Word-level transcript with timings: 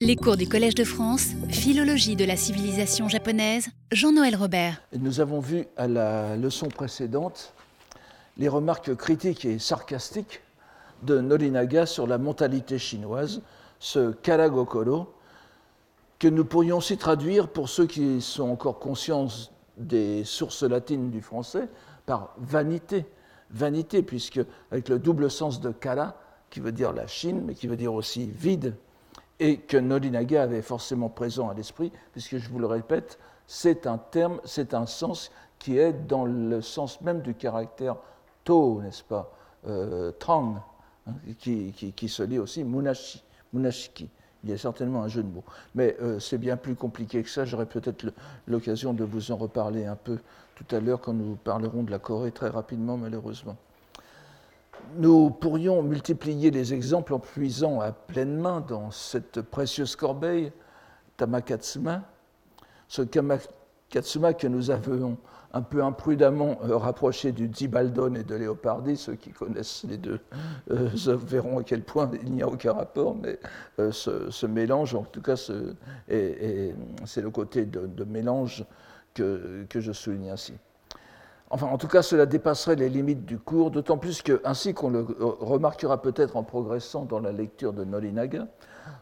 Les 0.00 0.14
cours 0.14 0.36
du 0.36 0.48
Collège 0.48 0.76
de 0.76 0.84
France, 0.84 1.30
Philologie 1.48 2.14
de 2.14 2.24
la 2.24 2.36
civilisation 2.36 3.08
japonaise, 3.08 3.66
Jean-Noël 3.90 4.36
Robert. 4.36 4.80
Nous 4.96 5.18
avons 5.18 5.40
vu 5.40 5.66
à 5.76 5.88
la 5.88 6.36
leçon 6.36 6.68
précédente 6.68 7.52
les 8.36 8.46
remarques 8.46 8.94
critiques 8.94 9.44
et 9.44 9.58
sarcastiques 9.58 10.40
de 11.02 11.18
Norinaga 11.20 11.84
sur 11.84 12.06
la 12.06 12.16
mentalité 12.16 12.78
chinoise, 12.78 13.42
ce 13.80 14.12
karagokoro, 14.12 15.12
que 16.20 16.28
nous 16.28 16.44
pourrions 16.44 16.76
aussi 16.76 16.96
traduire 16.96 17.48
pour 17.48 17.68
ceux 17.68 17.86
qui 17.86 18.20
sont 18.20 18.48
encore 18.48 18.78
conscients 18.78 19.26
des 19.78 20.22
sources 20.22 20.62
latines 20.62 21.10
du 21.10 21.22
français 21.22 21.68
par 22.06 22.36
vanité. 22.38 23.04
Vanité, 23.50 24.04
puisque 24.04 24.40
avec 24.70 24.90
le 24.90 25.00
double 25.00 25.28
sens 25.28 25.60
de 25.60 25.72
kara, 25.72 26.14
qui 26.50 26.60
veut 26.60 26.70
dire 26.70 26.92
la 26.92 27.08
Chine, 27.08 27.42
mais 27.44 27.54
qui 27.54 27.66
veut 27.66 27.76
dire 27.76 27.92
aussi 27.92 28.30
vide, 28.30 28.76
et 29.40 29.58
que 29.58 29.76
Norinaga 29.76 30.42
avait 30.42 30.62
forcément 30.62 31.08
présent 31.08 31.48
à 31.48 31.54
l'esprit, 31.54 31.92
puisque 32.12 32.38
je 32.38 32.48
vous 32.48 32.58
le 32.58 32.66
répète, 32.66 33.18
c'est 33.46 33.86
un 33.86 33.98
terme, 33.98 34.40
c'est 34.44 34.74
un 34.74 34.86
sens 34.86 35.30
qui 35.58 35.78
est 35.78 35.92
dans 35.92 36.24
le 36.24 36.60
sens 36.60 37.00
même 37.00 37.22
du 37.22 37.34
caractère 37.34 37.96
to, 38.44 38.80
n'est-ce 38.82 39.02
pas, 39.02 39.32
euh, 39.66 40.12
trang, 40.18 40.56
hein, 41.06 41.12
qui, 41.38 41.72
qui, 41.72 42.08
se 42.08 42.22
lit 42.22 42.38
aussi 42.38 42.64
munashi, 42.64 43.22
munashiki. 43.52 44.08
Il 44.44 44.50
y 44.50 44.52
a 44.52 44.58
certainement 44.58 45.02
un 45.02 45.08
jeu 45.08 45.22
de 45.22 45.28
mots. 45.28 45.44
Mais 45.74 45.96
euh, 46.00 46.20
c'est 46.20 46.38
bien 46.38 46.56
plus 46.56 46.76
compliqué 46.76 47.22
que 47.24 47.28
ça. 47.28 47.44
J'aurai 47.44 47.66
peut-être 47.66 48.06
l'occasion 48.46 48.92
de 48.92 49.02
vous 49.02 49.32
en 49.32 49.36
reparler 49.36 49.84
un 49.84 49.96
peu 49.96 50.18
tout 50.54 50.76
à 50.76 50.78
l'heure 50.78 51.00
quand 51.00 51.12
nous 51.12 51.34
parlerons 51.36 51.82
de 51.82 51.90
la 51.90 51.98
Corée 51.98 52.30
très 52.30 52.48
rapidement, 52.48 52.96
malheureusement 52.96 53.56
nous 54.96 55.30
pourrions 55.30 55.82
multiplier 55.82 56.50
les 56.50 56.74
exemples 56.74 57.14
en 57.14 57.18
puisant 57.18 57.80
à 57.80 57.92
pleine 57.92 58.36
main 58.36 58.60
dans 58.60 58.90
cette 58.90 59.42
précieuse 59.42 59.96
corbeille, 59.96 60.52
Tamakatsuma, 61.16 62.02
ce 62.88 63.02
Tamakatsuma 63.02 64.34
que 64.34 64.46
nous 64.46 64.70
avons 64.70 65.16
un 65.52 65.62
peu 65.62 65.82
imprudemment 65.82 66.58
euh, 66.64 66.76
rapproché 66.76 67.32
du 67.32 67.50
Zibaldon 67.52 68.14
et 68.14 68.22
de 68.22 68.34
Léopardi. 68.34 68.96
Ceux 68.96 69.14
qui 69.14 69.30
connaissent 69.30 69.84
les 69.88 69.96
deux 69.96 70.20
euh, 70.70 70.90
verront 71.06 71.58
à 71.58 71.62
quel 71.62 71.82
point 71.82 72.10
il 72.22 72.32
n'y 72.32 72.42
a 72.42 72.48
aucun 72.48 72.72
rapport, 72.72 73.16
mais 73.16 73.38
euh, 73.78 73.90
ce, 73.92 74.46
mélange, 74.46 74.94
en 74.94 75.04
tout 75.04 75.22
cas, 75.22 75.36
c'est 75.36 77.22
le 77.22 77.30
côté 77.30 77.64
de, 77.64 78.04
mélange 78.04 78.64
que 79.14 79.66
je 79.74 79.92
souligne 79.92 80.30
ainsi. 80.30 80.54
Enfin, 81.50 81.66
en 81.68 81.78
tout 81.78 81.88
cas, 81.88 82.02
cela 82.02 82.26
dépasserait 82.26 82.76
les 82.76 82.90
limites 82.90 83.24
du 83.24 83.38
cours, 83.38 83.70
d'autant 83.70 83.96
plus 83.96 84.20
que, 84.20 84.40
ainsi 84.44 84.74
qu'on 84.74 84.90
le 84.90 85.06
remarquera 85.18 86.02
peut-être 86.02 86.36
en 86.36 86.42
progressant 86.42 87.04
dans 87.04 87.20
la 87.20 87.32
lecture 87.32 87.72
de 87.72 87.84
Nolinaga, 87.84 88.46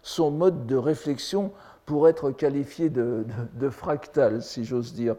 son 0.02 0.30
mode 0.30 0.66
de 0.66 0.76
réflexion 0.76 1.52
pour 1.86 2.08
être 2.08 2.32
qualifié 2.32 2.90
de, 2.90 3.24
fractal, 3.70 4.42
si 4.42 4.64
j'ose 4.64 4.92
dire. 4.92 5.14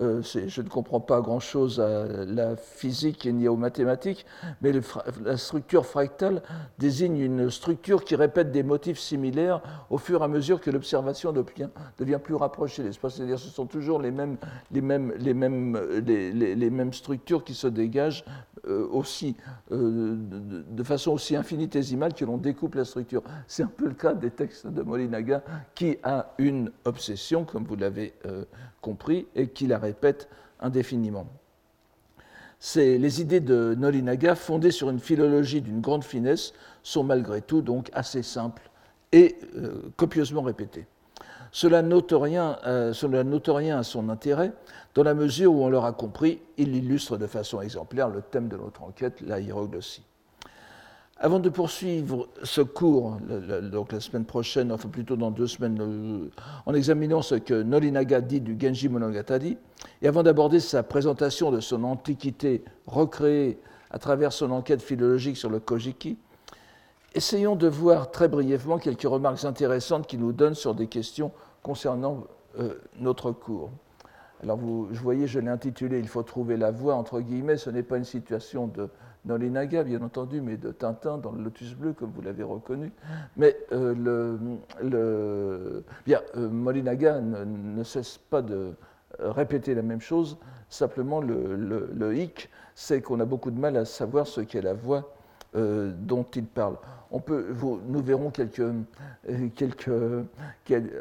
Euh, 0.00 0.20
je 0.22 0.60
ne 0.60 0.68
comprends 0.68 1.00
pas 1.00 1.20
grand-chose 1.20 1.80
à 1.80 2.06
la 2.26 2.56
physique 2.56 3.26
ni 3.26 3.46
aux 3.46 3.56
mathématiques, 3.56 4.26
mais 4.60 4.72
la 5.24 5.36
structure 5.36 5.86
fractale 5.86 6.42
désigne 6.78 7.18
une 7.18 7.50
structure 7.50 8.04
qui 8.04 8.16
répète 8.16 8.50
des 8.50 8.64
motifs 8.64 8.98
similaires 8.98 9.62
au 9.90 9.98
fur 9.98 10.20
et 10.20 10.24
à 10.24 10.28
mesure 10.28 10.60
que 10.60 10.70
l'observation 10.70 11.32
devient, 11.32 11.68
devient, 11.98 12.18
plus 12.22 12.34
rapprochée. 12.34 12.90
C'est-à-dire 12.92 13.38
ce 13.38 13.48
sont 13.48 13.66
toujours 13.66 14.00
les 14.00 14.10
mêmes, 14.10 14.36
les 14.72 14.80
mêmes, 14.80 15.12
les 15.18 15.34
mêmes, 15.34 15.80
les, 16.04 16.70
mêmes 16.70 16.92
structures 16.92 17.44
qui 17.44 17.54
se 17.54 17.68
dégagent 17.68 18.24
euh, 18.66 18.88
aussi, 18.90 19.36
euh, 19.70 20.16
de, 20.18 20.82
façon 20.82 21.12
aussi 21.12 21.36
infinitésimale 21.36 22.12
que 22.14 22.24
l'on 22.24 22.38
découpe 22.38 22.74
la 22.74 22.84
structure. 22.84 23.22
C'est 23.46 23.62
un 23.62 23.70
peu 23.74 23.86
le 23.86 23.94
cas 23.94 24.14
des 24.14 24.30
textes 24.30 24.66
de 24.66 24.82
Molinaga, 24.82 25.42
qui 25.74 25.96
a 26.08 26.32
une 26.38 26.72
obsession, 26.84 27.44
comme 27.44 27.64
vous 27.64 27.76
l'avez 27.76 28.14
euh, 28.26 28.44
compris, 28.80 29.26
et 29.34 29.48
qui 29.48 29.66
la 29.66 29.78
répète 29.78 30.28
indéfiniment. 30.58 31.26
Les 32.74 33.20
idées 33.20 33.40
de 33.40 33.76
Nolinaga, 33.78 34.34
fondées 34.34 34.72
sur 34.72 34.90
une 34.90 34.98
philologie 34.98 35.60
d'une 35.60 35.80
grande 35.80 36.02
finesse, 36.02 36.54
sont 36.82 37.04
malgré 37.04 37.40
tout 37.42 37.62
donc 37.62 37.90
assez 37.92 38.22
simples 38.22 38.68
et 39.12 39.36
copieusement 39.96 40.42
répétées. 40.42 40.86
Cela 41.52 41.82
n'ôte 41.82 42.12
rien, 42.12 42.58
rien, 42.62 43.78
à 43.78 43.82
son 43.84 44.08
intérêt, 44.08 44.52
dans 44.94 45.04
la 45.04 45.14
mesure 45.14 45.52
où 45.52 45.62
on 45.62 45.68
l'aura 45.68 45.92
compris, 45.92 46.40
il 46.56 46.74
illustre 46.74 47.16
de 47.16 47.28
façon 47.28 47.60
exemplaire 47.60 48.08
le 48.08 48.22
thème 48.22 48.48
de 48.48 48.56
notre 48.56 48.82
enquête, 48.82 49.20
la 49.20 49.38
hiéroglossie. 49.38 50.07
Avant 51.20 51.40
de 51.40 51.48
poursuivre 51.48 52.28
ce 52.44 52.60
cours, 52.60 53.16
donc 53.72 53.92
la 53.92 53.98
semaine 53.98 54.24
prochaine, 54.24 54.70
enfin 54.70 54.88
plutôt 54.88 55.16
dans 55.16 55.32
deux 55.32 55.48
semaines, 55.48 56.30
en 56.64 56.74
examinant 56.74 57.22
ce 57.22 57.34
que 57.34 57.62
Norinaga 57.62 58.20
dit 58.20 58.40
du 58.40 58.56
Genji 58.58 58.88
Monogatari, 58.88 59.58
et 60.00 60.06
avant 60.06 60.22
d'aborder 60.22 60.60
sa 60.60 60.84
présentation 60.84 61.50
de 61.50 61.58
son 61.58 61.82
antiquité 61.82 62.62
recréée 62.86 63.58
à 63.90 63.98
travers 63.98 64.32
son 64.32 64.52
enquête 64.52 64.80
philologique 64.80 65.36
sur 65.36 65.50
le 65.50 65.58
Kojiki, 65.58 66.18
Essayons 67.14 67.56
de 67.56 67.66
voir 67.66 68.10
très 68.10 68.28
brièvement 68.28 68.78
quelques 68.78 69.02
remarques 69.02 69.44
intéressantes 69.44 70.06
qui 70.06 70.18
nous 70.18 70.32
donnent 70.32 70.54
sur 70.54 70.74
des 70.74 70.88
questions 70.88 71.32
concernant 71.62 72.24
euh, 72.58 72.74
notre 73.00 73.32
cours. 73.32 73.70
Alors, 74.42 74.58
vous, 74.58 74.88
je 74.92 75.00
voyais, 75.00 75.26
je 75.26 75.40
l'ai 75.40 75.48
intitulé 75.48 75.98
Il 75.98 76.06
faut 76.06 76.22
trouver 76.22 76.56
la 76.56 76.70
voie, 76.70 76.94
entre 76.94 77.20
guillemets. 77.20 77.56
Ce 77.56 77.70
n'est 77.70 77.82
pas 77.82 77.96
une 77.96 78.04
situation 78.04 78.66
de 78.68 78.90
Nolinaga, 79.28 79.84
bien 79.84 80.02
entendu, 80.02 80.40
mais 80.40 80.56
de 80.56 80.72
Tintin 80.72 81.18
dans 81.18 81.32
le 81.32 81.42
Lotus 81.44 81.74
Bleu, 81.74 81.92
comme 81.92 82.10
vous 82.10 82.22
l'avez 82.22 82.42
reconnu. 82.42 82.92
Mais 83.36 83.56
euh, 83.72 83.94
le, 83.94 84.38
le, 84.82 85.84
bien, 86.04 86.20
euh, 86.36 86.48
Molinaga 86.48 87.20
ne, 87.20 87.82
cesse 87.84 88.18
pas 88.18 88.42
de 88.42 88.72
répéter 89.20 89.74
la 89.74 89.82
même 89.82 90.00
chose. 90.00 90.38
Simplement, 90.68 91.20
le, 91.20 91.56
le, 91.56 91.90
le 91.94 92.16
hic, 92.16 92.50
c'est 92.74 93.00
qu'on 93.02 93.20
a 93.20 93.24
beaucoup 93.24 93.50
de 93.50 93.58
mal 93.58 93.76
à 93.76 93.84
savoir 93.84 94.26
ce 94.26 94.40
qu'est 94.40 94.62
la 94.62 94.74
voie 94.74 95.14
dont 95.54 96.26
il 96.36 96.44
parle 96.44 96.76
on 97.10 97.20
peut, 97.20 97.54
nous 97.86 98.02
verrons 98.02 98.30
quelques, 98.30 98.60
euh, 98.60 99.48
quelques, 99.54 99.90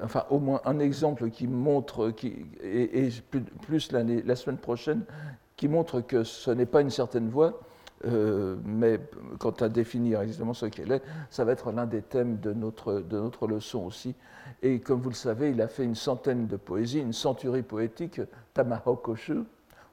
enfin 0.04 0.26
au 0.30 0.40
moins 0.40 0.62
un 0.66 0.80
exemple 0.80 1.30
qui 1.30 1.48
montre, 1.48 2.12
qui, 2.12 2.46
et, 2.64 3.10
plus 3.62 3.92
la 3.92 4.36
semaine 4.36 4.58
prochaine, 4.58 5.04
qui 5.56 5.68
montre 5.68 6.02
que 6.02 6.24
ce 6.24 6.52
n'est 6.52 6.66
pas 6.66 6.82
une 6.82 6.90
certaine 6.90 7.30
voie, 7.30 7.60
euh, 8.06 8.58
mais 8.64 9.00
quant 9.40 9.52
à 9.52 9.70
définir 9.70 10.22
exactement 10.22 10.54
ce 10.54 10.68
qu'elle 10.68 10.92
est, 10.92 11.02
ça 11.30 11.44
va 11.46 11.54
être 11.54 11.72
l'un 11.72 11.86
des 11.86 12.02
thèmes 12.02 12.40
de 12.40 12.54
notre, 12.54 13.00
de 13.00 13.20
notre 13.20 13.48
leçon 13.48 13.86
aussi. 13.86 14.16
Et 14.62 14.80
comme 14.80 15.02
vous 15.02 15.10
le 15.10 15.16
savez, 15.16 15.52
il 15.52 15.62
a 15.62 15.68
fait 15.68 15.84
une 15.84 15.96
centaine 15.96 16.48
de 16.48 16.58
poésies, 16.58 17.00
une 17.00 17.14
centurie 17.14 17.64
poétique, 17.64 18.22
Tamahokoshu, 18.54 19.44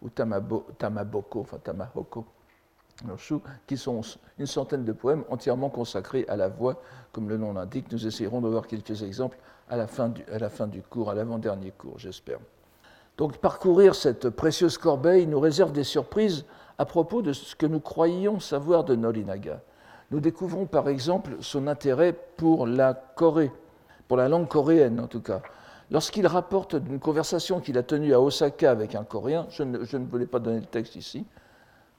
ou 0.02 0.08
Tamaboko, 0.10 1.40
enfin 1.40 1.58
Tamahoko, 1.58 2.26
qui 3.66 3.76
sont 3.76 4.02
une 4.38 4.46
centaine 4.46 4.84
de 4.84 4.92
poèmes 4.92 5.24
entièrement 5.30 5.70
consacrés 5.70 6.24
à 6.28 6.36
la 6.36 6.48
voix, 6.48 6.80
comme 7.12 7.28
le 7.28 7.38
nom 7.38 7.54
l'indique. 7.54 7.90
Nous 7.90 8.06
essayerons 8.06 8.40
de 8.40 8.48
voir 8.48 8.66
quelques 8.66 9.02
exemples 9.02 9.38
à 9.68 9.76
la 9.76 9.86
fin 9.86 10.10
du, 10.10 10.22
à 10.30 10.38
la 10.38 10.50
fin 10.50 10.66
du 10.66 10.82
cours, 10.82 11.10
à 11.10 11.14
l'avant-dernier 11.14 11.72
cours, 11.72 11.98
j'espère. 11.98 12.38
Donc 13.16 13.38
parcourir 13.38 13.94
cette 13.94 14.28
précieuse 14.28 14.76
corbeille 14.76 15.26
nous 15.26 15.40
réserve 15.40 15.72
des 15.72 15.84
surprises 15.84 16.44
à 16.78 16.84
propos 16.84 17.22
de 17.22 17.32
ce 17.32 17.54
que 17.54 17.66
nous 17.66 17.80
croyions 17.80 18.40
savoir 18.40 18.84
de 18.84 18.94
Nolinaga. 18.94 19.60
Nous 20.10 20.20
découvrons 20.20 20.66
par 20.66 20.88
exemple 20.88 21.36
son 21.40 21.66
intérêt 21.66 22.12
pour 22.12 22.66
la 22.66 22.94
Corée, 22.94 23.50
pour 24.08 24.16
la 24.16 24.28
langue 24.28 24.48
coréenne 24.48 25.00
en 25.00 25.06
tout 25.06 25.20
cas. 25.20 25.40
Lorsqu'il 25.90 26.26
rapporte 26.26 26.76
d'une 26.76 26.98
conversation 26.98 27.60
qu'il 27.60 27.78
a 27.78 27.82
tenue 27.82 28.14
à 28.14 28.20
Osaka 28.20 28.70
avec 28.70 28.94
un 28.94 29.04
Coréen, 29.04 29.46
je 29.50 29.62
ne, 29.62 29.84
je 29.84 29.96
ne 29.96 30.06
voulais 30.06 30.26
pas 30.26 30.38
donner 30.38 30.60
le 30.60 30.66
texte 30.66 30.96
ici, 30.96 31.26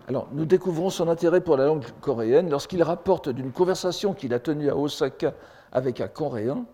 alors, 0.08 0.28
nous 0.32 0.46
découvrons 0.46 0.92
son 0.92 1.08
intérêt 1.08 1.42
pour 1.42 1.58
la 1.58 1.66
langue 1.66 1.84
coréenne 2.00 2.50
lorsqu'il 2.50 2.84
rapporte 2.84 3.30
d'une 3.30 3.52
conversation 3.52 4.14
qu'il 4.14 4.36
a 4.36 4.40
tenue 4.40 4.70
à 4.70 4.78
Osaka 4.78 5.34
avec 5.72 6.00
un 6.00 6.08
Coréen, 6.08 6.66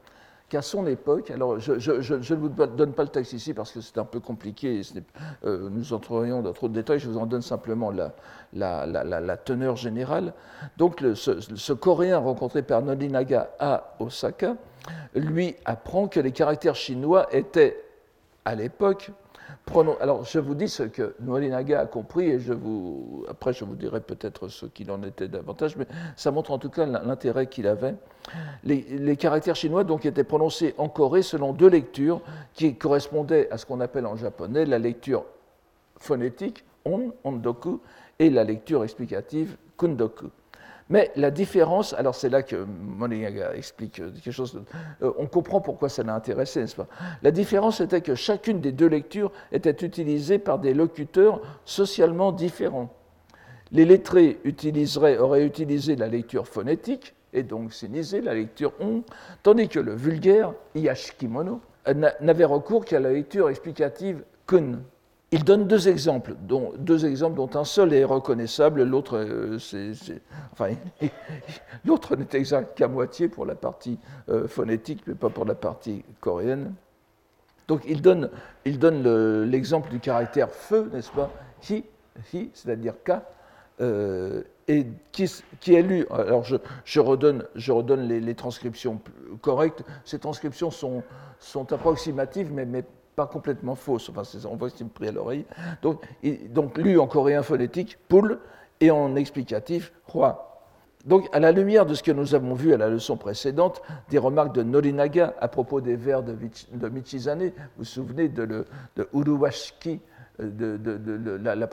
qu'à 0.51 0.61
son 0.61 0.85
époque, 0.85 1.31
alors 1.31 1.61
je, 1.61 1.71
ne 1.71 2.35
vous 2.35 2.49
donne 2.49 2.91
pas 2.91 3.03
le 3.03 3.09
texte 3.09 3.31
ici 3.31 3.53
parce 3.53 3.71
que 3.71 3.79
c'est 3.79 3.97
un 3.97 4.03
peu 4.03 4.19
compliqué, 4.19 4.81
euh, 5.45 5.69
nous 5.71 5.93
entrerions 5.93 6.41
dans 6.41 6.51
trop 6.51 6.67
de 6.67 6.73
détails, 6.73 6.99
je 6.99 7.07
vous 7.07 7.17
en 7.17 7.25
donne 7.25 7.41
simplement 7.41 7.89
la, 8.53 9.37
teneur 9.37 9.77
générale. 9.77 10.33
Donc 10.77 11.01
ce, 11.15 11.71
Coréen 11.71 12.17
rencontré 12.17 12.63
par 12.63 12.81
Nolinaga 12.81 13.51
à 13.59 13.95
Osaka 13.99 14.57
lui 15.15 15.55
apprend 15.63 16.09
que 16.09 16.19
les 16.19 16.33
caractères 16.33 16.75
chinois 16.75 17.33
étaient, 17.33 17.81
à 18.43 18.53
l'époque, 18.53 19.11
alors, 20.01 20.25
je 20.25 20.39
vous 20.39 20.55
dis 20.55 20.67
ce 20.67 20.83
que 20.83 21.15
Noalinaga 21.21 21.81
a 21.81 21.85
compris, 21.85 22.25
et 22.25 22.39
je 22.39 22.53
vous, 22.53 23.25
après, 23.29 23.53
je 23.53 23.63
vous 23.63 23.75
dirai 23.75 24.01
peut-être 24.01 24.47
ce 24.47 24.65
qu'il 24.65 24.91
en 24.91 25.01
était 25.03 25.27
davantage, 25.27 25.77
mais 25.77 25.87
ça 26.15 26.31
montre 26.31 26.51
en 26.51 26.57
tout 26.57 26.69
cas 26.69 26.85
l'intérêt 26.85 27.47
qu'il 27.47 27.67
avait. 27.67 27.95
Les, 28.63 29.15
caractères 29.15 29.55
chinois 29.55 29.83
donc 29.83 30.05
étaient 30.05 30.23
prononcés 30.23 30.75
en 30.77 30.89
Corée 30.89 31.21
selon 31.21 31.53
deux 31.53 31.69
lectures 31.69 32.21
qui 32.53 32.75
correspondaient 32.75 33.49
à 33.51 33.57
ce 33.57 33.65
qu'on 33.65 33.79
appelle 33.79 34.05
en 34.05 34.15
japonais 34.15 34.65
la 34.65 34.79
lecture 34.79 35.25
phonétique, 35.97 36.65
on, 36.85 37.13
ondoku, 37.23 37.79
et 38.19 38.29
la 38.29 38.43
lecture 38.43 38.83
explicative, 38.83 39.57
kundoku. 39.77 40.27
Mais 40.91 41.09
la 41.15 41.31
différence, 41.31 41.93
alors 41.93 42.15
c'est 42.15 42.27
là 42.27 42.43
que 42.43 42.57
Moniaga 42.57 43.55
explique 43.55 43.93
quelque 43.93 44.31
chose, 44.31 44.61
euh, 45.01 45.13
on 45.17 45.25
comprend 45.25 45.61
pourquoi 45.61 45.87
ça 45.87 46.03
l'a 46.03 46.13
intéressé, 46.13 46.59
n'est-ce 46.59 46.75
pas? 46.75 46.87
La 47.23 47.31
différence 47.31 47.79
était 47.79 48.01
que 48.01 48.13
chacune 48.13 48.59
des 48.59 48.73
deux 48.73 48.87
lectures 48.87 49.31
était 49.53 49.85
utilisée 49.85 50.37
par 50.37 50.59
des 50.59 50.73
locuteurs 50.73 51.41
socialement 51.63 52.33
différents. 52.33 52.93
Les 53.71 53.85
lettrés 53.85 54.37
auraient 55.19 55.45
utilisé 55.45 55.95
la 55.95 56.09
lecture 56.09 56.45
phonétique, 56.45 57.15
et 57.31 57.43
donc 57.43 57.71
sinisé, 57.71 58.19
la 58.19 58.33
lecture 58.33 58.73
on, 58.81 59.03
tandis 59.43 59.69
que 59.69 59.79
le 59.79 59.95
vulgaire, 59.95 60.53
Iyashikimono, 60.75 61.61
n'avait 62.19 62.43
recours 62.43 62.83
qu'à 62.83 62.99
la 62.99 63.13
lecture 63.13 63.49
explicative 63.49 64.25
kun. 64.45 64.79
Il 65.33 65.45
donne 65.45 65.65
deux 65.65 65.87
exemples, 65.87 66.35
dont, 66.41 66.73
deux 66.77 67.05
exemples 67.05 67.37
dont 67.37 67.49
un 67.55 67.63
seul 67.63 67.93
est 67.93 68.03
reconnaissable, 68.03 68.83
l'autre 68.83 69.17
euh, 69.17 69.57
enfin, 70.51 70.71
n'est 71.85 72.27
exact 72.33 72.77
qu'à 72.77 72.89
moitié 72.89 73.29
pour 73.29 73.45
la 73.45 73.55
partie 73.55 73.97
euh, 74.27 74.45
phonétique, 74.49 75.03
mais 75.07 75.13
pas 75.13 75.29
pour 75.29 75.45
la 75.45 75.55
partie 75.55 76.03
coréenne. 76.19 76.73
Donc 77.69 77.83
il 77.85 78.01
donne, 78.01 78.29
l'exemple 78.65 79.89
du 79.89 80.01
caractère 80.01 80.51
feu, 80.51 80.89
n'est-ce 80.91 81.11
pas? 81.11 81.31
Hi, 81.69 81.85
c'est-à-dire 82.53 82.95
K, 83.05 83.11
euh, 83.79 84.43
et 84.67 84.85
qui, 85.13 85.73
est 85.73 85.81
lu. 85.81 86.05
Alors 86.11 86.43
je, 86.43 86.99
redonne, 86.99 87.45
je 87.55 87.71
redonne 87.71 88.05
les, 88.05 88.35
transcriptions 88.35 88.99
correctes. 89.39 89.83
Ces 90.03 90.19
transcriptions 90.19 90.71
sont, 90.71 91.03
sont 91.39 91.71
approximatives, 91.71 92.51
mais, 92.51 92.65
mais 92.65 92.83
complètement 93.27 93.75
fausses. 93.75 94.09
Enfin, 94.09 94.23
on 94.49 94.55
voit 94.55 94.69
que 94.69 94.77
c'est 94.77 94.87
pris 94.87 95.07
à 95.07 95.11
l'oreille. 95.11 95.45
Donc, 95.81 96.01
donc, 96.49 96.77
lu 96.77 96.99
en 96.99 97.07
coréen 97.07 97.43
phonétique, 97.43 97.97
poule, 98.07 98.39
et 98.81 98.91
en 98.91 99.15
explicatif, 99.15 99.93
roi. 100.07 100.47
Donc, 101.05 101.27
à 101.31 101.39
la 101.39 101.51
lumière 101.51 101.85
de 101.85 101.93
ce 101.93 102.03
que 102.03 102.11
nous 102.11 102.35
avons 102.35 102.53
vu 102.53 102.73
à 102.73 102.77
la 102.77 102.89
leçon 102.89 103.17
précédente, 103.17 103.81
des 104.09 104.17
remarques 104.17 104.53
de 104.53 104.63
Norinaga 104.63 105.33
à 105.39 105.47
propos 105.47 105.81
des 105.81 105.95
vers 105.95 106.21
de, 106.23 106.35
Michizane, 106.89 107.45
vous 107.45 107.51
vous 107.79 107.83
souvenez 107.83 108.27
de, 108.27 108.43
le, 108.43 108.65
de 108.95 109.07
Uruwashiki, 109.13 109.99
de, 110.39 110.77
de, 110.77 111.39
la, 111.41 111.55
la, 111.55 111.67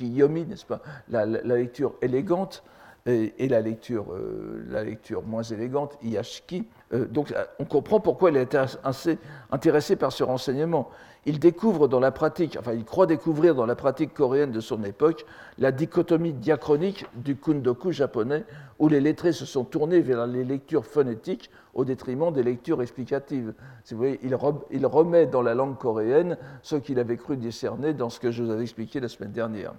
Yomi, 0.00 0.44
n'est-ce 0.46 0.66
pas, 0.66 0.80
la, 1.08 1.26
lecture 1.26 1.94
élégante 2.02 2.62
et, 3.06 3.48
la, 3.48 3.60
lecture, 3.60 4.14
euh, 4.14 4.64
la 4.68 4.82
lecture 4.82 5.22
moins 5.24 5.42
élégante, 5.42 5.98
Iyashiki. 6.02 6.66
Euh, 6.94 7.04
donc 7.04 7.32
euh, 7.32 7.44
on 7.58 7.66
comprend 7.66 8.00
pourquoi 8.00 8.30
il 8.30 8.36
est 8.38 8.56
assez 8.82 9.18
intéressé 9.50 9.96
par 9.96 10.10
ce 10.10 10.24
renseignement. 10.24 10.88
Il 11.26 11.38
découvre 11.38 11.86
dans 11.86 12.00
la 12.00 12.10
pratique, 12.10 12.56
enfin 12.58 12.72
il 12.72 12.84
croit 12.84 13.06
découvrir 13.06 13.54
dans 13.54 13.66
la 13.66 13.76
pratique 13.76 14.14
coréenne 14.14 14.52
de 14.52 14.60
son 14.60 14.82
époque 14.84 15.24
la 15.58 15.72
dichotomie 15.72 16.32
diachronique 16.32 17.06
du 17.14 17.36
kundoku 17.36 17.92
japonais, 17.92 18.44
où 18.78 18.88
les 18.88 19.00
lettrés 19.00 19.32
se 19.32 19.44
sont 19.44 19.64
tournés 19.64 20.00
vers 20.00 20.26
les 20.26 20.44
lectures 20.44 20.86
phonétiques 20.86 21.50
au 21.74 21.84
détriment 21.84 22.32
des 22.32 22.42
lectures 22.42 22.80
explicatives. 22.80 23.52
vous 23.90 23.96
voyez, 23.96 24.20
il, 24.22 24.34
remet 24.86 25.26
dans 25.26 25.42
la 25.42 25.54
langue 25.54 25.76
coréenne 25.76 26.38
ce 26.62 26.76
qu'il 26.76 26.98
avait 26.98 27.16
cru 27.16 27.36
discerner 27.36 27.92
dans 27.92 28.10
ce 28.10 28.20
que 28.20 28.30
je 28.30 28.42
vous 28.42 28.50
avais 28.50 28.62
expliqué 28.62 29.00
la 29.00 29.08
semaine 29.08 29.32
dernière. 29.32 29.74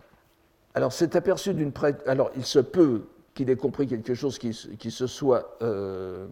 Alors, 0.74 0.92
c'est 0.92 1.16
aperçu 1.16 1.54
d'une 1.54 1.72
Alors, 2.06 2.32
il 2.36 2.44
se 2.44 2.60
peut 2.60 3.04
qu'il 3.36 3.50
ait 3.50 3.58
compris 3.58 3.86
quelque 3.86 4.14
chose 4.14 4.40
qui, 4.40 4.54
se 4.54 5.08
soit 5.08 5.58
euh, 5.62 6.26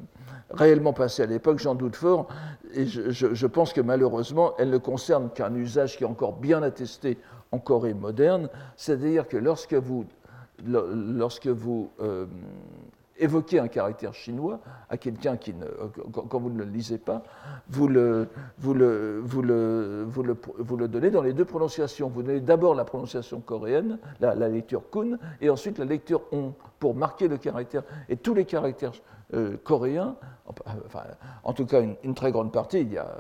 réellement 0.50 0.94
passé 0.94 1.21
à 1.21 1.25
l'époque, 1.25 1.59
j'en 1.59 1.75
doute 1.75 1.97
fort, 1.97 2.29
et 2.73 2.85
je, 2.88 3.45
pense 3.47 3.73
que 3.73 3.81
malheureusement, 3.81 4.53
elle 4.57 4.69
ne 4.69 4.77
concerne 4.77 5.29
qu'un 5.29 5.53
usage 5.53 5.97
qui 5.97 6.05
est 6.05 6.07
encore 6.07 6.38
bien 6.38 6.63
attesté 6.63 7.17
en 7.51 7.59
Corée 7.59 7.94
moderne, 7.94 8.50
c'est-à-dire 8.77 9.27
que 9.27 9.35
lorsque 9.35 9.73
vous, 9.73 10.05
lorsque 10.65 11.47
vous 11.47 11.91
euh, 12.00 12.25
évoquer 13.18 13.60
un 13.60 13.68
caractère 13.68 14.13
chinois 14.13 14.60
à 14.89 14.98
quelqu'un 14.98 15.38
qui 15.38 15.54
ne, 15.54 15.65
quand 16.12 16.39
vous 16.39 16.50
ne 16.50 16.60
le 16.60 16.65
lisez 16.65 16.98
pas, 16.98 17.24
vous 17.69 17.88
le, 17.88 18.27
vous 18.57 18.74
le, 18.74 19.21
vous 19.24 19.42
le, 19.42 20.06
vous 20.07 20.24
le, 20.24 20.36
vous 20.57 20.77
le 20.77 20.88
donnez 20.88 21.12
dans 21.12 21.21
les 21.21 21.33
deux 21.33 21.45
prononciations. 21.45 22.10
Vous 22.10 22.24
donnez 22.24 22.39
d'abord 22.39 22.75
la 22.75 22.86
prononciation 22.86 23.39
coréenne, 23.39 24.00
la, 24.19 24.33
lecture 24.50 24.89
kun, 24.92 25.18
et 25.42 25.50
ensuite 25.50 25.77
la 25.77 25.86
lecture 25.86 26.21
on, 26.31 26.54
pour 26.80 26.95
marquer 26.95 27.27
le 27.27 27.38
caractère. 27.38 27.83
Et 28.10 28.18
tous 28.18 28.33
les 28.33 28.45
caractères 28.45 28.94
euh, 29.33 29.57
coréens, 29.63 30.16
enfin, 30.86 31.04
en 31.44 31.54
tout 31.54 31.66
cas 31.66 31.81
une, 31.81 32.13
très 32.16 32.31
grande 32.31 32.51
partie, 32.51 32.81
y, 32.81 32.98
a, 32.98 33.16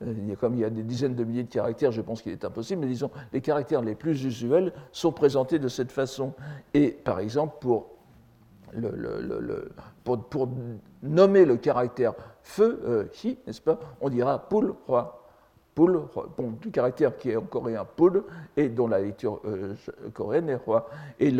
il 0.00 0.28
y 0.28 0.32
a, 0.32 0.36
comme 0.36 0.54
il 0.54 0.60
y 0.60 0.64
a 0.64 0.70
des 0.70 0.82
dizaines 0.82 1.14
de 1.14 1.24
milliers 1.24 1.44
de 1.44 1.52
caractères, 1.52 1.92
je 1.92 2.00
pense 2.00 2.22
qu'il 2.22 2.32
est 2.32 2.44
impossible, 2.44 2.82
mais 2.82 2.86
disons, 2.86 3.10
les 3.32 3.40
caractères 3.40 3.82
les 3.82 3.94
plus 3.94 4.24
usuels 4.24 4.72
sont 4.92 5.12
présentés 5.12 5.58
de 5.58 5.68
cette 5.68 5.92
façon. 5.92 6.34
Et 6.74 6.90
par 6.90 7.20
exemple, 7.20 7.56
pour 7.60 7.99
pour, 10.04 10.48
nommer 11.02 11.44
le 11.44 11.56
caractère 11.56 12.14
feu, 12.42 12.80
euh, 12.84 13.04
n'est-ce 13.46 13.60
pas, 13.60 13.78
on 14.00 14.08
dira 14.08 14.48
poule, 14.48 14.74
roi. 14.86 15.16
Poule, 15.74 16.00
bon, 16.36 16.50
du 16.60 16.70
caractère 16.72 17.16
qui 17.16 17.30
est 17.30 17.36
en 17.36 17.42
coréen 17.42 17.84
poule, 17.84 18.24
et 18.56 18.68
dont 18.68 18.88
la 18.88 18.98
lecture 18.98 19.40
euh, 19.46 19.74
coréenne 20.12 20.48
est 20.48 20.56
roi. 20.56 20.90
Et 21.20 21.32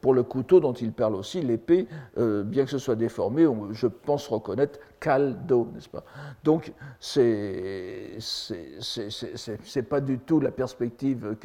pour 0.00 0.14
le 0.14 0.22
couteau 0.22 0.60
dont 0.60 0.72
il 0.72 0.92
parle 0.92 1.16
aussi, 1.16 1.42
l'épée, 1.42 1.88
euh, 2.16 2.44
bien 2.44 2.64
que 2.64 2.70
ce 2.70 2.78
soit 2.78 2.94
déformé, 2.94 3.46
je 3.72 3.88
pense 3.88 4.28
reconnaître 4.28 4.78
caldo, 5.02 5.68
n'est-ce 5.74 5.88
pas? 5.88 6.04
Donc, 6.44 6.72
c'est 7.00 8.18
n'est 9.76 9.82
pas 9.82 10.00
du 10.00 10.20
tout 10.20 10.38
la 10.38 10.52
perspective 10.52 11.36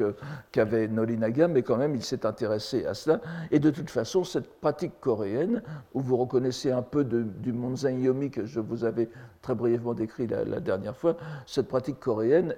qu'avait 0.52 0.88
Nolinaga, 0.88 1.48
mais 1.48 1.64
quand 1.64 1.78
même, 1.78 1.96
il 1.96 2.04
s'est 2.04 2.26
intéressé 2.26 2.86
à 2.86 2.94
cela. 2.94 3.20
Et 3.50 3.60
de 3.60 3.72
toute 3.72 3.90
façon, 3.90 4.24
cette 4.24 4.48
pratique 4.62 5.00
coréenne, 5.02 5.64
où 5.96 6.02
vous 6.02 6.18
reconnaissez 6.18 6.72
un 6.72 6.84
peu 6.84 7.04
du 7.04 7.52
Yomi 7.52 8.30
que 8.30 8.46
je 8.46 8.60
vous 8.60 8.84
avais 8.84 9.10
très 9.42 9.56
brièvement 9.56 9.96
décrit 9.96 10.28
la, 10.28 10.60
dernière 10.60 10.96
fois, 10.96 11.18
cette 11.48 11.68
pratique 11.68 12.00
coréenne 12.00 12.54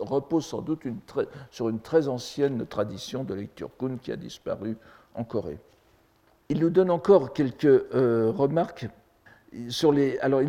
repose 0.00 0.46
sans 0.46 0.62
doute 0.62 0.84
sur 1.50 1.68
une 1.68 1.80
très 1.80 2.08
ancienne 2.08 2.66
tradition 2.66 3.22
de 3.22 3.34
lecture 3.34 3.70
kun 3.78 3.98
qui 4.00 4.10
a 4.10 4.16
disparu 4.16 4.78
en 5.14 5.24
Corée. 5.24 5.58
Il 6.48 6.60
nous 6.60 6.70
donne 6.70 6.90
encore 6.90 7.34
quelques 7.34 7.64
euh, 7.64 8.32
remarques 8.34 8.88
alors, 10.22 10.40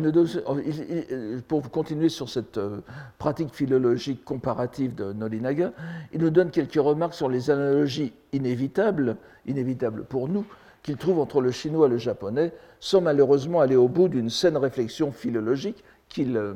pour 1.48 1.70
continuer 1.70 2.08
sur 2.08 2.28
cette 2.28 2.56
euh, 2.58 2.80
pratique 3.18 3.54
philologique 3.54 4.24
comparative 4.24 4.94
de 4.94 5.12
Nolinaga, 5.12 5.72
il 6.12 6.20
nous 6.20 6.30
donne 6.30 6.50
quelques 6.50 6.74
remarques 6.74 7.14
sur 7.14 7.28
les 7.28 7.50
analogies 7.50 8.12
inévitables, 8.32 9.16
inévitables 9.46 10.04
pour 10.04 10.28
nous, 10.28 10.46
qu'il 10.82 10.96
trouve 10.96 11.18
entre 11.18 11.40
le 11.40 11.50
chinois 11.50 11.86
et 11.86 11.90
le 11.90 11.98
japonais, 11.98 12.52
sans 12.80 13.00
malheureusement 13.00 13.60
aller 13.60 13.76
au 13.76 13.88
bout 13.88 14.08
d'une 14.08 14.30
saine 14.30 14.56
réflexion 14.56 15.12
philologique 15.12 15.84
qu'il 16.08 16.36
euh, 16.36 16.54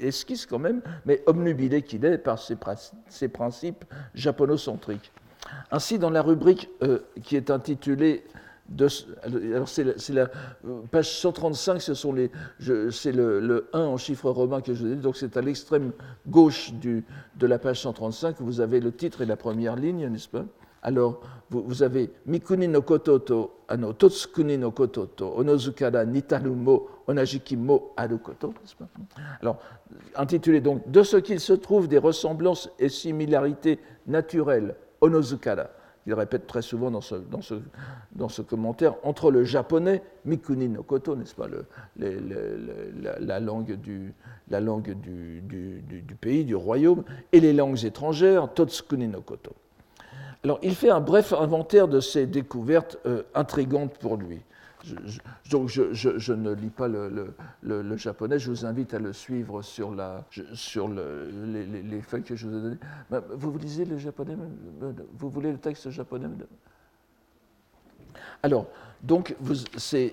esquisse 0.00 0.46
quand 0.46 0.58
même, 0.58 0.80
mais 1.04 1.22
omnubilé 1.26 1.82
qu'il 1.82 2.04
est 2.04 2.18
par 2.18 2.38
ses, 2.38 2.56
principes 3.28 3.84
japonocentriques. 4.14 5.12
Ainsi, 5.70 5.98
dans 5.98 6.10
la 6.10 6.22
rubrique 6.22 6.68
euh, 6.82 7.00
qui 7.22 7.36
est 7.36 7.50
intitulée 7.50 8.24
alors 9.52 9.68
c'est 9.68 9.84
la, 10.10 10.28
page 10.90 11.10
135, 11.10 11.80
c'est 11.80 13.12
le, 13.12 13.68
1 13.72 13.80
en 13.80 13.96
chiffre 13.96 14.30
romain 14.30 14.60
que 14.60 14.74
je 14.74 14.84
vous 14.84 14.92
ai 14.92 14.96
dit, 14.96 15.02
donc 15.02 15.16
c'est 15.16 15.36
à 15.36 15.40
l'extrême 15.40 15.92
gauche 16.26 16.72
du, 16.74 17.04
de 17.36 17.46
la 17.46 17.58
page 17.58 17.80
135, 17.80 18.36
vous 18.40 18.60
avez 18.60 18.80
le 18.80 18.92
titre 18.92 19.22
et 19.22 19.26
la 19.26 19.36
première 19.36 19.76
ligne, 19.76 20.08
n'est-ce 20.08 20.28
pas? 20.28 20.44
Alors, 20.82 21.20
vous, 21.50 21.82
avez 21.82 22.10
Mikuni 22.26 22.68
no 22.68 22.80
kototo, 22.82 23.62
ano, 23.68 23.92
Totsukuni 23.92 24.56
no 24.56 24.70
kototo, 24.70 25.34
Onozukara 25.36 26.04
nitarumo, 26.04 26.88
Onajikimo 27.08 27.92
arukoto, 27.96 28.48
n'est-ce 28.48 28.76
pas? 28.76 28.86
Alors, 29.40 29.58
intitulé 30.14 30.60
donc 30.60 30.88
De 30.88 31.02
ce 31.02 31.16
qu'il 31.16 31.40
se 31.40 31.54
trouve 31.54 31.88
des 31.88 31.98
ressemblances 31.98 32.70
et 32.78 32.88
similarités 32.88 33.80
naturelles, 34.06 34.76
Onozukara 35.00 35.70
il 36.06 36.14
répète 36.14 36.46
très 36.46 36.62
souvent 36.62 36.90
dans 36.90 37.00
ce, 37.00 38.42
commentaire, 38.42 38.94
entre 39.02 39.30
le 39.30 39.44
japonais, 39.44 40.02
Mikuni 40.24 40.68
no 40.68 40.82
Koto, 40.82 41.16
n'est-ce 41.16 41.34
pas, 41.34 41.46
la, 41.98 43.40
langue, 43.40 43.72
du, 43.74 44.14
la 44.48 44.60
langue 44.60 44.92
du, 45.00 45.40
du, 45.42 45.82
du, 45.82 46.14
pays, 46.14 46.44
du 46.44 46.54
royaume, 46.54 47.02
et 47.32 47.40
les 47.40 47.52
langues 47.52 47.84
étrangères, 47.84 48.52
Totsukuni 48.54 49.08
no 49.08 49.20
Koto. 49.20 49.52
Alors, 50.44 50.60
il 50.62 50.76
fait 50.76 50.90
un 50.90 51.00
bref 51.00 51.32
inventaire 51.32 51.88
de 51.88 51.98
ces 51.98 52.26
découvertes 52.26 52.98
euh, 53.06 53.24
intrigantes 53.34 53.98
pour 53.98 54.16
lui 54.16 54.40
donc 55.50 55.68
je, 55.68 56.32
ne 56.32 56.52
lis 56.52 56.70
pas 56.70 56.88
le, 56.88 57.96
japonais, 57.96 58.38
je 58.38 58.50
vous 58.50 58.64
invite 58.64 58.94
à 58.94 58.98
le 58.98 59.12
suivre 59.12 59.62
sur, 59.62 59.94
la, 59.94 60.24
sur 60.54 60.88
les, 60.88 62.00
feuilles 62.02 62.22
que 62.22 62.36
je 62.36 62.46
vous 62.46 62.56
ai 62.56 62.62
données. 62.62 62.78
Vous, 63.30 63.56
lisez 63.58 63.84
le 63.84 63.98
japonais 63.98 64.36
Vous 65.18 65.30
voulez 65.30 65.52
le 65.52 65.58
texte 65.58 65.90
japonais 65.90 66.28
alors, 68.42 68.66
donc, 69.02 69.36
c'est 69.76 70.12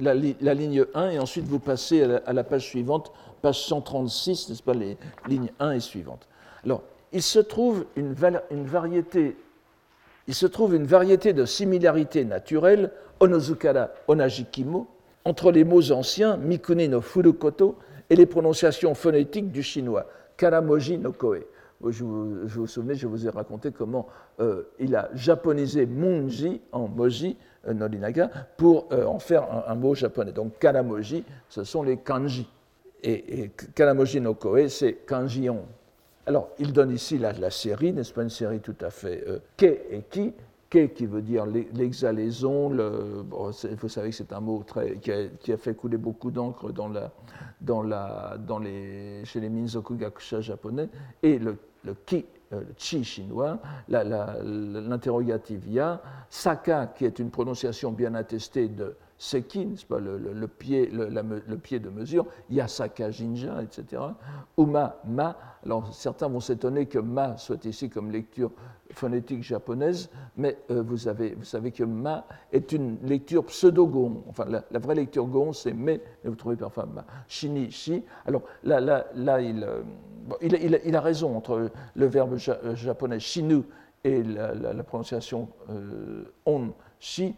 la, 0.00 0.14
ligne 0.14 0.84
1, 0.94 1.10
et 1.10 1.18
ensuite 1.18 1.46
vous 1.46 1.58
passez 1.58 2.02
à 2.02 2.32
la, 2.32 2.44
page 2.44 2.64
suivante, 2.64 3.12
page 3.42 3.60
136, 3.66 4.48
n'est-ce 4.48 4.62
pas, 4.62 4.74
les 4.74 4.96
lignes 5.28 5.50
1 5.60 5.72
et 5.72 5.80
suivantes. 5.80 6.28
Alors, 6.64 6.82
il 7.12 7.22
se 7.22 7.38
trouve 7.38 7.86
une, 7.96 8.14
une 8.50 8.66
variété 8.66 9.36
il 10.28 10.34
se 10.34 10.46
trouve 10.46 10.74
une 10.74 10.86
variété 10.86 11.32
de 11.32 11.44
similarités 11.44 12.24
naturelles, 12.24 12.90
onozukara 13.20 13.90
onajikimo, 14.08 14.86
entre 15.24 15.50
les 15.50 15.64
mots 15.64 15.90
anciens 15.90 16.36
Mikuni 16.36 16.88
no 16.88 17.00
Furukoto 17.00 17.76
et 18.08 18.16
les 18.16 18.26
prononciations 18.26 18.94
phonétiques 18.94 19.50
du 19.50 19.62
chinois, 19.62 20.06
Karamoji 20.36 20.98
no 20.98 21.12
Koe. 21.12 21.40
Je 21.84 22.04
vous, 22.04 22.46
vous 22.46 22.66
souvenez, 22.66 22.94
je 22.94 23.06
vous 23.06 23.26
ai 23.26 23.30
raconté 23.30 23.70
comment 23.70 24.06
euh, 24.40 24.62
il 24.78 24.94
a 24.96 25.10
japonisé 25.14 25.84
Munji 25.84 26.62
en 26.72 26.88
Moji, 26.88 27.36
euh, 27.68 27.74
Norinaga, 27.74 28.30
pour 28.56 28.86
euh, 28.92 29.04
en 29.04 29.18
faire 29.18 29.46
un, 29.68 29.74
mot 29.74 29.94
japonais. 29.94 30.32
Donc 30.32 30.58
Karamoji, 30.58 31.24
ce 31.48 31.64
sont 31.64 31.82
les 31.82 31.98
kanji. 31.98 32.48
Et, 33.02 33.42
et 33.42 33.50
Karamoji 33.74 34.20
no 34.20 34.34
Koe, 34.34 34.68
c'est 34.68 34.94
kanjion. 35.06 35.64
Alors, 36.24 36.48
il 36.58 36.72
donne 36.72 36.92
ici 36.92 37.18
la, 37.18 37.32
la 37.32 37.50
série, 37.50 37.92
n'est-ce 37.92 38.12
pas 38.12 38.22
une 38.22 38.30
série 38.30 38.60
tout 38.60 38.74
à 38.80 38.90
fait 38.90 39.22
ke 39.56 39.64
et 39.90 40.02
ki, 40.10 40.32
ke 40.70 40.86
qui 40.86 41.06
veut 41.06 41.22
dire 41.22 41.46
l'exhalaison, 41.46 42.70
vous 42.70 43.52
savez 43.88 44.10
que 44.10 44.16
c'est 44.16 44.32
un 44.32 44.40
mot 44.40 44.64
qui, 45.00 45.52
a, 45.52 45.56
fait 45.56 45.74
couler 45.74 45.96
beaucoup 45.96 46.30
d'encre 46.30 46.72
chez 49.24 49.40
les 49.40 49.48
Minzoku 49.48 49.96
Gakusha 49.96 50.40
japonais, 50.40 50.88
et 51.22 51.38
le, 51.38 51.56
le 51.84 51.94
ki, 52.04 52.24
euh, 52.52 52.60
le 52.60 52.74
chi 52.76 53.02
chinois, 53.04 53.58
l'interrogative 53.88 55.68
ya, 55.68 56.00
saka 56.28 56.86
qui 56.86 57.04
est 57.04 57.18
une 57.18 57.30
prononciation 57.30 57.92
bien 57.92 58.14
attestée 58.14 58.68
de 58.68 58.96
seki, 59.18 59.66
pas, 59.88 59.98
le, 59.98 60.46
pied, 60.46 60.90
le, 60.92 61.56
pied 61.56 61.78
de 61.78 61.88
mesure, 61.88 62.26
yasaka 62.50 63.10
jinja, 63.10 63.62
etc. 63.62 64.02
Uma, 64.58 64.96
ma. 65.06 65.36
Alors 65.64 65.92
certains 65.92 66.28
vont 66.28 66.40
s'étonner 66.40 66.86
que 66.86 66.98
ma 66.98 67.36
soit 67.36 67.64
ici 67.64 67.88
comme 67.88 68.10
lecture 68.10 68.50
phonétique 68.92 69.42
japonaise, 69.42 70.10
mais 70.36 70.58
euh, 70.70 70.82
vous, 70.82 71.08
avez, 71.08 71.34
vous 71.34 71.44
savez 71.44 71.72
que 71.72 71.82
ma 71.82 72.24
est 72.52 72.72
une 72.72 72.98
lecture 73.02 73.44
pseudo-gon. 73.44 74.22
Enfin, 74.28 74.44
la, 74.48 74.78
vraie 74.78 74.94
lecture 74.94 75.26
gon, 75.26 75.52
c'est 75.52 75.72
mais, 75.72 76.00
mais 76.22 76.30
vous 76.30 76.36
trouvez 76.36 76.56
parfois 76.56 76.86
ma. 76.86 77.04
Shini, 77.26 77.70
shi. 77.70 78.04
Alors 78.26 78.42
là, 78.64 78.80
là, 78.80 79.06
là 79.14 79.40
il, 79.40 79.64
euh, 79.64 80.92
a 80.92 81.00
raison 81.00 81.36
entre 81.36 81.70
le 81.94 82.06
verbe 82.06 82.38
euh, 82.48 82.74
japonais 82.74 83.18
shinu 83.18 83.62
et 84.04 84.22
la, 84.22 84.84
prononciation 84.84 85.48
on, 86.44 86.70
shi 87.00 87.34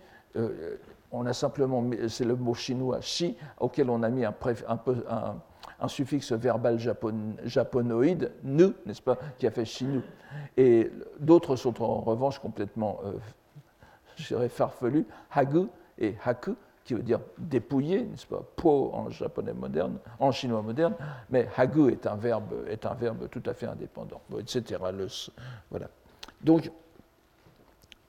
on 1.10 1.26
a 1.26 1.32
simplement, 1.32 1.84
c'est 2.08 2.24
le 2.24 2.36
mot 2.36 2.54
chinois 2.54 3.00
chi, 3.00 3.36
auquel 3.58 3.90
on 3.90 4.02
a 4.02 4.08
mis 4.08 4.24
un, 4.24 5.88
suffixe 5.88 6.32
verbal 6.32 6.78
japonoïde, 7.44 8.32
nu, 8.42 8.66
n'est-ce 8.84 9.02
pas, 9.02 9.16
qui 9.38 9.46
a 9.46 9.50
fait 9.50 9.64
chinu. 9.64 10.02
Et 10.56 10.90
d'autres 11.18 11.56
sont 11.56 11.82
en 11.82 12.00
revanche 12.00 12.38
complètement, 12.38 13.00
euh, 13.04 14.48
farfelus, 14.48 15.06
hagu 15.30 15.66
et 15.98 16.14
haku, 16.24 16.56
qui 16.84 16.94
veut 16.94 17.02
dire 17.02 17.20
dépouiller, 17.38 18.04
n'est-ce 18.04 18.26
pas, 18.26 18.42
po 18.56 18.90
en 18.92 19.10
japonais 19.10 19.52
moderne, 19.52 19.98
en 20.18 20.32
chinois 20.32 20.62
moderne, 20.62 20.94
mais 21.30 21.48
hagu 21.56 21.90
est 21.90 22.06
un 22.06 22.16
verbe, 22.16 22.64
est 22.68 22.84
un 22.86 22.94
verbe 22.94 23.28
tout 23.30 23.42
à 23.46 23.54
fait 23.54 23.66
indépendant, 23.66 24.20
etc. 24.38 24.80
voilà. 25.70 25.88
Donc, 26.42 26.70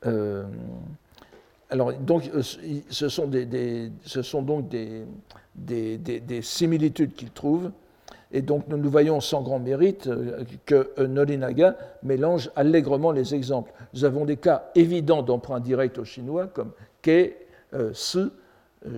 euh, 0.05 0.45
alors, 1.69 1.93
donc, 1.93 2.29
euh, 2.33 2.41
ce 2.41 3.09
sont, 3.09 3.27
des, 3.27 3.45
donc 3.45 4.69
des, 4.69 5.97
des 5.97 6.41
similitudes 6.41 7.13
qu'il 7.13 7.29
trouve. 7.29 7.71
Et 8.31 8.41
donc, 8.41 8.67
nous, 8.67 8.77
nous 8.77 8.89
voyons 8.89 9.21
sans 9.21 9.41
grand 9.41 9.59
mérite 9.59 10.07
euh, 10.07 10.43
que 10.65 10.91
euh, 10.97 11.07
Nolinaga 11.07 11.75
mélange 12.01 12.49
allègrement 12.55 13.11
les 13.11 13.35
exemples. 13.35 13.71
Nous 13.93 14.03
avons 14.03 14.25
des 14.25 14.37
cas 14.37 14.71
évidents 14.73 15.21
d'emprunt 15.21 15.59
direct 15.59 15.99
au 15.99 16.05
chinois, 16.05 16.47
comme 16.47 16.71
Ke, 17.03 17.33
Su, 17.93 18.29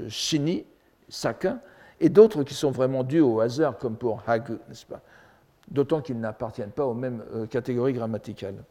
Shini, 0.07 0.63
Saka, 1.09 1.59
et 1.99 2.07
d'autres 2.07 2.43
qui 2.43 2.53
sont 2.53 2.71
vraiment 2.71 3.03
dus 3.03 3.19
au 3.19 3.41
hasard, 3.41 3.77
comme 3.77 3.97
pour 3.97 4.23
Hagu, 4.25 4.53
n'est-ce 4.69 4.85
pas? 4.85 5.01
D'autant 5.69 6.01
qu'ils 6.01 6.19
n'appartiennent 6.19 6.71
pas 6.71 6.85
aux 6.85 6.93
mêmes 6.93 7.21
catégories 7.49 7.93
grammaticales. 7.93 8.63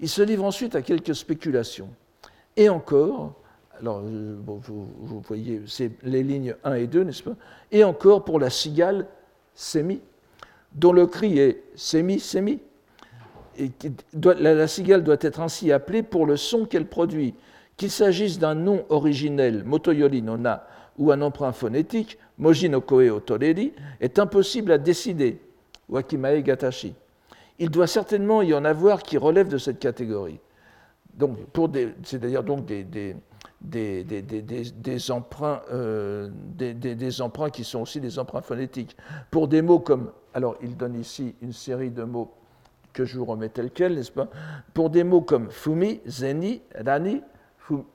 Il 0.00 0.08
se 0.08 0.22
livre 0.22 0.44
ensuite 0.44 0.74
à 0.74 0.82
quelques 0.82 1.14
spéculations. 1.14 1.90
Et 2.56 2.68
encore, 2.68 3.34
alors 3.80 4.00
euh, 4.04 4.36
vous, 4.46 5.20
voyez, 5.26 5.62
c'est 5.66 5.92
les 6.02 6.22
lignes 6.22 6.54
1 6.64 6.74
et 6.74 6.86
2, 6.86 7.04
n'est-ce 7.04 7.22
pas? 7.22 7.34
Et 7.72 7.82
encore 7.82 8.24
pour 8.24 8.38
la 8.38 8.50
cigale 8.50 9.06
sémi, 9.54 10.00
dont 10.72 10.92
le 10.92 11.06
cri 11.06 11.38
est 11.38 11.62
sémi, 11.74 12.20
sémi. 12.20 12.60
Et 13.58 13.70
la, 14.22 14.66
cigale 14.66 15.04
doit 15.04 15.16
être 15.20 15.40
ainsi 15.40 15.72
appelée 15.72 16.02
pour 16.02 16.26
le 16.26 16.36
son 16.36 16.64
qu'elle 16.64 16.86
produit. 16.86 17.34
Qu'il 17.76 17.90
s'agisse 17.90 18.38
d'un 18.38 18.54
nom 18.54 18.84
originel, 18.88 19.64
motoyori 19.64 20.22
no 20.22 20.36
na, 20.36 20.66
ou 20.96 21.10
un 21.10 21.20
emprunt 21.22 21.52
phonétique, 21.52 22.18
moji 22.38 22.68
no 22.68 22.80
koe 22.80 23.20
est 24.00 24.18
impossible 24.18 24.72
à 24.72 24.78
décider, 24.78 25.40
wakimae 25.88 26.42
gatashi. 26.42 26.94
Il 27.58 27.70
doit 27.70 27.88
certainement 27.88 28.42
y 28.42 28.54
en 28.54 28.64
avoir 28.64 29.02
qui 29.02 29.18
relèvent 29.18 29.48
de 29.48 29.58
cette 29.58 29.80
catégorie. 29.80 30.38
Donc, 31.16 31.38
c'est 32.02 32.18
d'ailleurs 32.18 32.44
donc 32.44 32.66
des, 32.66 33.16
emprunts, 35.10 35.62
euh, 35.72 36.28
des, 36.32 37.22
emprunts 37.22 37.50
qui 37.50 37.64
sont 37.64 37.80
aussi 37.80 38.00
des 38.00 38.18
emprunts 38.18 38.42
phonétiques. 38.42 38.96
Pour 39.30 39.48
des 39.48 39.62
mots 39.62 39.78
comme, 39.78 40.10
alors 40.32 40.56
il 40.62 40.76
donne 40.76 40.96
ici 40.96 41.34
une 41.40 41.52
série 41.52 41.90
de 41.90 42.04
mots 42.04 42.32
que 42.92 43.04
je 43.04 43.18
vous 43.18 43.24
remets 43.24 43.48
tel 43.48 43.70
quel, 43.70 43.94
n'est-ce 43.94 44.12
pas? 44.12 44.28
Pour 44.72 44.90
des 44.90 45.04
mots 45.04 45.20
comme 45.20 45.50
fumi, 45.50 46.00
zeni, 46.06 46.62
rani, 46.84 47.22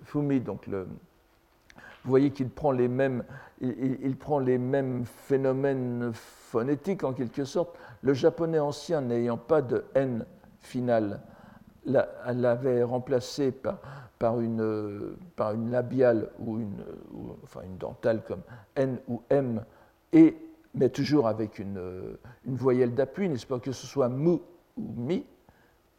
fumi, 0.04 0.40
donc 0.40 0.68
vous 0.68 2.10
voyez 2.10 2.32
qu'il 2.32 2.50
prend 2.50 2.72
les 2.72 2.88
mêmes, 2.88 3.24
il, 3.62 4.16
prend 4.16 4.40
les 4.40 4.58
mêmes 4.58 5.06
phénomènes 5.06 6.12
phonétiques 6.14 7.04
en 7.04 7.14
quelque 7.14 7.44
sorte. 7.44 7.78
Le 8.02 8.14
japonais 8.14 8.60
ancien 8.60 9.02
n'ayant 9.02 9.38
pas 9.38 9.62
de 9.62 9.84
n 9.96 10.26
finale, 10.62 11.22
l'avait 11.89 12.84
remplacé 12.84 13.51
par, 13.51 14.39
une, 14.39 15.15
labiale 15.69 16.29
ou 16.39 16.60
une, 16.60 16.84
enfin 17.43 17.62
une 17.63 17.77
dentale 17.77 18.24
comme 18.24 18.41
N 18.75 19.00
ou 19.08 19.22
M, 19.29 19.63
mais 20.74 20.89
toujours 20.89 21.27
avec 21.27 21.60
une, 21.60 22.17
une 22.46 22.55
voyelle 22.55 22.93
d'appui, 22.93 23.29
n'est-ce 23.29 23.48
pas, 23.48 23.60
que 23.60 23.72
ce 23.72 23.88
soit 23.88 24.10
mu 24.10 24.39
ou 24.77 24.93
mi. 24.96 25.25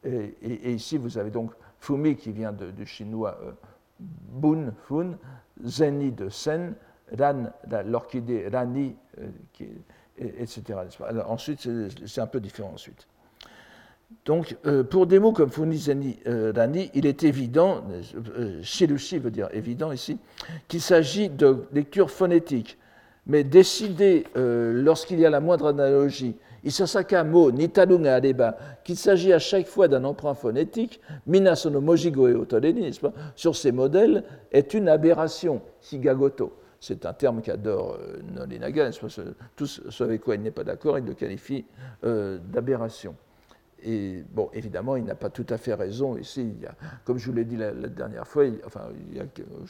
Et, 0.04 0.72
ici, 0.72 0.96
vous 0.96 1.18
avez 1.18 1.30
donc 1.30 1.52
fumi 1.78 2.16
qui 2.16 2.32
vient 2.32 2.52
du 2.52 2.86
chinois 2.86 3.38
euh, 3.42 3.52
bun, 3.98 4.72
fun, 4.88 5.12
zeni 5.62 6.12
de 6.12 6.28
sen, 6.28 6.74
ran, 7.18 7.52
l'orchidée 7.84 8.48
rani, 8.48 8.96
euh, 9.18 9.28
etc. 10.18 10.78
ensuite, 11.26 11.68
c'est 12.06 12.20
un 12.20 12.26
peu 12.26 12.40
différent 12.40 12.72
ensuite. 12.74 13.06
Donc, 14.24 14.56
euh, 14.66 14.84
pour 14.84 15.06
des 15.06 15.18
mots 15.18 15.32
comme 15.32 15.50
Funizani 15.50 16.18
euh, 16.26 16.52
Rani, 16.54 16.90
il 16.94 17.06
est 17.06 17.24
évident, 17.24 17.82
euh, 18.38 18.60
Shirushi 18.62 19.18
veut 19.18 19.30
dire 19.30 19.48
évident 19.52 19.92
ici, 19.92 20.18
qu'il 20.68 20.80
s'agit 20.80 21.28
de 21.30 21.64
lecture 21.72 22.10
phonétique. 22.10 22.76
Mais 23.26 23.44
décider, 23.44 24.24
lorsqu'il 24.34 25.20
y 25.20 25.26
a 25.26 25.30
la 25.30 25.40
moindre 25.40 25.68
analogie, 25.68 26.34
Isasaka 26.64 27.22
mo 27.22 27.52
nitalunga 27.52 28.16
areba, 28.16 28.56
qu'il 28.82 28.96
s'agit 28.96 29.32
à 29.32 29.38
chaque 29.38 29.66
fois 29.66 29.88
d'un 29.88 30.04
emprunt 30.04 30.34
phonétique, 30.34 31.00
minasono 31.26 31.80
mojigo 31.80 32.28
e 32.28 32.34
otoreni, 32.34 32.90
sur 33.36 33.54
ces 33.54 33.72
modèles, 33.72 34.24
est 34.50 34.74
une 34.74 34.88
aberration, 34.88 35.60
higagoto. 35.92 36.52
C'est 36.80 37.04
un 37.04 37.12
terme 37.12 37.42
qu'adore 37.42 37.98
Nolinaga, 38.34 38.90
tout 39.54 39.66
ce 39.66 40.02
avec 40.02 40.22
quoi 40.22 40.34
il 40.34 40.42
n'est 40.42 40.50
pas 40.50 40.64
d'accord, 40.64 40.98
il 40.98 41.04
le 41.04 41.14
qualifie 41.14 41.66
d'aberration. 42.02 43.14
Et 43.82 44.24
bon, 44.32 44.50
évidemment, 44.52 44.96
il 44.96 45.04
n'a 45.04 45.14
pas 45.14 45.30
tout 45.30 45.46
à 45.48 45.56
fait 45.56 45.74
raison 45.74 46.16
ici. 46.16 46.54
Il 46.60 46.68
comme 47.04 47.18
je 47.18 47.26
vous 47.26 47.36
l'ai 47.36 47.44
dit 47.44 47.56
la, 47.56 47.72
dernière 47.72 48.26
fois, 48.26 48.44
enfin, 48.66 48.88
il 49.10 49.16
y 49.16 49.20
a, 49.20 49.24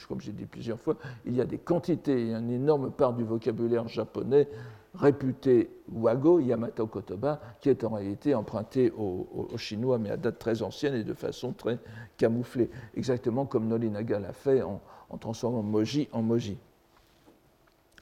comme 0.08 0.20
j'ai 0.20 0.32
dit 0.32 0.46
plusieurs 0.46 0.78
fois, 0.78 0.96
il 1.24 1.34
y 1.34 1.40
a 1.40 1.44
des 1.44 1.58
quantités, 1.58 2.30
une 2.30 2.50
énorme 2.50 2.90
part 2.90 3.12
du 3.12 3.24
vocabulaire 3.24 3.88
japonais 3.88 4.48
réputé 4.94 5.70
wago, 5.88 6.40
Yamato 6.40 6.86
Kotoba, 6.86 7.40
qui 7.60 7.68
est 7.68 7.84
en 7.84 7.90
réalité 7.90 8.34
emprunté 8.34 8.90
au, 8.90 9.48
chinois, 9.56 9.98
mais 9.98 10.10
à 10.10 10.16
date 10.16 10.38
très 10.38 10.62
ancienne 10.62 10.94
et 10.94 11.04
de 11.04 11.14
façon 11.14 11.52
très 11.52 11.78
camouflée, 12.16 12.70
exactement 12.94 13.46
comme 13.46 13.68
Nolinaga 13.68 14.18
l'a 14.18 14.32
fait 14.32 14.62
en 14.62 14.80
transformant 15.18 15.62
moji 15.62 16.08
en 16.12 16.22
moji. 16.22 16.58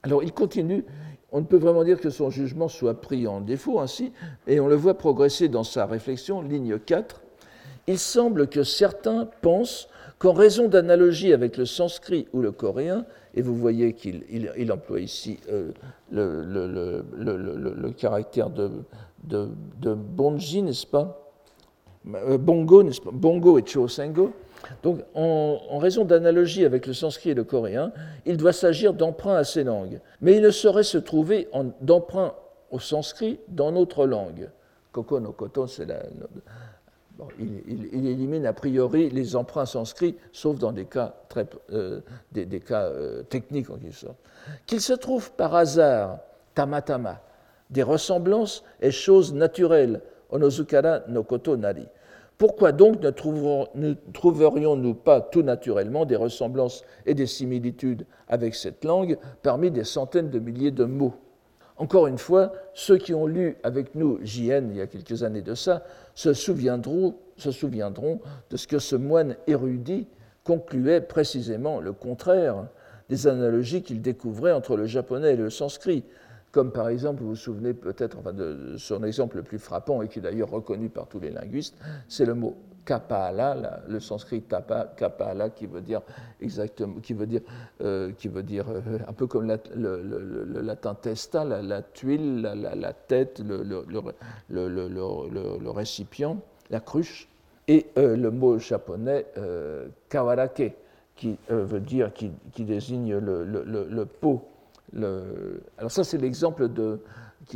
Alors 0.02 0.22
il 0.22 0.32
continue, 0.32 0.84
on 1.32 1.40
ne 1.40 1.46
peut 1.46 1.58
vraiment 1.58 1.84
dire 1.84 2.00
que 2.00 2.10
son 2.10 2.30
jugement 2.30 2.68
soit 2.68 3.00
pris 3.00 3.26
en 3.26 3.40
défaut 3.40 3.80
ainsi, 3.80 4.12
et 4.46 4.60
on 4.60 4.68
le 4.68 4.76
voit 4.76 4.94
progresser 4.94 5.48
dans 5.48 5.64
sa 5.64 5.86
réflexion, 5.86 6.40
ligne 6.42 6.78
4. 6.78 7.22
Il 7.86 7.98
semble 7.98 8.48
que 8.48 8.62
certains 8.62 9.28
pensent 9.42 9.88
qu'en 10.18 10.32
raison 10.32 10.68
d'analogie 10.68 11.32
avec 11.32 11.56
le 11.56 11.64
sanskrit 11.64 12.26
ou 12.32 12.40
le 12.40 12.52
coréen, 12.52 13.04
et 13.34 13.42
vous 13.42 13.54
voyez 13.54 13.92
qu'il 13.92 14.72
emploie 14.72 15.00
ici 15.00 15.38
euh, 15.50 15.70
le, 16.10 17.90
caractère 17.90 18.50
de, 18.50 18.70
bonji, 19.94 20.62
n'est-ce 20.62 20.86
pas? 20.86 21.24
Euh, 22.14 22.38
Bongo, 22.38 22.82
n'est-ce 22.82 23.00
pas? 23.00 23.10
Bongo 23.12 23.58
et 23.58 23.66
chosengo, 23.66 24.32
Donc, 24.82 25.00
en, 25.14 25.78
raison 25.78 26.04
d'analogie 26.04 26.64
avec 26.64 26.86
le 26.86 26.92
sanskrit 26.92 27.30
et 27.30 27.34
le 27.34 27.44
coréen, 27.44 27.92
il 28.26 28.36
doit 28.36 28.52
s'agir 28.52 28.92
d'emprunt 28.92 29.36
à 29.36 29.44
ces 29.44 29.64
langues. 29.64 30.00
Mais 30.20 30.36
il 30.36 30.42
ne 30.42 30.50
saurait 30.50 30.82
se 30.82 30.98
trouver 30.98 31.48
d'emprunt 31.80 32.34
au 32.70 32.78
sanskrit 32.78 33.38
dans 33.48 33.72
notre 33.72 34.06
langue. 34.06 34.50
Koko 34.92 35.20
no 35.20 35.32
koto, 35.32 35.66
c'est 35.66 35.86
la. 35.86 36.02
il, 37.38 38.06
élimine 38.06 38.46
a 38.46 38.52
priori 38.52 39.10
les 39.10 39.36
emprunts 39.36 39.66
sanscrits, 39.66 40.16
sauf 40.32 40.58
dans 40.58 40.72
des 40.72 40.86
cas, 40.86 41.14
très, 41.28 41.46
euh, 41.72 42.00
des, 42.32 42.60
cas 42.60 42.84
euh, 42.84 43.22
techniques 43.22 43.70
en 43.70 43.76
quelque 43.76 43.94
sorte. 43.94 44.16
Qu'il 44.66 44.80
se 44.80 44.94
trouve 44.94 45.30
par 45.32 45.54
hasard, 45.54 46.18
tamatama, 46.54 47.20
des 47.70 47.82
ressemblances 47.82 48.64
et 48.80 48.90
choses 48.90 49.34
naturelles, 49.34 50.00
onozukara 50.30 51.02
no 51.08 51.22
koto 51.22 51.56
nari. 51.56 51.86
Pourquoi 52.38 52.70
donc 52.70 53.02
ne, 53.02 53.94
trouverions-nous 54.12 54.94
pas 54.94 55.20
tout 55.20 55.42
naturellement 55.42 56.04
des 56.04 56.14
ressemblances 56.14 56.84
et 57.04 57.14
des 57.14 57.26
similitudes 57.26 58.06
avec 58.28 58.54
cette 58.54 58.84
langue 58.84 59.18
parmi 59.42 59.72
des 59.72 59.82
centaines 59.82 60.30
de 60.30 60.38
milliers 60.38 60.70
de 60.70 60.84
mots? 60.84 61.14
Encore 61.78 62.06
une 62.06 62.18
fois, 62.18 62.52
ceux 62.74 62.96
qui 62.96 63.12
ont 63.12 63.26
lu 63.26 63.56
avec 63.64 63.96
nous 63.96 64.20
JN 64.22 64.70
il 64.70 64.76
y 64.76 64.80
a 64.80 64.86
quelques 64.86 65.24
années 65.24 65.42
de 65.42 65.54
ça 65.54 65.82
se 66.14 66.32
souviendront, 66.32 67.16
se 67.36 67.50
souviendront 67.50 68.20
de 68.50 68.56
ce 68.56 68.68
que 68.68 68.78
ce 68.78 68.94
moine 68.94 69.36
érudit 69.48 70.06
concluait 70.44 71.00
précisément 71.00 71.80
le 71.80 71.92
contraire 71.92 72.68
des 73.08 73.26
analogies 73.26 73.82
qu'il 73.82 74.00
découvrait 74.00 74.52
entre 74.52 74.76
le 74.76 74.86
japonais 74.86 75.34
et 75.34 75.36
le 75.36 75.50
sanskrit, 75.50 76.04
comme 76.52 76.72
par 76.72 76.88
exemple, 76.88 77.22
vous 77.22 77.30
vous 77.30 77.36
souvenez 77.36 77.74
peut-être 77.74 78.18
enfin, 78.18 78.32
de 78.32 78.76
son 78.78 79.04
exemple 79.04 79.36
le 79.36 79.42
plus 79.42 79.58
frappant 79.58 80.02
et 80.02 80.08
qui 80.08 80.18
est 80.18 80.22
d'ailleurs 80.22 80.50
reconnu 80.50 80.88
par 80.88 81.06
tous 81.06 81.20
les 81.20 81.30
linguistes, 81.30 81.76
c'est 82.08 82.24
le 82.24 82.34
mot 82.34 82.56
kapala, 82.88 83.82
le 83.86 84.00
sanskrit 84.00 84.42
kapala 84.42 85.50
qui 85.50 85.66
veut 85.66 85.82
dire 85.82 86.00
exactement, 86.40 86.94
qui 87.02 87.12
veut 87.12 87.26
dire, 87.26 87.42
euh, 87.82 88.12
qui 88.16 88.28
veut 88.28 88.42
dire 88.42 88.64
euh, 88.70 88.80
un 89.06 89.12
peu 89.12 89.26
comme 89.26 89.46
le, 89.46 90.62
latin 90.62 90.94
testa, 90.94 91.44
la, 91.44 91.82
tuile, 91.82 92.40
la, 92.40 92.92
tête, 92.94 93.42
le, 93.44 93.62
récipient, 95.70 96.38
la 96.70 96.80
cruche, 96.80 97.28
et 97.68 97.84
euh, 97.98 98.16
le 98.16 98.30
mot 98.30 98.58
japonais 98.58 99.26
kawarake 100.08 100.72
qui 101.14 101.36
veut 101.50 101.80
dire, 101.80 102.10
qui 102.14 102.64
désigne 102.64 103.18
le, 103.18 104.04
pot 104.06 104.48
alors 104.96 105.90
ça, 105.90 106.04
c'est 106.04 106.18
l'exemple 106.18 106.68
de, 106.68 107.00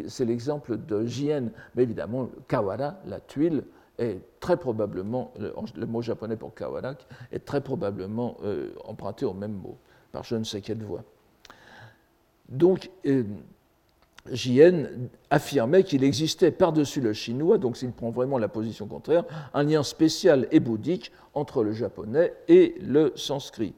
c'est 0.08 0.24
l'exemple 0.24 0.76
de 0.76 1.06
JN, 1.06 1.50
mais 1.74 1.82
évidemment, 1.82 2.28
kawara, 2.48 2.96
la 3.06 3.20
tuile, 3.20 3.64
est 3.98 4.20
très 4.40 4.56
probablement, 4.56 5.32
le, 5.38 5.86
mot 5.86 6.02
japonais 6.02 6.36
pour 6.36 6.54
kawara, 6.54 6.94
est 7.30 7.44
très 7.44 7.60
probablement 7.60 8.38
euh, 8.42 8.70
emprunté 8.84 9.24
au 9.24 9.34
même 9.34 9.52
mot, 9.52 9.76
par 10.12 10.24
je 10.24 10.36
ne 10.36 10.44
sais 10.44 10.60
quelle 10.60 10.82
voix. 10.82 11.04
Donc, 12.48 12.90
euh, 13.06 13.24
JN 14.30 15.08
affirmait 15.30 15.82
qu'il 15.82 16.04
existait 16.04 16.52
par-dessus 16.52 17.00
le 17.00 17.12
chinois, 17.12 17.58
donc 17.58 17.76
s'il 17.76 17.92
prend 17.92 18.10
vraiment 18.10 18.38
la 18.38 18.48
position 18.48 18.86
contraire, 18.86 19.24
un 19.52 19.64
lien 19.64 19.82
spécial 19.82 20.46
et 20.52 20.60
bouddhique 20.60 21.10
entre 21.34 21.64
le 21.64 21.72
japonais 21.72 22.32
et 22.48 22.76
le 22.80 23.12
sanskrit. 23.16 23.74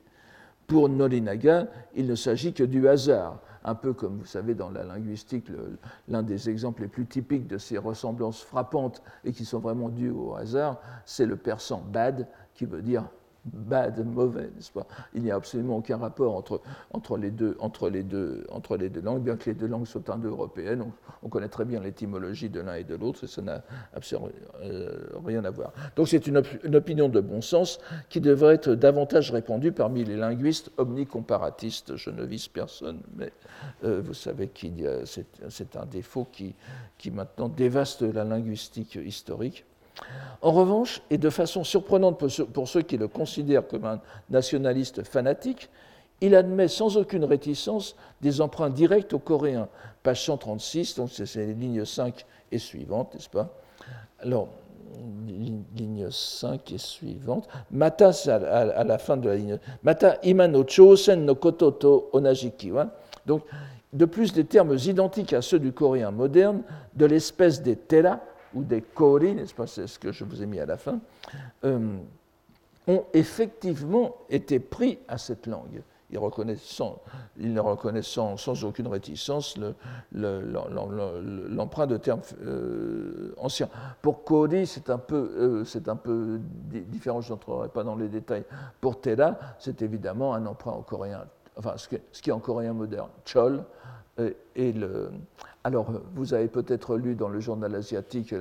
Pour 0.67 0.89
Norinaga, 0.89 1.67
il 1.95 2.07
ne 2.07 2.15
s'agit 2.15 2.53
que 2.53 2.65
du 2.65 2.89
hasard, 2.89 3.41
un 3.65 3.75
peu 3.75 3.93
comme 3.93 4.19
vous 4.19 4.25
savez 4.25 4.55
dans 4.55 4.71
la 4.71 4.85
linguistique, 4.85 5.47
l'un 6.09 6.23
des 6.23 6.49
exemples 6.49 6.83
les 6.83 6.89
plus 6.89 7.07
typiques 7.07 7.47
de 7.47 7.59
ces 7.59 7.79
ressemblances 7.79 8.43
frappantes 8.43 9.03
et 9.25 9.33
qui 9.33 9.45
sont 9.45 9.59
vraiment 9.59 9.89
dues 9.89 10.11
au 10.11 10.35
hasard, 10.35 10.81
c'est 11.05 11.27
le 11.27 11.37
persan 11.37 11.83
bad, 11.93 12.27
qui 12.55 12.65
veut 12.65 12.83
dire 12.83 13.05
bad, 13.45 14.05
mauvais, 14.07 14.51
n'est-ce 14.55 14.73
pas? 14.73 14.87
Il 15.15 15.23
n'y 15.23 15.31
a 15.31 15.37
absolument 15.37 15.79
aucun 15.79 15.97
rapport 15.97 16.35
entre, 16.35 16.61
entre, 16.93 17.17
les 17.17 17.31
deux, 17.31 17.57
entre, 17.61 17.89
les 17.89 18.03
deux, 18.03 18.45
entre 18.51 18.77
les 18.77 18.89
deux 18.89 19.01
langues, 19.01 19.23
bien 19.23 19.37
que 19.37 19.51
les 19.51 19.55
deux 19.55 19.67
langues 19.67 19.87
soient 19.87 20.09
indo-européennes. 20.09 20.83
On, 20.83 20.93
on, 21.23 21.29
connaît 21.29 21.49
très 21.49 21.65
bien 21.65 21.81
l'étymologie 21.81 22.49
de 22.49 22.61
l'un 22.61 22.75
et 22.75 22.85
de 22.85 22.95
l'autre, 22.95 23.25
et 23.25 23.27
ça 23.27 23.43
n'a 23.43 23.63
absolument 23.95 24.29
euh, 24.63 25.09
rien 25.25 25.45
à 25.45 25.51
voir. 25.51 25.73
Donc 25.97 26.09
c'est 26.09 26.27
une, 26.27 26.43
une, 26.65 26.77
opinion 26.77 27.09
de 27.09 27.21
bon 27.21 27.41
sens 27.41 27.79
qui 28.09 28.21
devrait 28.21 28.55
être 28.55 28.71
davantage 28.71 29.31
répandue 29.31 29.73
parmi 29.73 30.05
les 30.05 30.17
linguistes 30.17 30.71
omnicomparatistes. 30.79 31.97
Je 31.97 32.11
ne 32.11 32.25
vise 32.25 32.49
personne, 32.49 33.01
mais 33.17 33.33
euh, 33.85 34.01
vous 34.05 34.15
savez 34.15 34.49
que 34.49 35.05
c'est 35.05 35.77
un 35.77 35.87
défaut 35.87 36.27
qui, 36.31 36.55
qui 36.99 37.11
maintenant 37.11 37.49
dévaste 37.49 38.03
la 38.03 38.25
linguistique 38.25 38.97
historique. 38.97 39.65
En 40.43 40.53
revanche, 40.53 41.01
et 41.11 41.19
de 41.19 41.31
façon 41.31 41.65
surprenante 41.65 42.19
pour 42.19 42.69
ceux 42.69 42.83
qui 42.83 42.97
le 42.99 43.09
considèrent 43.09 43.67
comme 43.67 43.85
un 43.85 44.01
nationaliste 44.29 45.03
fanatique, 45.05 45.71
il 46.21 46.35
admet 46.35 46.69
sans 46.69 46.97
aucune 46.97 47.25
réticence 47.25 47.97
des 48.21 48.41
emprunts 48.41 48.71
directs 48.71 49.13
aux 49.13 49.19
Coréens. 49.19 49.69
Page 50.03 50.25
136, 50.25 50.97
donc 50.97 51.11
c'est 51.13 51.35
les 51.37 51.55
lignes 51.55 51.85
5 51.85 52.25
et 52.53 52.59
suivantes, 52.59 53.15
n'est-ce 53.15 53.29
pas? 53.29 53.51
Alors, 54.21 54.49
ligne 55.77 56.11
5 56.11 56.73
et 56.73 56.79
suivante. 56.79 57.49
Mata, 57.71 58.11
à, 58.29 58.85
la 58.85 58.99
fin 58.99 59.17
de 59.17 59.29
la 59.29 59.37
ligne. 59.37 59.59
Mata 59.83 60.19
imano 60.23 60.65
chosen 60.65 61.25
no 61.25 61.35
kototo 61.35 62.11
onajiki. 62.13 62.71
Donc, 63.27 63.43
de 63.93 64.05
plus 64.05 64.33
des 64.33 64.45
termes 64.45 64.77
identiques 64.77 65.33
à 65.33 65.43
ceux 65.43 65.59
du 65.59 65.73
coréen 65.73 66.11
moderne, 66.11 66.63
de 66.95 67.07
l'espèce 67.07 67.63
des 67.63 67.77
tera, 67.77 68.21
ou 68.55 68.63
des 68.63 68.83
kori, 68.83 69.35
n'est-ce 69.35 69.55
pas, 69.55 69.67
c'est 69.67 69.87
ce 69.87 69.99
que 69.99 70.13
je 70.13 70.25
vous 70.25 70.43
ai 70.43 70.47
mis 70.47 70.61
à 70.61 70.67
la 70.67 70.77
fin, 70.77 71.01
euh, 71.65 71.97
ont 72.87 73.05
effectivement 73.13 74.17
été 74.29 74.59
pris 74.61 74.99
à 75.09 75.19
cette 75.19 75.47
langue. 75.47 75.83
Ils, 76.11 76.21
sans, 76.59 77.01
ils 77.39 77.59
reconnaissent 77.59 78.07
sans, 78.07 78.65
aucune 78.65 78.87
réticence 78.87 79.59
l'emprunt 80.13 81.87
de 81.87 81.97
termes 81.97 82.21
euh, 82.43 83.35
anciens. 83.39 83.69
Pour 84.01 84.23
Kori, 84.23 84.67
c'est 84.67 84.91
un 84.91 84.99
peu, 84.99 85.65
euh, 86.07 86.39
différent, 86.71 87.21
je 87.21 87.31
n'entrerai 87.33 87.69
pas 87.69 87.83
dans 87.83 87.97
les 87.97 88.09
détails. 88.09 88.45
Pour 88.81 89.01
Tela, 89.01 89.39
c'est 89.59 89.83
évidemment 89.83 90.35
un 90.35 90.47
emprunt 90.47 90.73
en 90.73 90.83
coréen, 90.83 91.25
enfin 91.57 91.75
ce, 91.77 91.89
ce 92.13 92.23
qui 92.23 92.31
est 92.31 92.35
en 92.35 92.39
coréen 92.39 92.75
moderne, 92.75 93.09
Chol, 93.25 93.65
et 94.55 94.73
le, 94.73 95.11
alors, 95.67 95.91
vous 96.15 96.35
avez 96.35 96.49
peut-être 96.49 96.99
lu 96.99 97.15
dans 97.15 97.31
le 97.31 97.41
journal 97.41 97.75
asiatique 97.75 98.35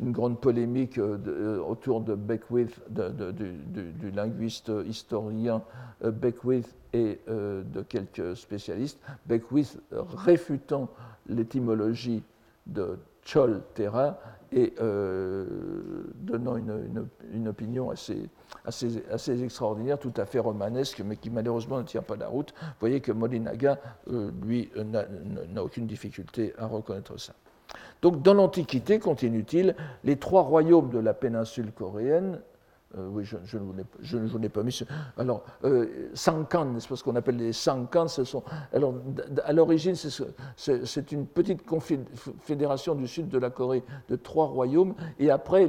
une 0.00 0.10
grande 0.10 0.40
polémique 0.40 0.96
euh, 0.96 1.18
euh, 1.26 1.58
autour 1.58 2.00
de 2.00 2.14
Beckwith, 2.14 2.80
du, 2.88 4.10
linguiste 4.10 4.72
historien 4.86 5.62
euh, 6.02 6.10
Beckwith 6.10 6.74
et 6.94 7.20
de 7.26 7.82
quelques 7.82 8.36
spécialistes. 8.36 8.98
Beckwith 9.26 9.78
réfutant 9.92 10.88
l'étymologie 11.26 12.22
de 12.66 12.98
Chol 13.24 13.62
Terra 13.74 14.18
et 14.52 14.74
donnant 16.14 16.56
une, 16.56 17.48
opinion 17.48 17.90
assez, 17.90 18.28
assez, 18.64 19.42
extraordinaire, 19.42 19.98
tout 19.98 20.12
à 20.16 20.26
fait 20.26 20.38
romanesque, 20.38 21.02
mais 21.04 21.16
qui 21.16 21.30
malheureusement 21.30 21.78
ne 21.78 21.84
tient 21.84 22.02
pas 22.02 22.16
la 22.16 22.28
route. 22.28 22.52
Vous 22.60 22.74
voyez 22.80 23.00
que 23.00 23.12
Molinaga, 23.12 23.78
euh, 24.10 24.30
lui, 24.44 24.70
n'a 24.76 25.64
aucune 25.64 25.86
difficulté 25.86 26.52
à 26.58 26.66
reconnaître 26.66 27.18
ça. 27.18 27.32
Donc, 28.02 28.20
dans 28.22 28.34
l'Antiquité, 28.34 28.98
continue-t-il, 28.98 29.74
les 30.04 30.16
trois 30.16 30.42
royaumes 30.42 30.90
de 30.90 30.98
la 30.98 31.14
péninsule 31.14 31.72
coréenne 31.72 32.40
euh, 32.98 33.08
oui, 33.10 33.24
je, 33.24 33.36
je, 33.44 33.56
ne 33.56 34.26
vous 34.26 34.38
l'ai 34.38 34.48
pas 34.48 34.62
mis. 34.62 34.78
Alors, 35.16 35.44
euh, 35.64 36.10
Sankan, 36.14 36.78
c'est 36.78 36.94
ce 36.94 37.02
qu'on 37.02 37.16
appelle 37.16 37.36
les 37.36 37.52
Sankan. 37.52 38.06
Ce 38.08 38.24
sont, 38.24 38.42
alors, 38.72 38.94
à 39.44 39.52
l'origine, 39.52 39.94
c'est 39.94 41.12
une 41.12 41.26
petite 41.26 41.64
confédération 41.64 42.94
du 42.94 43.06
sud 43.06 43.28
de 43.28 43.38
la 43.38 43.50
Corée 43.50 43.82
de 44.08 44.16
trois 44.16 44.46
royaumes. 44.46 44.94
Et 45.18 45.30
après, 45.30 45.68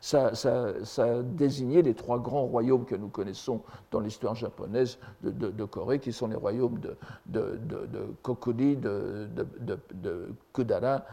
ça, 0.00 0.34
ça, 0.34 0.84
ça, 0.84 1.22
désignait 1.22 1.82
les 1.82 1.94
trois 1.94 2.18
grands 2.18 2.46
royaumes 2.46 2.86
que 2.86 2.96
nous 2.96 3.08
connaissons 3.08 3.60
dans 3.90 4.00
l'histoire 4.00 4.34
japonaise 4.34 4.98
de, 5.22 5.64
Corée, 5.64 6.00
qui 6.00 6.12
sont 6.12 6.26
les 6.26 6.36
royaumes 6.36 6.80
de, 6.80 6.96
de, 7.26 7.60
de 9.94 10.34
Kudara 10.52 11.04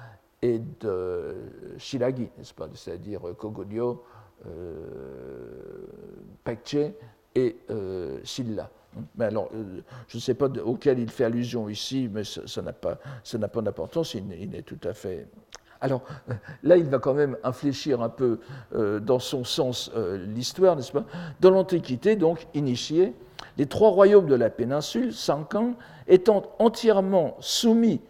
et 0.42 0.60
de 0.80 1.36
Shiragi, 1.78 2.30
n'est-ce 2.38 2.54
pas? 2.54 2.68
C'est-à-dire 2.74 3.22
Koguryo. 3.38 4.04
Euh, 4.48 5.86
Pekche 6.44 6.94
et 7.36 7.58
euh, 7.70 8.20
Silla. 8.24 8.70
Mais 9.18 9.26
alors, 9.26 9.50
euh, 9.54 9.82
je 10.08 10.18
ne 10.18 10.22
sais 10.22 10.34
pas 10.34 10.48
auquel 10.64 11.00
il 11.00 11.10
fait 11.10 11.26
allusion 11.26 11.70
ici, 11.70 12.10
mais 12.12 12.24
ça 12.24 12.62
n'a 12.62 12.74
pas, 12.74 12.96
pas 12.96 13.62
d'importance, 13.62 14.16
il, 14.16 14.56
est 14.56 14.64
tout 14.64 14.80
à 14.88 14.94
fait 14.94 15.28
alors 15.82 16.04
là, 16.64 16.76
il 16.76 16.88
va 16.90 17.00
quand 17.00 17.14
même 17.14 17.38
infléchir 17.42 18.02
un 18.02 18.10
peu 18.10 18.42
dans 18.74 19.20
son 19.20 19.46
sens 19.46 19.90
l'histoire, 19.96 20.76
n'est-ce 20.76 20.92
pas? 20.92 21.06
Dans 21.40 21.52
l'Antiquité, 21.52 22.18
donc, 22.18 22.48
initié, 22.54 23.14
les 23.58 23.66
trois 23.66 23.90
royaumes 23.90 24.28
de 24.28 24.36
la 24.36 24.50
péninsule, 24.50 25.14
Sankan, 25.14 25.76
étant 26.10 26.44
entièrement 26.60 27.38
soumis, 27.40 28.02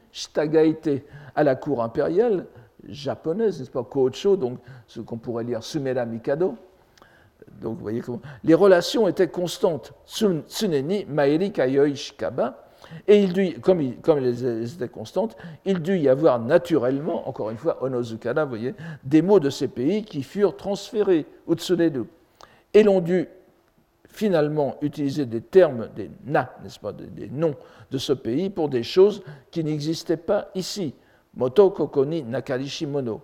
à 1.35 1.43
la 1.43 1.55
cour 1.55 1.83
impériale, 1.83 2.47
japonaise, 2.91 3.59
n'est-ce 3.59 3.71
pas, 3.71 3.83
Kocho, 3.83 4.35
donc 4.37 4.59
ce 4.87 4.99
qu'on 5.01 5.17
pourrait 5.17 5.43
lire 5.43 5.63
Sumera 5.63 6.05
Mikado, 6.05 6.55
donc 7.61 7.77
vous 7.77 7.81
voyez 7.81 8.01
comment. 8.01 8.21
Les 8.43 8.53
relations 8.53 9.07
étaient 9.07 9.27
constantes. 9.27 9.93
Tsuneni, 10.05 11.05
Maeri, 11.05 11.51
Kayoi. 11.51 11.87
Et 13.07 13.23
il 13.23 13.59
comme, 13.59 13.81
elles 14.17 14.73
étaient 14.73 14.87
constantes, 14.87 15.35
il 15.65 15.79
dut 15.79 15.99
y 15.99 16.09
avoir 16.09 16.39
naturellement, 16.39 17.27
encore 17.27 17.49
une 17.49 17.57
fois, 17.57 17.83
Onozukana, 17.83 18.45
vous 18.45 18.49
voyez, 18.49 18.73
des 19.03 19.21
mots 19.21 19.39
de 19.39 19.49
ces 19.49 19.67
pays 19.67 20.03
qui 20.03 20.23
furent 20.23 20.55
transférés, 20.55 21.25
Utsunedu. 21.47 22.03
Et 22.73 22.83
l'on 22.83 23.01
dut 23.01 23.27
finalement 24.07 24.77
utiliser 24.81 25.25
des 25.25 25.41
termes, 25.41 25.89
des 25.95 26.09
na, 26.25 26.55
n'est-ce 26.63 26.79
pas, 26.79 26.91
des, 26.93 27.29
noms 27.29 27.55
de 27.91 27.97
ce 27.97 28.13
pays 28.13 28.49
pour 28.49 28.69
des 28.69 28.83
choses 28.83 29.23
qui 29.51 29.63
n'existaient 29.63 30.17
pas 30.17 30.49
ici. 30.55 30.95
Moto 31.35 31.69
Kokoni 31.69 32.23
Nakarishi 32.23 32.85
Mono 32.85 33.21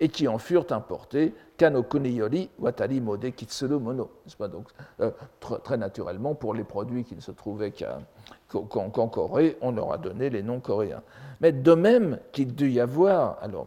et 0.00 0.08
qui 0.08 0.26
en 0.26 0.38
furent 0.38 0.70
importés 0.70 1.34
Kano 1.56 1.82
Kuniyori 1.82 2.48
Watari 2.58 3.00
Mode 3.00 3.30
Kitsuru 3.32 3.78
Mono. 3.78 4.10
Euh, 5.00 5.10
très 5.62 5.76
naturellement, 5.76 6.34
pour 6.34 6.54
les 6.54 6.64
produits 6.64 7.04
qui 7.04 7.14
ne 7.14 7.20
se 7.20 7.32
trouvaient 7.32 7.72
qu'en 8.50 9.08
Corée, 9.08 9.58
on 9.60 9.72
leur 9.72 9.92
a 9.92 9.98
donné 9.98 10.30
les 10.30 10.42
noms 10.42 10.60
coréens. 10.60 11.02
Mais 11.42 11.52
de 11.52 11.74
même 11.74 12.18
qu'il 12.32 12.54
dut 12.54 12.70
y 12.70 12.80
avoir, 12.80 13.38
alors, 13.42 13.66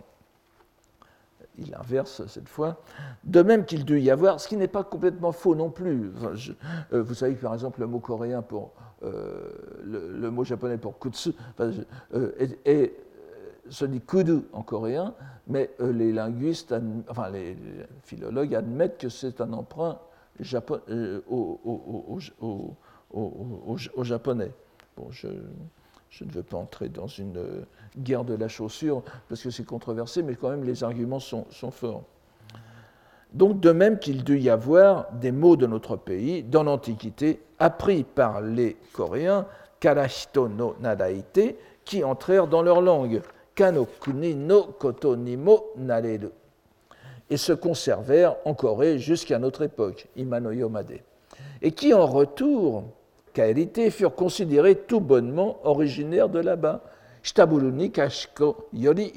il 1.60 1.76
inverse 1.76 2.26
cette 2.26 2.50
fois, 2.50 2.82
de 3.24 3.44
même 3.44 3.64
qu'il 3.66 3.86
dut 3.86 4.02
y 4.02 4.10
avoir, 4.10 4.40
ce 4.40 4.48
qui 4.48 4.58
n'est 4.58 4.68
pas 4.68 4.84
complètement 4.84 5.32
faux 5.32 5.54
non 5.54 5.70
plus. 5.70 6.12
Euh, 6.92 7.04
vous 7.04 7.14
savez 7.14 7.36
que 7.36 7.42
par 7.42 7.54
exemple 7.54 7.80
le 7.80 7.86
mot 7.86 8.00
coréen 8.00 8.42
pour 8.42 8.72
euh, 9.04 9.52
le, 9.84 10.32
mot 10.32 10.44
japonais 10.44 10.80
pour 10.80 10.98
kutsu 10.98 11.34
est, 12.66 12.94
se 13.70 13.86
dit 13.86 14.02
kudu 14.02 14.42
en 14.54 14.62
coréen, 14.62 15.14
mais 15.48 15.72
euh, 15.80 15.92
les 15.92 16.12
linguistes, 16.12 16.76
enfin 17.10 17.30
les, 17.30 17.58
philologues 18.04 18.56
admettent 18.56 18.98
que 18.98 19.10
c'est 19.10 19.42
un 19.42 19.54
emprunt 19.54 20.00
Japon, 20.40 20.80
euh, 20.90 21.22
au, 21.30 22.20
japonais. 24.04 24.52
Bon, 24.98 25.12
je, 25.12 25.28
ne 25.28 26.32
veux 26.32 26.44
pas 26.44 26.58
entrer 26.58 26.90
dans 26.90 27.08
une 27.08 27.66
guerre 27.98 28.24
de 28.24 28.34
la 28.34 28.48
chaussure 28.48 29.04
parce 29.30 29.42
que 29.44 29.50
c'est 29.50 29.66
controversé, 29.66 30.24
mais 30.24 30.36
quand 30.36 30.50
même 30.50 30.64
les 30.64 30.84
arguments 30.84 31.20
sont, 31.20 31.46
sont 31.52 31.72
forts. 31.72 32.04
Donc 33.34 33.60
de 33.60 33.72
même 33.72 33.98
qu'il 33.98 34.24
dut 34.24 34.40
y 34.40 34.50
avoir 34.50 35.12
des 35.14 35.32
mots 35.32 35.56
de 35.56 35.66
notre 35.66 35.96
pays 35.96 36.44
dans 36.44 36.64
l'Antiquité 36.64 37.42
appris 37.58 38.04
par 38.04 38.42
les 38.42 38.78
Coréens, 38.94 39.48
Karahito 39.80 40.48
no 40.48 40.76
Nadaite, 40.80 41.58
qui 41.84 42.04
entrèrent 42.04 42.48
dans 42.48 42.62
leur 42.62 42.82
langue 42.82 43.22
kanokuni 43.56 44.36
no 44.36 44.64
koto 44.64 45.16
nimo 45.16 45.72
nareru, 45.78 46.30
et 47.30 47.38
se 47.38 47.54
conservèrent 47.54 48.36
en 48.46 48.54
Corée 48.54 49.00
jusqu'à 49.00 49.40
notre 49.40 49.64
époque, 49.64 50.08
Imano 50.16 50.52
Yomade, 50.52 51.00
et 51.62 51.72
qui 51.72 51.94
en 51.94 52.06
retour, 52.06 52.84
kaerite, 53.34 53.90
furent 53.90 54.16
considérés 54.16 54.76
tout 54.76 55.00
bonnement 55.00 55.60
originaires 55.64 56.30
de 56.30 56.40
là-bas, 56.40 56.82
shtaburu 57.24 57.90
kashiko 57.90 58.68
yori 58.74 59.12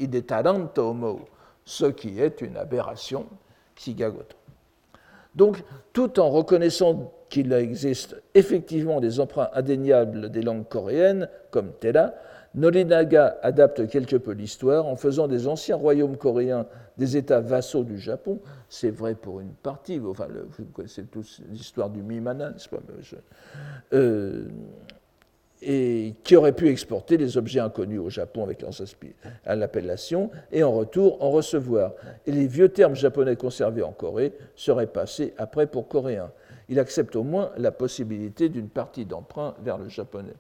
ce 1.65 1.87
qui 1.87 2.21
est 2.21 2.41
une 2.41 2.57
aberration. 2.57 3.27
Donc, 5.35 5.63
tout 5.93 6.19
en 6.19 6.31
reconnaissant 6.31 7.13
qu'il 7.29 7.53
existe 7.53 8.17
effectivement 8.35 9.01
des 9.01 9.21
emprunts 9.21 9.51
indéniables 9.53 10.31
des 10.31 10.43
langues 10.43 10.67
coréennes, 10.69 11.29
comme 11.51 11.73
Tera, 11.73 12.13
Norinaga 12.57 13.39
adapte 13.43 13.87
quelque 13.87 14.17
peu 14.17 14.33
l'histoire 14.33 14.87
en 14.87 14.97
faisant 14.97 15.29
des 15.29 15.47
anciens 15.47 15.77
royaumes 15.77 16.17
coréens 16.17 16.67
des 16.97 17.19
États 17.19 17.41
vassaux 17.41 17.85
du 17.85 17.99
Japon. 17.99 18.41
C'est 18.71 18.91
vrai 18.91 19.15
pour 19.15 19.41
une 19.41 19.53
partie, 19.53 19.99
vous 19.99 20.15
connaissez 20.73 21.05
tous 21.05 21.43
l'histoire 21.51 21.91
du 21.91 22.03
Mimana, 22.03 22.51
n'est-ce 22.51 22.69
pas 22.69 22.79
euh, 23.93 24.47
et 25.63 26.15
qui 26.23 26.37
aurait 26.37 26.53
pu 26.53 26.69
exporter 26.69 27.17
des 27.17 27.39
objets 27.39 27.61
inconnus 27.61 28.01
au 28.01 28.11
Japon 28.11 28.45
avec 28.45 28.65
l'appellation 29.47 30.31
et 30.53 30.63
en 30.63 30.73
retour 30.73 31.23
en 31.23 31.31
recevoir. 31.31 31.93
Et 32.27 32.33
les 32.33 32.47
vieux 32.47 32.69
termes 32.69 32.95
japonais 32.95 33.37
conservés 33.37 33.83
en 33.83 33.93
Corée 33.93 34.35
seraient 34.55 34.87
passés 34.87 35.35
après 35.39 35.67
pour 35.67 35.89
coréens. 35.89 36.31
Il 36.69 36.79
accepte 36.79 37.17
au 37.17 37.23
moins 37.23 37.53
la 37.57 37.71
possibilité 37.71 38.49
d'une 38.49 38.69
partie 38.69 39.07
d'emprunt 39.07 39.55
vers 39.63 39.79
le 39.79 39.89
japonais. 39.89 40.35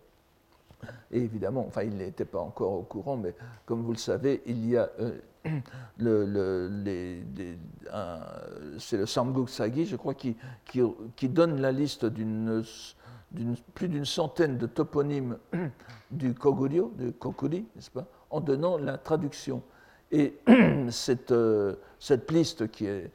Évidemment, 1.11 1.65
enfin, 1.67 1.83
il 1.83 1.97
n'était 1.97 2.25
pas 2.25 2.41
encore 2.41 2.73
au 2.73 2.83
courant, 2.83 3.17
mais 3.17 3.35
comme 3.65 3.83
vous 3.83 3.93
le 3.93 3.99
savez, 3.99 4.43
il 4.47 4.69
y 4.69 4.77
a 4.77 4.91
euh, 5.01 5.19
le, 5.99 7.23
c'est 8.79 8.97
le 8.97 9.07
Samguk 9.07 9.49
Sagi, 9.49 9.87
je 9.87 9.97
crois, 9.97 10.15
qui, 10.15 10.37
qui, 10.65 11.29
donne 11.29 11.61
la 11.61 11.73
liste 11.73 12.05
d'une 12.07 12.63
plus 13.75 13.89
d'une 13.89 14.05
centaine 14.05 14.57
de 14.57 14.67
toponymes 14.67 15.37
du 16.11 16.35
Koguryo, 16.35 16.93
du 16.97 17.13
Kokuri, 17.13 17.67
n'est-ce 17.75 17.91
pas, 17.91 18.07
en 18.31 18.41
donnant 18.41 18.79
la 18.79 18.99
traduction. 18.99 19.63
Et 20.13 20.39
cette, 20.91 21.33
euh, 21.33 21.75
cette 21.99 22.31
liste 22.31 22.71
qui 22.71 22.87
est 22.87 23.11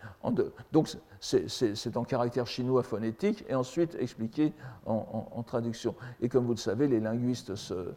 donc 0.71 0.89
c'est 1.21 1.97
en 1.97 2.03
caractère 2.03 2.47
chinois 2.47 2.81
phonétique 2.81 3.45
et 3.47 3.53
ensuite 3.53 3.95
expliqué 3.99 4.53
en, 4.86 5.43
traduction. 5.43 5.95
Et 6.19 6.29
comme 6.29 6.45
vous 6.45 6.53
le 6.53 6.57
savez, 6.57 6.88
les 6.88 6.99
linguistes 6.99 7.55
se, 7.55 7.93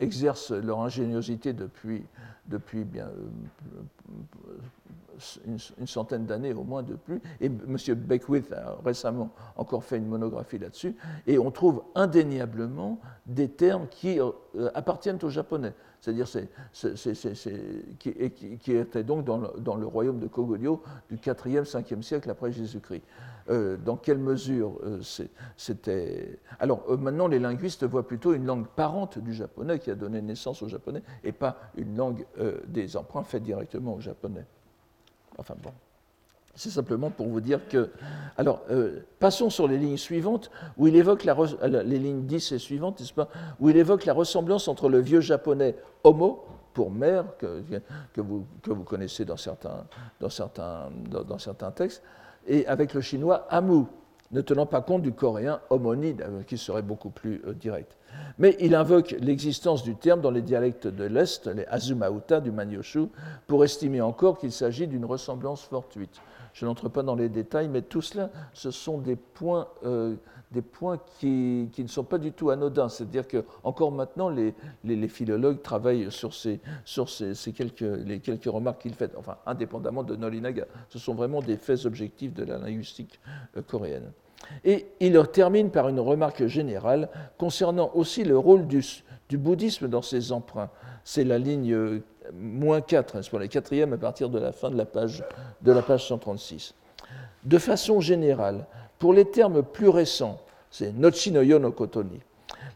exercent 0.00 0.52
leur 0.52 0.80
ingéniosité 0.80 1.52
depuis, 1.52 2.04
depuis 2.46 2.84
bien, 2.84 3.08
une, 5.46 5.86
centaine 5.86 6.26
d'années 6.26 6.52
au 6.52 6.64
moins 6.64 6.82
de 6.82 6.94
plus. 6.94 7.20
Et 7.40 7.46
M. 7.46 7.76
Beckwith 7.94 8.52
a 8.52 8.76
récemment 8.84 9.30
encore 9.56 9.84
fait 9.84 9.98
une 9.98 10.06
monographie 10.06 10.58
là-dessus. 10.58 10.96
Et 11.26 11.38
on 11.38 11.50
trouve 11.50 11.82
indéniablement 11.94 12.98
des 13.26 13.48
termes 13.48 13.86
qui 13.88 14.18
euh, 14.20 14.30
appartiennent 14.74 15.18
aux 15.22 15.30
Japonais 15.30 15.72
c'est-à-dire 16.04 16.26
qui, 17.98 18.72
était 18.72 19.04
donc 19.04 19.24
dans 19.24 19.38
le, 19.38 19.48
dans 19.58 19.76
le, 19.76 19.86
royaume 19.86 20.18
de 20.18 20.26
Koguryo 20.26 20.82
du 21.08 21.16
4e, 21.16 21.64
5e 21.64 22.02
siècle 22.02 22.30
après 22.30 22.52
Jésus-Christ. 22.52 23.02
Euh, 23.50 23.76
dans 23.76 23.96
quelle 23.96 24.18
mesure 24.18 24.78
euh, 24.84 25.00
c'était... 25.56 26.38
Alors 26.60 26.82
euh, 26.88 26.96
maintenant, 26.96 27.28
les 27.28 27.38
linguistes 27.38 27.84
voient 27.84 28.06
plutôt 28.06 28.32
une 28.32 28.46
langue 28.46 28.66
parente 28.66 29.18
du 29.18 29.34
japonais 29.34 29.78
qui 29.78 29.90
a 29.90 29.94
donné 29.94 30.22
naissance 30.22 30.62
au 30.62 30.68
japonais 30.68 31.02
et 31.22 31.32
pas 31.32 31.58
une 31.76 31.94
langue 31.94 32.24
des 32.66 32.96
emprunts 32.96 33.24
faits 33.24 33.42
directement 33.42 33.94
au 33.94 34.00
japonais. 34.00 34.46
Enfin 35.36 35.54
bon. 35.62 35.72
C'est 36.54 36.70
simplement 36.70 37.10
pour 37.10 37.26
vous 37.26 37.40
dire 37.40 37.68
que. 37.68 37.90
Alors, 38.38 38.62
passons 39.18 39.50
sur 39.50 39.66
les 39.66 39.76
lignes 39.76 39.96
suivantes, 39.96 40.52
où 40.76 40.86
il 40.86 40.94
évoque 40.94 41.24
la, 41.24 41.34
les 41.82 41.98
lignes 41.98 42.26
10 42.26 42.52
et 42.52 42.58
suivantes, 42.60 43.02
Où 43.58 43.70
il 43.70 43.76
évoque 43.76 44.04
la 44.04 44.12
ressemblance 44.12 44.68
entre 44.68 44.88
le 44.88 45.00
vieux 45.00 45.20
japonais 45.20 45.74
homo, 46.04 46.44
pour 46.74 46.90
mère, 46.90 47.36
que, 47.38 47.62
que, 48.12 48.20
vous, 48.20 48.46
que 48.62 48.72
vous, 48.72 48.84
connaissez 48.84 49.24
dans 49.24 49.36
certains, 49.36 49.86
dans, 50.20 50.28
certains, 50.28 50.90
dans, 51.08 51.38
certains, 51.38 51.70
textes, 51.70 52.02
et 52.46 52.66
avec 52.66 52.94
le 52.94 53.00
chinois 53.00 53.46
amu, 53.50 53.84
ne 54.30 54.40
tenant 54.40 54.66
pas 54.66 54.80
compte 54.80 55.02
du 55.02 55.12
coréen 55.12 55.60
homonide, 55.70 56.22
euh, 56.22 56.42
qui 56.42 56.58
serait 56.58 56.82
beaucoup 56.82 57.10
plus 57.10 57.42
euh, 57.46 57.54
direct. 57.54 57.96
Mais 58.38 58.56
il 58.60 58.74
invoque 58.74 59.14
l'existence 59.20 59.82
du 59.82 59.94
terme 59.94 60.20
dans 60.20 60.30
les 60.30 60.42
dialectes 60.42 60.86
de 60.86 61.04
l'Est, 61.04 61.46
les 61.46 61.66
Azumauta 61.66 62.40
du 62.40 62.50
Manyoshu, 62.50 63.06
pour 63.46 63.64
estimer 63.64 64.00
encore 64.00 64.38
qu'il 64.38 64.52
s'agit 64.52 64.86
d'une 64.86 65.04
ressemblance 65.04 65.62
fortuite. 65.62 66.20
Je 66.52 66.66
n'entre 66.66 66.88
pas 66.88 67.02
dans 67.02 67.16
les 67.16 67.28
détails, 67.28 67.68
mais 67.68 67.82
tout 67.82 68.02
cela, 68.02 68.30
ce 68.52 68.70
sont 68.70 68.98
des 68.98 69.16
points, 69.16 69.68
euh, 69.84 70.14
des 70.54 70.62
points 70.62 70.98
qui, 71.18 71.68
ne 71.76 71.88
sont 71.88 72.04
pas 72.04 72.18
du 72.18 72.32
tout 72.32 72.50
anodins. 72.50 72.88
C'est-à-dire 72.88 73.26
que 73.26 73.44
encore 73.64 73.92
maintenant, 73.92 74.30
les, 74.30 74.54
philologues 75.08 75.60
travaillent 75.60 76.10
sur, 76.10 76.32
ces, 76.32 76.60
quelques, 77.52 78.44
remarques 78.46 78.82
qu'il 78.82 78.94
fait, 78.94 79.12
enfin, 79.16 79.36
indépendamment 79.44 80.04
de 80.04 80.16
Nolinaga. 80.16 80.66
Ce 80.88 80.98
sont 80.98 81.14
vraiment 81.14 81.42
des 81.42 81.56
faits 81.56 81.84
objectifs 81.84 82.32
de 82.32 82.44
la 82.44 82.58
linguistique 82.58 83.20
euh, 83.56 83.62
coréenne. 83.62 84.12
Et 84.64 84.86
il 85.00 85.20
termine 85.32 85.70
par 85.70 85.88
une 85.88 86.00
remarque 86.00 86.46
générale 86.46 87.08
concernant 87.38 87.90
aussi 87.94 88.24
le 88.24 88.38
rôle 88.38 88.66
du, 88.66 88.82
bouddhisme 89.32 89.88
dans 89.88 90.02
ses 90.02 90.32
emprunts. 90.32 90.70
C'est 91.02 91.24
la 91.24 91.38
ligne 91.38 92.00
moins 92.32 92.80
4, 92.80 93.22
c'est 93.22 93.30
pour 93.30 93.38
la 93.38 93.48
quatrième 93.48 93.92
à 93.92 93.98
partir 93.98 94.28
de 94.28 94.38
la 94.38 94.52
fin 94.52 94.70
de 94.70 94.76
la 94.76 94.84
page, 94.84 95.24
de 95.62 95.72
la 95.72 95.82
page 95.82 96.06
136. 96.06 96.74
De 97.44 97.58
façon 97.58 98.00
générale, 98.00 98.66
pour 98.98 99.12
les 99.12 99.24
termes 99.24 99.62
plus 99.62 99.88
récents, 99.88 100.38
c'est 100.74 100.92
Nochi 100.92 101.30
no 101.30 101.40
yo 101.40 101.60
no 101.60 101.70
kotoni, 101.70 102.18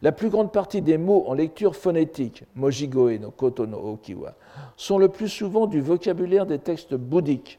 la 0.02 0.12
plus 0.12 0.30
grande 0.30 0.52
partie 0.52 0.80
des 0.80 0.96
mots 0.96 1.24
en 1.26 1.34
lecture 1.34 1.74
phonétique, 1.74 2.44
mojigoe 2.54 3.18
no 3.18 3.32
koto 3.32 3.66
no 3.66 3.76
okiwa, 3.76 4.37
sont 4.76 4.98
le 4.98 5.08
plus 5.08 5.28
souvent 5.28 5.66
du 5.66 5.80
vocabulaire 5.80 6.46
des 6.46 6.61
textes 6.61 6.94
bouddhiques, 6.94 7.58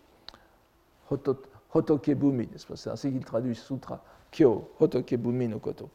hotokebumi, 1.74 2.48
c'est 2.56 2.90
ainsi 2.90 3.12
qu'il 3.12 3.26
traduit 3.26 3.54
sutra, 3.54 4.02
kyo, 4.32 4.70
hotokebumi 4.80 5.50
no 5.50 5.60
koto. 5.60 5.90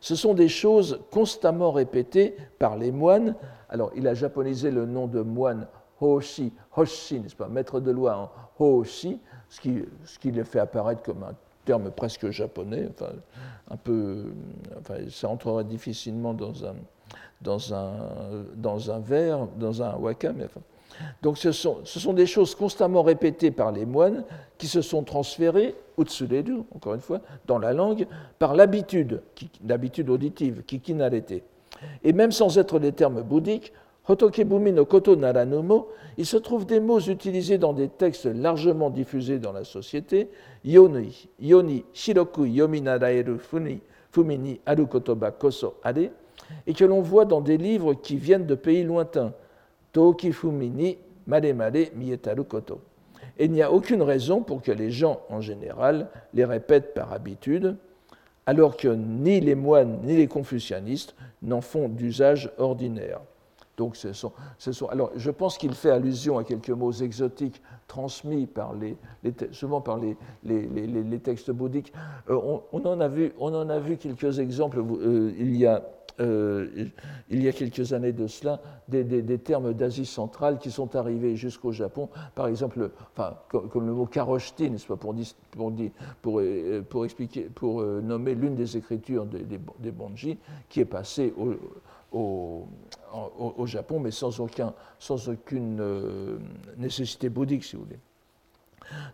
Ce 0.00 0.14
sont 0.14 0.34
des 0.34 0.48
choses 0.48 1.00
constamment 1.10 1.72
répétées 1.72 2.36
par 2.58 2.76
les 2.76 2.92
moines. 2.92 3.34
Alors, 3.70 3.92
il 3.96 4.06
a 4.08 4.14
japonisé 4.14 4.70
le 4.70 4.84
nom 4.84 5.06
de 5.06 5.20
moine 5.20 5.68
Hoshi, 6.02 6.52
Hoshi, 6.76 7.20
n'est-ce 7.20 7.36
pas, 7.36 7.48
maître 7.48 7.80
de 7.80 7.90
loi 7.90 8.30
en 8.58 8.62
Hoshi, 8.62 9.20
ce 9.48 9.60
qui, 9.60 9.82
ce 10.04 10.18
qui 10.18 10.30
les 10.30 10.44
fait 10.44 10.60
apparaître 10.60 11.02
comme 11.02 11.22
un 11.22 11.34
terme 11.66 11.90
presque 11.90 12.30
japonais, 12.30 12.88
enfin, 12.90 13.12
un 13.70 13.76
peu, 13.76 14.32
enfin, 14.78 14.94
ça 15.10 15.28
entrerait 15.28 15.64
difficilement 15.64 16.32
dans 16.32 16.64
un, 16.64 16.76
dans 17.42 17.74
un, 17.74 17.92
dans 18.54 18.90
un 18.90 19.00
vers, 19.00 19.46
dans 19.58 19.82
un 19.82 19.94
waka, 19.96 20.32
donc 21.22 21.36
ce 21.36 21.52
sont, 21.52 21.78
ce 21.84 22.00
sont, 22.00 22.14
des 22.14 22.24
choses 22.26 22.54
constamment 22.54 23.02
répétées 23.02 23.50
par 23.50 23.72
les 23.72 23.84
moines 23.84 24.24
qui 24.56 24.66
se 24.66 24.80
sont 24.80 25.02
transférées, 25.02 25.74
utsureru, 25.98 26.62
encore 26.74 26.94
une 26.94 27.00
fois, 27.00 27.20
dans 27.46 27.58
la 27.58 27.72
langue, 27.72 28.06
par 28.38 28.54
l'habitude, 28.54 29.20
l'habitude 29.66 30.08
auditive, 30.08 30.62
kikinarete. 30.62 31.42
Et 32.02 32.12
même 32.12 32.32
sans 32.32 32.56
être 32.56 32.78
des 32.78 32.92
termes 32.92 33.22
bouddhiques, 33.22 33.72
Hotokebumi 34.08 34.72
no 34.72 34.84
koto 34.84 35.16
naranumo, 35.16 35.88
il 36.16 36.26
se 36.26 36.36
trouve 36.36 36.64
des 36.64 36.78
mots 36.78 37.00
utilisés 37.00 37.58
dans 37.58 37.72
des 37.72 37.88
textes 37.88 38.26
largement 38.26 38.88
diffusés 38.90 39.40
dans 39.40 39.52
la 39.52 39.64
société, 39.64 40.28
yoni, 40.64 41.28
yoni, 41.40 41.84
shiroku 41.92 42.46
yomi 42.46 42.80
naraeru 42.80 43.38
fumi, 43.38 43.80
fumini 44.12 44.60
aru 44.64 44.86
kotoba 44.86 45.32
koso 45.32 45.74
are, 45.82 46.10
et 46.66 46.72
que 46.72 46.84
l'on 46.84 47.00
voit 47.00 47.24
dans 47.24 47.40
des 47.40 47.56
livres 47.56 47.94
qui 47.94 48.16
viennent 48.16 48.46
de 48.46 48.54
pays 48.54 48.84
lointains, 48.84 49.32
Tokifumi 49.92 50.70
ni 50.70 50.98
mare 51.26 51.52
mare 51.52 51.90
mietaru 51.96 52.44
koto. 52.44 52.80
Et 53.38 53.46
il 53.46 53.52
n'y 53.52 53.62
a 53.62 53.72
aucune 53.72 54.02
raison 54.02 54.40
pour 54.42 54.62
que 54.62 54.70
les 54.70 54.90
gens 54.90 55.20
en 55.30 55.40
général 55.40 56.08
les 56.32 56.44
répètent 56.44 56.94
par 56.94 57.12
habitude, 57.12 57.76
alors 58.46 58.76
que 58.76 58.88
ni 58.88 59.40
les 59.40 59.56
moines 59.56 59.98
ni 60.04 60.16
les 60.16 60.28
confucianistes 60.28 61.16
n'en 61.42 61.60
font 61.60 61.88
d'usage 61.88 62.52
ordinaire. 62.56 63.20
Donc, 63.76 63.96
ce 63.96 64.12
sont, 64.12 64.32
alors, 64.88 65.10
je 65.16 65.30
pense 65.30 65.58
qu'il 65.58 65.74
fait 65.74 65.90
allusion 65.90 66.38
à 66.38 66.44
quelques 66.44 66.70
mots 66.70 66.92
exotiques 66.92 67.60
transmis 67.86 68.46
par 68.46 68.74
les, 68.74 68.96
souvent 69.52 69.80
par 69.80 69.98
les, 69.98 70.16
les 70.44 71.18
textes 71.18 71.50
bouddhiques. 71.50 71.92
Euh, 72.30 72.58
on, 72.72 72.84
en 72.86 73.00
a 73.00 73.08
vu, 73.08 73.32
on 73.38 73.54
en 73.54 73.68
a 73.68 73.78
vu 73.78 73.96
quelques 73.96 74.38
exemples. 74.38 74.78
Euh, 74.78 75.32
il 75.38 75.56
y 75.56 75.66
a 75.66 75.82
euh, 76.18 76.86
il 77.28 77.42
y 77.42 77.48
a 77.48 77.52
quelques 77.52 77.92
années 77.92 78.12
de 78.14 78.26
cela, 78.26 78.62
des, 78.88 79.38
termes 79.38 79.74
d'Asie 79.74 80.06
centrale 80.06 80.58
qui 80.58 80.70
sont 80.70 80.96
arrivés 80.96 81.36
jusqu'au 81.36 81.72
Japon, 81.72 82.08
par 82.34 82.46
exemple, 82.46 82.90
enfin, 83.12 83.36
comme, 83.48 83.86
le 83.86 83.92
mot 83.92 84.06
karoshti, 84.06 84.70
n'est-ce 84.70 84.86
pour, 84.86 85.14
pour, 86.22 86.42
pour, 86.88 87.04
expliquer, 87.04 87.50
pour 87.54 87.82
nommer 87.82 88.34
l'une 88.34 88.54
des 88.54 88.78
écritures 88.78 89.26
des, 89.26 89.58
des, 89.78 89.90
Bonji, 89.90 90.38
qui 90.70 90.80
est 90.80 90.86
passée 90.86 91.34
au, 91.36 91.52
au, 92.16 93.66
Japon, 93.66 94.00
mais 94.00 94.10
sans, 94.10 94.40
aucun, 94.40 94.72
sans 94.98 95.28
aucune 95.28 95.82
nécessité 96.76 97.28
bouddhique, 97.28 97.64
si 97.64 97.76
vous 97.76 97.84
voulez. 97.84 97.98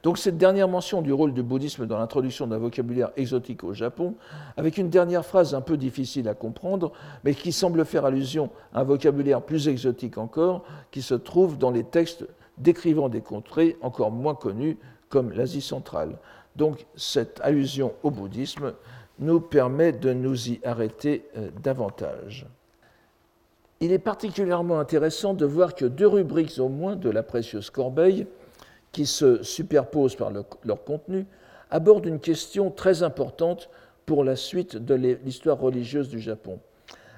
Donc 0.02 0.18
cette 0.18 0.38
dernière 0.38 0.68
mention 0.68 1.02
du 1.02 1.12
rôle 1.12 1.32
du 1.32 1.42
bouddhisme 1.42 1.86
dans 1.86 1.98
l'introduction 1.98 2.46
d'un 2.46 2.58
vocabulaire 2.58 3.10
exotique 3.16 3.64
au 3.64 3.72
Japon, 3.72 4.14
avec 4.56 4.78
une 4.78 4.90
dernière 4.90 5.24
phrase 5.24 5.54
un 5.54 5.60
peu 5.60 5.76
difficile 5.76 6.28
à 6.28 6.34
comprendre, 6.34 6.92
mais 7.24 7.34
qui 7.34 7.52
semble 7.52 7.84
faire 7.84 8.04
allusion 8.04 8.50
à 8.74 8.80
un 8.80 8.84
vocabulaire 8.84 9.42
plus 9.42 9.68
exotique 9.68 10.18
encore, 10.18 10.64
qui 10.90 11.02
se 11.02 11.14
trouve 11.14 11.58
dans 11.58 11.70
les 11.70 11.84
textes 11.84 12.26
décrivant 12.58 13.08
des 13.08 13.22
contrées 13.22 13.76
encore 13.80 14.10
moins 14.10 14.34
connues 14.34 14.78
comme 15.08 15.32
l'Asie 15.32 15.60
centrale. 15.60 16.18
Donc 16.56 16.86
cette 16.96 17.40
allusion 17.42 17.94
au 18.02 18.10
bouddhisme 18.10 18.74
nous 19.18 19.40
permet 19.40 19.92
de 19.92 20.12
nous 20.12 20.50
y 20.50 20.60
arrêter 20.64 21.24
euh, 21.36 21.50
davantage. 21.62 22.46
Il 23.82 23.90
est 23.90 23.98
particulièrement 23.98 24.78
intéressant 24.78 25.34
de 25.34 25.44
voir 25.44 25.74
que 25.74 25.84
deux 25.84 26.06
rubriques 26.06 26.60
au 26.60 26.68
moins 26.68 26.94
de 26.94 27.10
la 27.10 27.24
précieuse 27.24 27.68
corbeille 27.68 28.28
qui 28.92 29.06
se 29.06 29.42
superposent 29.42 30.14
par 30.14 30.30
leur 30.30 30.84
contenu, 30.84 31.26
abordent 31.68 32.06
une 32.06 32.20
question 32.20 32.70
très 32.70 33.02
importante 33.02 33.68
pour 34.06 34.22
la 34.22 34.36
suite 34.36 34.76
de 34.76 34.94
l'histoire 34.94 35.58
religieuse 35.58 36.08
du 36.08 36.20
Japon, 36.20 36.60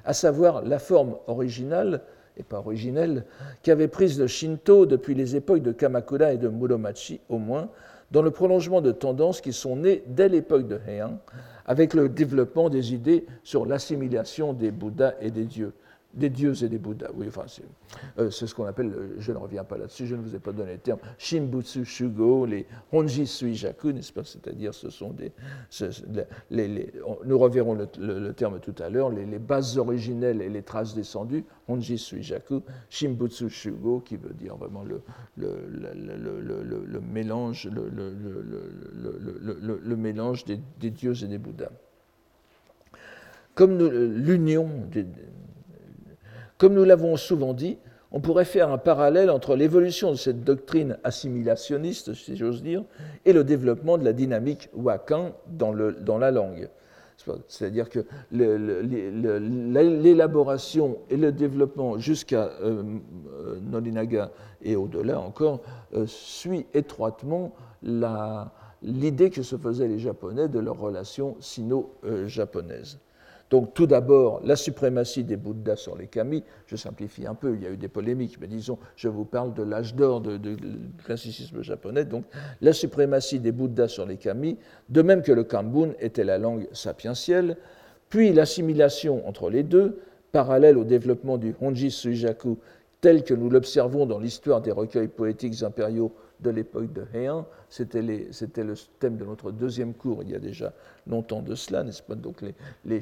à 0.07 0.15
savoir 0.15 0.65
la 0.65 0.79
forme 0.79 1.17
originale, 1.27 2.01
et 2.39 2.43
pas 2.43 2.61
originelle, 2.61 3.27
qu'avait 3.63 3.87
prise 3.87 4.19
le 4.19 4.27
Shinto 4.27 4.87
depuis 4.87 5.15
les 5.15 5.37
époques 5.37 5.63
de 5.63 5.73
Kamakura 5.73 6.33
et 6.33 6.39
de 6.39 6.49
Muromachi 6.49 7.21
au 7.29 7.37
moins, 7.37 7.69
dans 8.11 8.23
le 8.23 8.31
prolongement 8.31 8.81
de 8.81 8.91
tendances 8.91 9.43
qui 9.43 9.53
sont 9.53 9.77
nées 9.77 10.03
dès 10.07 10.31
l'époque 10.31 10.67
de 10.67 10.81
Heian, 10.89 11.19
avec 11.67 11.93
le 11.93 12.09
développement 12.09 12.71
des 12.71 12.95
idées 12.95 13.27
sur 13.43 13.67
l'assimilation 13.67 14.55
des 14.55 14.71
Bouddhas 14.71 15.13
et 15.21 15.31
des 15.31 15.45
dieux 15.45 15.75
des 16.15 16.31
dieux 16.31 16.63
et 16.63 16.69
des 16.69 16.79
Bouddhas. 16.79 17.11
Oui, 17.15 17.27
enfin, 17.29 17.45
euh, 18.19 18.31
c'est 18.31 18.47
ce 18.47 18.55
qu'on 18.55 18.67
appelle, 18.67 18.93
euh, 18.93 19.17
je 19.19 19.33
ne 19.33 19.39
reviens 19.39 19.65
pas 19.65 19.77
là-dessus, 19.77 20.07
je 20.07 20.15
ne 20.15 20.23
vous 20.23 20.35
ai 20.35 20.39
pas 20.39 20.53
donné 20.53 20.73
le 20.73 20.79
terme, 20.79 21.01
Shimbutsu 21.19 21.85
Shugo, 21.85 22.47
les 22.47 22.67
Honji 22.93 23.27
Suijaku, 23.27 23.93
n'est-ce 23.93 24.13
pas 24.13 24.25
C'est-à-dire, 24.25 24.75
ce 24.75 24.91
sont 24.91 25.11
des. 25.11 25.33
nous 27.25 27.39
reverrons 27.39 27.75
le, 27.75 28.33
terme 28.33 28.61
tout 28.61 28.75
à 28.79 28.89
l'heure, 28.89 29.11
les, 29.11 29.39
bases 29.39 29.79
originelles 29.79 30.41
et 30.41 30.49
les 30.49 30.63
traces 30.63 30.95
descendues, 30.95 31.45
Honji 31.69 31.99
Suijaku, 31.99 32.63
Shimbutsu 32.89 33.51
Shugo, 33.51 34.01
qui 34.01 34.17
veut 34.17 34.35
dire 34.35 34.57
vraiment 34.57 34.85
le, 34.85 35.03
le 35.37 37.01
mélange, 37.01 37.69
le, 37.73 37.91
mélange 39.97 40.45
des, 40.45 40.61
des 40.81 40.91
dieux 40.91 41.23
et 41.23 41.27
des 41.27 41.39
Bouddhas. 41.39 41.71
Comme 43.55 43.79
l'union 43.79 44.69
des 44.91 45.07
comme 46.59 46.75
nous 46.75 46.85
l'avons 46.85 47.17
souvent 47.17 47.55
dit, 47.55 47.79
on 48.13 48.21
pourrait 48.21 48.45
faire 48.45 48.71
un 48.71 48.79
parallèle 48.79 49.29
entre 49.29 49.57
l'évolution 49.57 50.13
de 50.13 50.17
cette 50.17 50.45
doctrine 50.45 50.97
assimilationniste, 51.03 52.15
si 52.15 52.37
j'ose 52.37 52.63
dire, 52.63 52.85
et 53.25 53.33
le 53.33 53.43
développement 53.43 53.99
de 53.99 54.05
la 54.05 54.13
dynamique 54.13 54.69
wakan 54.73 55.33
dans, 55.49 55.73
la 55.73 56.31
langue. 56.31 56.69
C'est-à-dire 57.49 57.89
que 57.89 58.05
l'élaboration 58.31 60.99
et 61.11 61.17
le 61.17 61.33
développement 61.33 61.99
jusqu'à 61.99 62.51
euh, 62.63 62.85
Nolinaga 63.63 64.31
et 64.63 64.77
au-delà 64.77 65.19
encore 65.19 65.63
euh, 65.95 66.07
suit 66.07 66.67
étroitement 66.73 67.53
l'idée 68.83 69.31
que 69.31 69.43
se 69.43 69.57
faisaient 69.57 69.89
les 69.89 69.99
Japonais 69.99 70.47
de 70.47 70.61
leur 70.61 70.79
relation 70.79 71.35
sino-japonaise. 71.41 73.01
Donc 73.55 73.73
tout 73.73 73.87
d'abord, 73.87 74.41
la 74.43 74.57
suprématie 74.57 75.23
des 75.23 75.37
Bouddhas 75.37 75.77
sur 75.77 75.97
les 75.97 76.09
kami, 76.09 76.43
je 76.67 76.75
simplifie 76.75 77.25
un 77.25 77.37
peu, 77.37 77.55
il 77.55 77.63
y 77.63 77.67
a 77.69 77.71
eu 77.71 77.77
des 77.77 77.87
polémiques, 77.87 78.37
mais 78.41 78.49
disons, 78.49 78.81
je 78.97 79.07
vous 79.07 79.25
parle 79.25 79.55
de 79.55 79.63
l'âge 79.63 79.95
d'or 79.95 80.21
du 80.21 80.57
classicisme 81.05 81.63
japonais, 81.63 82.05
donc 82.05 82.25
la 82.61 82.73
suprématie 82.73 83.39
des 83.39 83.53
Bouddhas 83.53 83.87
sur 83.87 84.07
les 84.07 84.17
kami, 84.17 84.59
de 84.89 85.03
même 85.03 85.23
que 85.23 85.31
le 85.31 85.45
Kambun 85.45 85.91
était 86.01 86.25
la 86.25 86.37
langue 86.37 86.67
sapientielle, 86.73 87.57
puis 88.09 88.33
l'assimilation 88.33 89.25
entre 89.29 89.51
les 89.51 89.63
deux, 89.63 90.01
parallèle 90.33 90.77
au 90.77 90.83
développement 90.83 91.39
du 91.39 91.55
Honji 91.61 91.93
Suijaku 91.93 92.59
tel 93.01 93.23
que 93.23 93.35
nous 93.35 93.51
l'observons 93.51 94.05
dans 94.05 94.19
l'histoire 94.19 94.63
des 94.63 94.73
recueils 94.73 95.07
poétiques 95.07 95.63
impériaux 95.63 96.11
de 96.41 96.51
l'époque 96.51 96.93
de 96.93 97.07
Heian. 97.15 97.47
C'était 97.69 98.03
le 98.03 98.75
thème 98.99 99.17
de 99.17 99.25
notre 99.25 99.51
deuxième 99.51 99.95
cours 99.95 100.23
il 100.23 100.31
y 100.31 100.35
a 100.35 100.39
déjà 100.39 100.73
longtemps 101.07 101.43
de 101.43 101.55
cela, 101.55 101.85
n'est-ce 101.85 102.03
pas? 102.03 102.15
Donc 102.15 102.43
les, 102.43 102.55
les, 102.85 103.01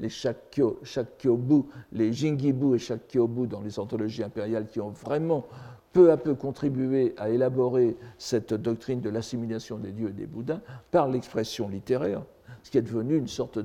les 0.00 0.08
Shakyobu, 0.08 1.64
les 1.92 2.12
Jingibu 2.12 2.74
et 2.74 2.78
Shakyobu 2.78 3.46
dans 3.46 3.60
les 3.60 3.78
anthologies 3.78 4.22
impériales 4.22 4.66
qui 4.66 4.80
ont 4.80 4.90
vraiment 4.90 5.46
peu 5.92 6.10
à 6.10 6.16
peu 6.16 6.34
contribué 6.34 7.14
à 7.18 7.28
élaborer 7.28 7.96
cette 8.18 8.54
doctrine 8.54 9.00
de 9.00 9.10
l'assimilation 9.10 9.78
des 9.78 9.92
dieux 9.92 10.08
et 10.08 10.12
des 10.12 10.26
bouddhas 10.26 10.60
par 10.90 11.08
l'expression 11.08 11.68
littéraire, 11.68 12.22
ce 12.62 12.70
qui 12.70 12.78
est 12.78 12.82
devenu 12.82 13.16
une 13.18 13.28
sorte 13.28 13.58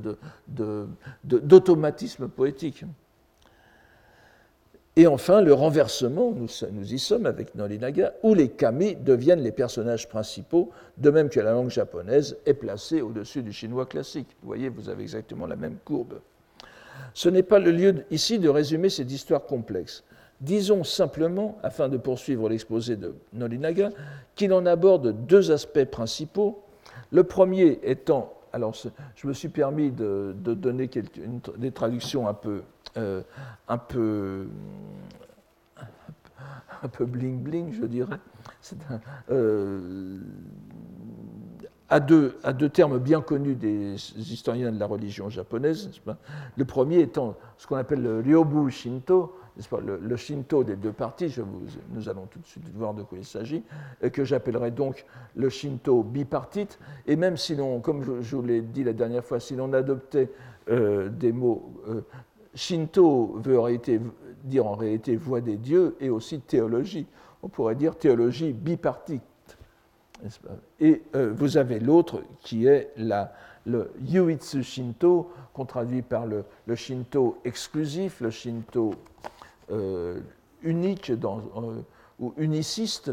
d'automatisme 1.23 2.27
poétique. 2.27 2.84
Et 4.99 5.05
enfin, 5.05 5.41
le 5.41 5.53
renversement, 5.53 6.33
nous, 6.33 6.93
y 6.93 6.97
sommes 6.97 7.27
avec 7.27 7.53
Nolinaga, 7.53 8.15
où 8.23 8.33
les 8.33 8.49
kami 8.49 8.95
deviennent 8.95 9.43
les 9.43 9.51
personnages 9.51 10.10
principaux, 10.10 10.71
de 10.97 11.12
même 11.12 11.29
que 11.29 11.39
la 11.39 11.51
langue 11.51 11.69
japonaise 11.69 12.36
est 12.47 12.55
placée 12.55 13.01
au-dessus 13.01 13.43
du 13.43 13.53
chinois 13.53 13.86
classique. 13.86 14.27
Vous 14.41 14.47
voyez, 14.47 14.69
vous 14.69 14.89
avez 14.89 15.03
exactement 15.03 15.45
la 15.45 15.55
même 15.55 15.77
courbe. 15.86 16.19
Ce 17.13 17.29
n'est 17.29 17.43
pas 17.43 17.60
le 17.60 17.69
lieu 17.69 18.05
ici 18.10 18.39
de 18.39 18.49
résumer 18.49 18.89
cette 18.89 19.12
histoire 19.12 19.45
complexe. 19.45 20.03
Disons 20.41 20.83
simplement, 20.83 21.60
afin 21.62 21.89
de 21.89 21.97
poursuivre 21.97 22.49
l'exposé 22.49 22.95
de 22.95 23.13
Nolinaga, 23.33 23.91
qu'il 24.33 24.51
en 24.51 24.65
aborde 24.65 25.27
deux 25.27 25.51
aspects 25.51 25.86
principaux. 25.86 26.63
Le 27.12 27.23
premier 27.23 27.79
étant, 27.83 28.33
alors 28.53 28.73
je 29.15 29.27
me 29.27 29.33
suis 29.33 29.49
permis 29.49 29.91
de, 29.91 30.36
donner 30.43 30.89
des 31.57 31.71
traductions 31.71 32.27
un 32.27 32.33
peu 32.33 32.62
euh, 32.97 33.21
un 33.67 33.77
peu 33.77 34.47
un 36.83 36.88
peu 36.88 37.05
bling 37.05 37.41
bling, 37.41 37.73
je 37.73 37.86
dirais, 37.86 38.19
euh, 39.31 40.19
à, 41.89 41.99
deux, 41.99 42.38
à, 42.43 42.53
deux, 42.53 42.69
termes 42.69 42.99
bien 42.99 43.21
connus 43.21 43.55
des 43.55 43.95
historiens 44.17 44.71
de 44.71 44.79
la 44.79 44.86
religion 44.86 45.29
japonaise. 45.29 45.89
Le 46.55 46.65
premier 46.65 46.99
étant 46.99 47.36
ce 47.57 47.67
qu'on 47.67 47.77
appelle 47.77 48.01
le 48.01 48.19
Ryobu 48.19 48.69
Shinto, 48.71 49.36
le, 49.82 50.15
Shinto 50.15 50.63
des 50.63 50.76
deux 50.76 50.91
parties, 50.91 51.34
nous 51.91 52.10
allons 52.10 52.26
tout 52.26 52.39
de 52.39 52.46
suite 52.46 52.63
voir 52.74 52.93
de 52.93 53.04
quoi 53.04 53.17
il 53.17 53.26
s'agit, 53.26 53.63
que 54.13 54.24
j'appellerai 54.24 54.72
donc 54.72 55.06
le 55.36 55.50
Shinto 55.50 56.04
bipartite. 56.04 56.80
Et 57.08 57.15
même 57.15 57.38
si 57.38 57.56
l'on, 57.56 57.80
comme 57.80 58.04
je, 58.22 58.36
vous 58.36 58.41
l'ai 58.41 58.62
dit 58.62 58.84
la 58.84 58.93
dernière 58.93 59.24
fois, 59.24 59.39
si 59.39 59.56
l'on 59.56 59.74
adoptait 59.74 60.30
euh, 60.70 61.10
des 61.10 61.32
mots, 61.32 61.74
euh, 61.88 62.02
Shinto 62.54 63.39
veut 63.43 63.60
dire 64.43 64.67
en 64.67 64.76
réalité 64.76 65.15
voix 65.15 65.41
des 65.41 65.58
dieux 65.58 65.96
et 66.00 66.10
aussi 66.10 66.39
théologie. 66.39 67.08
On 67.43 67.50
pourrait 67.50 67.76
dire 67.76 67.96
théologie 67.96 68.52
bipartite. 68.54 69.22
Et 70.80 71.04
euh, 71.15 71.32
vous 71.36 71.58
avez 71.58 71.80
l'autre 71.80 72.24
qui 72.39 72.65
est 72.65 72.91
la, 72.98 73.34
le 73.67 73.91
Yuitsu 74.02 74.63
Shinto, 74.63 75.30
qu'on 75.54 75.65
traduit 75.65 76.02
par 76.02 76.26
le, 76.26 76.43
Shinto 76.76 77.38
exclusif, 77.43 78.22
le 78.22 78.32
Shinto 78.32 78.96
euh, 79.71 80.19
unique 80.63 81.10
euh, 81.10 81.82
ou 82.19 82.34
uniciste, 82.38 83.12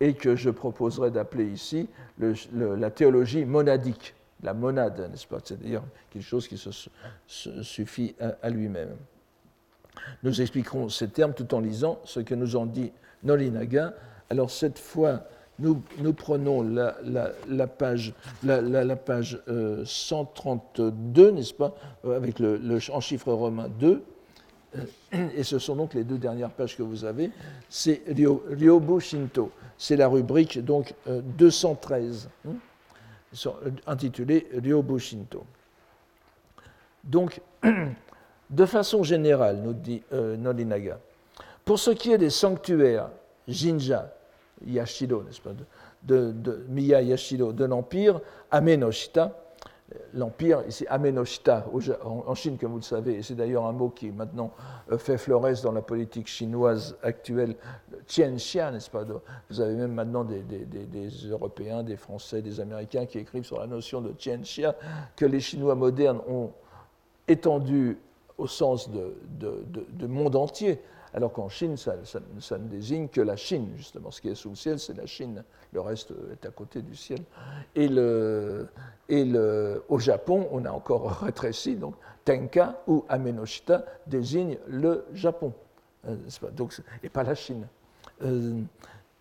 et 0.00 0.14
que 0.14 0.34
je 0.34 0.50
proposerai 0.50 1.12
d'appeler 1.12 1.46
ici 1.46 1.88
la 2.18 2.90
théologie 2.90 3.44
monadique, 3.44 4.14
la 4.42 4.52
monade, 4.52 5.08
n'est-ce 5.10 5.28
pas? 5.28 5.38
C'est-à-dire 5.44 5.82
quelque 6.10 6.24
chose 6.24 6.48
qui 6.48 6.58
se, 6.58 6.70
suffit 7.62 8.16
à, 8.42 8.50
lui-même. 8.50 8.96
Nous 10.24 10.40
expliquerons 10.40 10.88
ces 10.88 11.08
termes 11.08 11.34
tout 11.34 11.54
en 11.54 11.60
lisant 11.60 12.00
ce 12.04 12.18
que 12.18 12.34
nous 12.34 12.56
en 12.56 12.66
dit 12.66 12.90
Nolinaga. 13.22 13.94
Alors 14.28 14.50
cette 14.50 14.80
fois, 14.80 15.22
nous, 15.58 16.12
prenons 16.16 16.62
la, 16.62 17.66
page, 17.68 18.14
la, 18.42 18.96
page 18.96 19.40
132, 19.84 21.22
euh, 21.22 21.30
n'est-ce 21.30 21.54
pas, 21.54 21.74
avec 22.04 22.40
le, 22.40 22.78
en 22.90 23.00
chiffre 23.00 23.32
romain 23.32 23.68
2, 23.78 23.88
euh, 23.88 24.00
et 25.12 25.42
ce 25.42 25.58
sont 25.58 25.76
donc 25.76 25.94
les 25.94 26.04
deux 26.04 26.18
dernières 26.18 26.50
pages 26.50 26.76
que 26.76 26.82
vous 26.82 27.04
avez, 27.04 27.30
c'est 27.68 28.02
Ryobu 28.06 29.00
Shinto, 29.00 29.50
c'est 29.76 29.96
la 29.96 30.08
rubrique 30.08 30.64
donc 30.64 30.94
213, 31.06 32.28
hein, 32.48 32.52
intitulée 33.86 34.48
Ryobu 34.62 34.98
Shinto. 34.98 35.44
Donc, 37.04 37.40
de 38.50 38.66
façon 38.66 39.02
générale, 39.02 39.60
nous 39.62 39.72
dit 39.72 40.02
Nolinaga, 40.12 40.98
pour 41.64 41.78
ce 41.78 41.90
qui 41.90 42.12
est 42.12 42.18
des 42.18 42.30
sanctuaires, 42.30 43.08
Jinja, 43.48 44.12
Yashiro, 44.66 45.22
n'est-ce 45.22 45.40
pas, 45.40 45.50
de, 46.02 46.32
de, 46.32 46.64
Miya 46.68 47.02
Yashiro 47.02 47.52
de 47.52 47.64
l'Empire, 47.64 48.20
Amenoshita. 48.50 49.36
L'Empire, 50.14 50.62
ici 50.68 50.86
Amenoshita, 50.88 51.66
en 52.04 52.34
Chine, 52.34 52.58
comme 52.58 52.72
vous 52.72 52.78
le 52.78 52.82
savez, 52.82 53.14
et 53.14 53.22
c'est 53.22 53.34
d'ailleurs 53.34 53.66
un 53.66 53.72
mot 53.72 53.88
qui 53.88 54.10
maintenant 54.10 54.52
euh, 54.90 54.98
fait 54.98 55.18
florès 55.18 55.62
dans 55.62 55.72
la 55.72 55.82
politique 55.82 56.26
chinoise 56.26 56.96
actuelle, 57.02 57.56
Tianxia, 58.06 58.70
n'est-ce 58.70 58.90
pas? 58.90 59.04
Vous 59.50 59.60
avez 59.60 59.74
même 59.74 59.92
maintenant 59.92 60.24
des, 60.24 60.42
des, 60.42 61.08
Européens, 61.28 61.82
des 61.82 61.96
Français, 61.96 62.42
des 62.42 62.60
Américains 62.60 63.06
qui 63.06 63.18
écrivent 63.18 63.44
sur 63.44 63.58
la 63.58 63.66
notion 63.66 64.00
de 64.00 64.10
Tianxia, 64.10 64.74
que 65.16 65.24
les 65.24 65.40
Chinois 65.40 65.74
modernes 65.74 66.20
ont 66.28 66.50
étendu 67.28 67.98
au 68.38 68.46
sens 68.46 68.90
de, 68.90 69.16
de 69.38 70.06
monde 70.06 70.36
entier 70.36 70.80
alors 71.14 71.32
qu'en 71.32 71.48
Chine, 71.48 71.76
ça, 71.76 71.94
ne 71.94 72.68
désigne 72.68 73.08
que 73.08 73.20
la 73.20 73.36
Chine, 73.36 73.68
justement. 73.76 74.10
Ce 74.10 74.20
qui 74.20 74.28
est 74.28 74.34
sous 74.34 74.50
le 74.50 74.54
ciel, 74.54 74.78
c'est 74.78 74.96
la 74.96 75.06
Chine. 75.06 75.44
Le 75.72 75.80
reste 75.80 76.12
est 76.32 76.46
à 76.46 76.50
côté 76.50 76.80
du 76.80 76.96
ciel. 76.96 77.20
Et, 77.74 77.88
le, 77.88 78.68
et 79.08 79.24
le, 79.24 79.84
au 79.88 79.98
Japon, 79.98 80.48
on 80.52 80.64
a 80.64 80.70
encore 80.70 81.10
rétréci, 81.22 81.76
donc 81.76 81.94
Tenka 82.24 82.82
ou 82.86 83.04
Amenoshita 83.08 83.84
désigne 84.06 84.56
le 84.68 85.04
Japon, 85.12 85.52
euh, 86.08 86.16
donc, 86.52 86.80
et 87.02 87.08
pas 87.08 87.24
la 87.24 87.34
Chine. 87.34 87.66
Euh, 88.22 88.60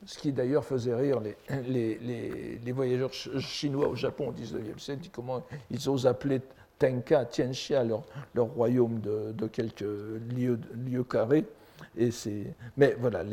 ce 0.05 0.17
qui 0.17 0.31
d'ailleurs 0.31 0.65
faisait 0.65 0.95
rire 0.95 1.19
les, 1.19 2.57
les, 2.63 2.71
voyageurs 2.71 3.13
chinois 3.13 3.87
au 3.87 3.95
Japon 3.95 4.29
au 4.29 4.31
XIXe 4.31 4.81
siècle, 4.81 5.09
comment 5.11 5.43
ils 5.69 5.89
osent 5.89 6.07
appeler 6.07 6.41
Tenka, 6.79 7.25
Tianxia, 7.25 7.83
leur, 7.83 8.01
leur 8.33 8.47
royaume 8.47 8.99
de, 8.99 9.31
de 9.33 9.45
quelques 9.45 9.81
lieues, 9.81 10.59
lieues 10.73 11.03
carrés, 11.03 11.45
mais 12.77 12.95
voilà, 12.99 13.23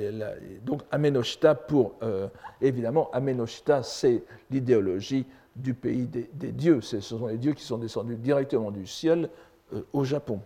donc 0.64 0.82
Amenoshita, 0.90 1.54
pour, 1.54 1.94
euh, 2.02 2.28
évidemment, 2.60 3.10
Amenoshita, 3.12 3.82
c'est 3.82 4.22
l'idéologie 4.50 5.26
du 5.56 5.74
pays 5.74 6.06
des, 6.06 6.52
dieux. 6.52 6.80
Ce 6.80 7.00
sont 7.00 7.26
les 7.26 7.38
dieux 7.38 7.52
qui 7.52 7.64
sont 7.64 7.78
descendus 7.78 8.16
directement 8.16 8.70
du 8.70 8.86
ciel 8.86 9.28
euh, 9.72 9.82
au 9.92 10.04
Japon. 10.04 10.40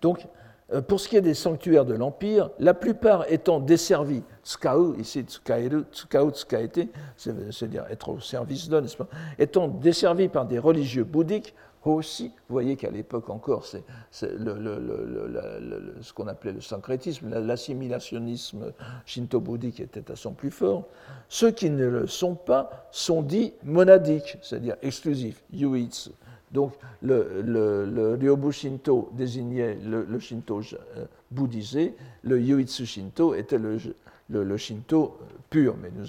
Donc, 0.00 0.26
euh, 0.72 0.80
pour 0.80 1.00
ce 1.00 1.08
qui 1.08 1.16
est 1.16 1.22
des 1.22 1.34
sanctuaires 1.34 1.84
de 1.84 1.94
l'Empire, 1.94 2.50
la 2.58 2.74
plupart 2.74 3.30
étant 3.30 3.60
desservis, 3.60 4.22
tsukau, 4.44 4.94
ici 4.96 5.22
tsukairu, 5.22 5.84
tsukau, 5.92 6.30
tsukaete, 6.30 6.88
c'est-à-dire 7.16 7.86
être 7.90 8.08
au 8.08 8.20
service 8.20 8.68
de, 8.68 8.80
n'est-ce 8.80 8.96
pas, 8.96 9.08
étant 9.38 9.68
desservis 9.68 10.28
par 10.28 10.46
des 10.46 10.58
religieux 10.58 11.04
bouddhiques, 11.04 11.54
aussi. 11.84 12.28
Vous 12.48 12.52
voyez 12.52 12.76
qu'à 12.76 12.90
l'époque 12.90 13.30
encore, 13.30 13.64
c'est 13.64 13.84
ce 14.10 16.12
qu'on 16.12 16.26
appelait 16.26 16.52
le 16.52 16.60
syncrétisme, 16.60 17.28
l'assimilationnisme 17.28 18.72
shinto-bouddhique 19.04 19.80
était 19.80 20.10
à 20.10 20.16
son 20.16 20.32
plus 20.32 20.50
fort. 20.50 20.84
Ceux 21.28 21.50
qui 21.50 21.70
ne 21.70 21.86
le 21.86 22.06
sont 22.06 22.34
pas 22.34 22.88
sont 22.90 23.22
dits 23.22 23.52
monadiques, 23.64 24.38
c'est-à-dire 24.42 24.76
exclusifs, 24.82 25.42
yuitsu. 25.52 26.10
Donc 26.52 26.74
le, 27.02 28.16
Ryobu 28.20 28.52
Shinto 28.52 29.10
désignait 29.12 29.76
le, 29.84 30.18
Shinto 30.18 30.60
euh, 30.96 31.06
bouddhisé, 31.30 31.94
le 32.22 32.40
Yuitsu 32.40 32.86
Shinto 32.86 33.34
était 33.34 33.58
le, 33.58 34.56
Shinto 34.56 35.18
pur, 35.50 35.76
mais 35.76 35.90
nous 35.90 36.06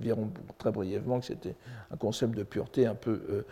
verrons 0.00 0.30
très 0.58 0.70
brièvement 0.70 1.20
que 1.20 1.26
c'était 1.26 1.54
un 1.90 1.96
concept 1.96 2.36
de 2.36 2.42
pureté 2.42 2.86
un 2.86 2.94
peu 2.94 3.20
euh, 3.28 3.42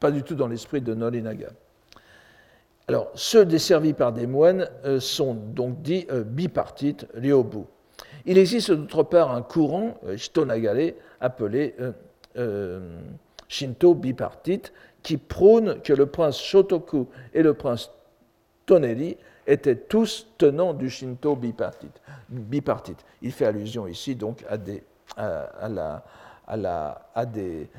pas 0.00 0.10
du 0.10 0.22
tout 0.22 0.34
dans 0.34 0.48
l'esprit 0.48 0.80
de 0.80 0.94
Norinaga. 0.94 1.50
Alors, 2.88 3.12
ceux 3.14 3.44
desservis 3.44 3.92
par 3.92 4.12
des 4.12 4.26
moines 4.26 4.68
euh, 4.84 4.98
sont 4.98 5.34
donc 5.34 5.80
dits 5.82 6.06
euh, 6.10 6.24
bipartites, 6.24 7.06
ryobu. 7.14 7.60
Il 8.26 8.36
existe 8.36 8.72
d'autre 8.72 9.04
part 9.04 9.30
un 9.30 9.42
courant, 9.42 9.96
euh, 10.06 10.16
Shitonagare, 10.16 10.94
appelé 11.20 11.76
Shinto 13.46 13.94
bipartite, 13.94 14.72
qui 15.02 15.18
prône 15.18 15.80
que 15.82 15.92
le 15.92 16.06
prince 16.06 16.40
Shotoku 16.40 17.08
et 17.32 17.42
le 17.42 17.54
prince 17.54 17.90
Toneri 18.66 19.16
étaient 19.46 19.76
tous 19.76 20.26
tenants 20.38 20.74
du 20.74 20.90
Shinto 20.90 21.36
bipartite. 21.36 22.00
bipartite. 22.28 23.04
Il 23.22 23.32
fait 23.32 23.46
allusion 23.46 23.86
ici 23.86 24.16
donc 24.16 24.44
à 25.16 25.68
la, 25.68 26.04
à, 26.50 27.26
des, 27.26 27.70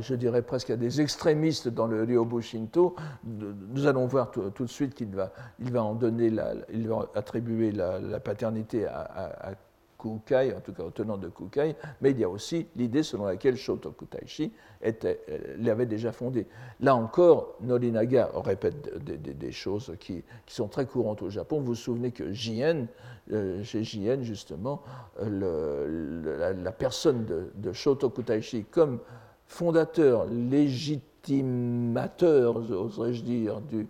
je 0.00 0.14
dirais 0.14 0.42
presque 0.42 0.70
à 0.70 0.76
des 0.76 1.00
extrémistes 1.00 1.68
dans 1.68 1.86
le 1.86 2.02
Ryobu 2.02 2.42
Shinto. 2.42 2.94
Nous 3.24 3.86
allons 3.86 4.06
voir 4.06 4.30
tout, 4.30 4.50
de 4.50 4.66
suite 4.66 4.94
qu'il 4.94 5.14
va, 5.14 5.32
il 5.58 5.72
va 5.72 5.82
en 5.82 5.94
donner, 5.94 6.30
la, 6.30 6.54
il 6.72 6.88
va 6.88 7.08
attribuer 7.14 7.72
la, 7.72 8.20
paternité 8.20 8.86
à, 8.86 9.54
Kukai, 9.98 10.54
en 10.56 10.60
tout 10.60 10.72
cas 10.72 10.84
au 10.84 10.90
tenant 10.90 11.18
de 11.18 11.28
Kukai, 11.28 11.74
mais 12.00 12.12
il 12.12 12.20
y 12.20 12.24
a 12.24 12.28
aussi 12.28 12.68
l'idée 12.76 13.02
selon 13.02 13.26
laquelle 13.26 13.56
Shotoku 13.56 14.06
Taishi 14.06 14.52
était, 14.80 15.20
euh, 15.28 15.56
l'avait 15.58 15.86
déjà 15.86 16.12
fondé. 16.12 16.46
Là 16.80 16.94
encore, 16.94 17.56
Norinaga 17.60 18.30
répète 18.34 18.96
des, 19.04 19.52
choses 19.52 19.94
qui, 19.98 20.22
sont 20.46 20.68
très 20.68 20.86
courantes 20.86 21.22
au 21.22 21.30
Japon. 21.30 21.60
Vous 21.60 21.66
vous 21.66 21.74
souvenez 21.74 22.12
que 22.12 22.32
Jien, 22.32 22.86
euh, 23.32 23.64
chez 23.64 23.82
Jien, 23.82 24.22
justement, 24.22 24.82
euh, 25.20 26.54
la, 26.62 26.72
personne 26.72 27.24
de, 27.24 27.50
de 27.56 28.22
Taishi 28.22 28.64
comme 28.70 29.00
fondateur 29.48 30.26
légitimateur, 30.26 32.70
oserais-je 32.70 33.22
dire, 33.22 33.60
du, 33.62 33.88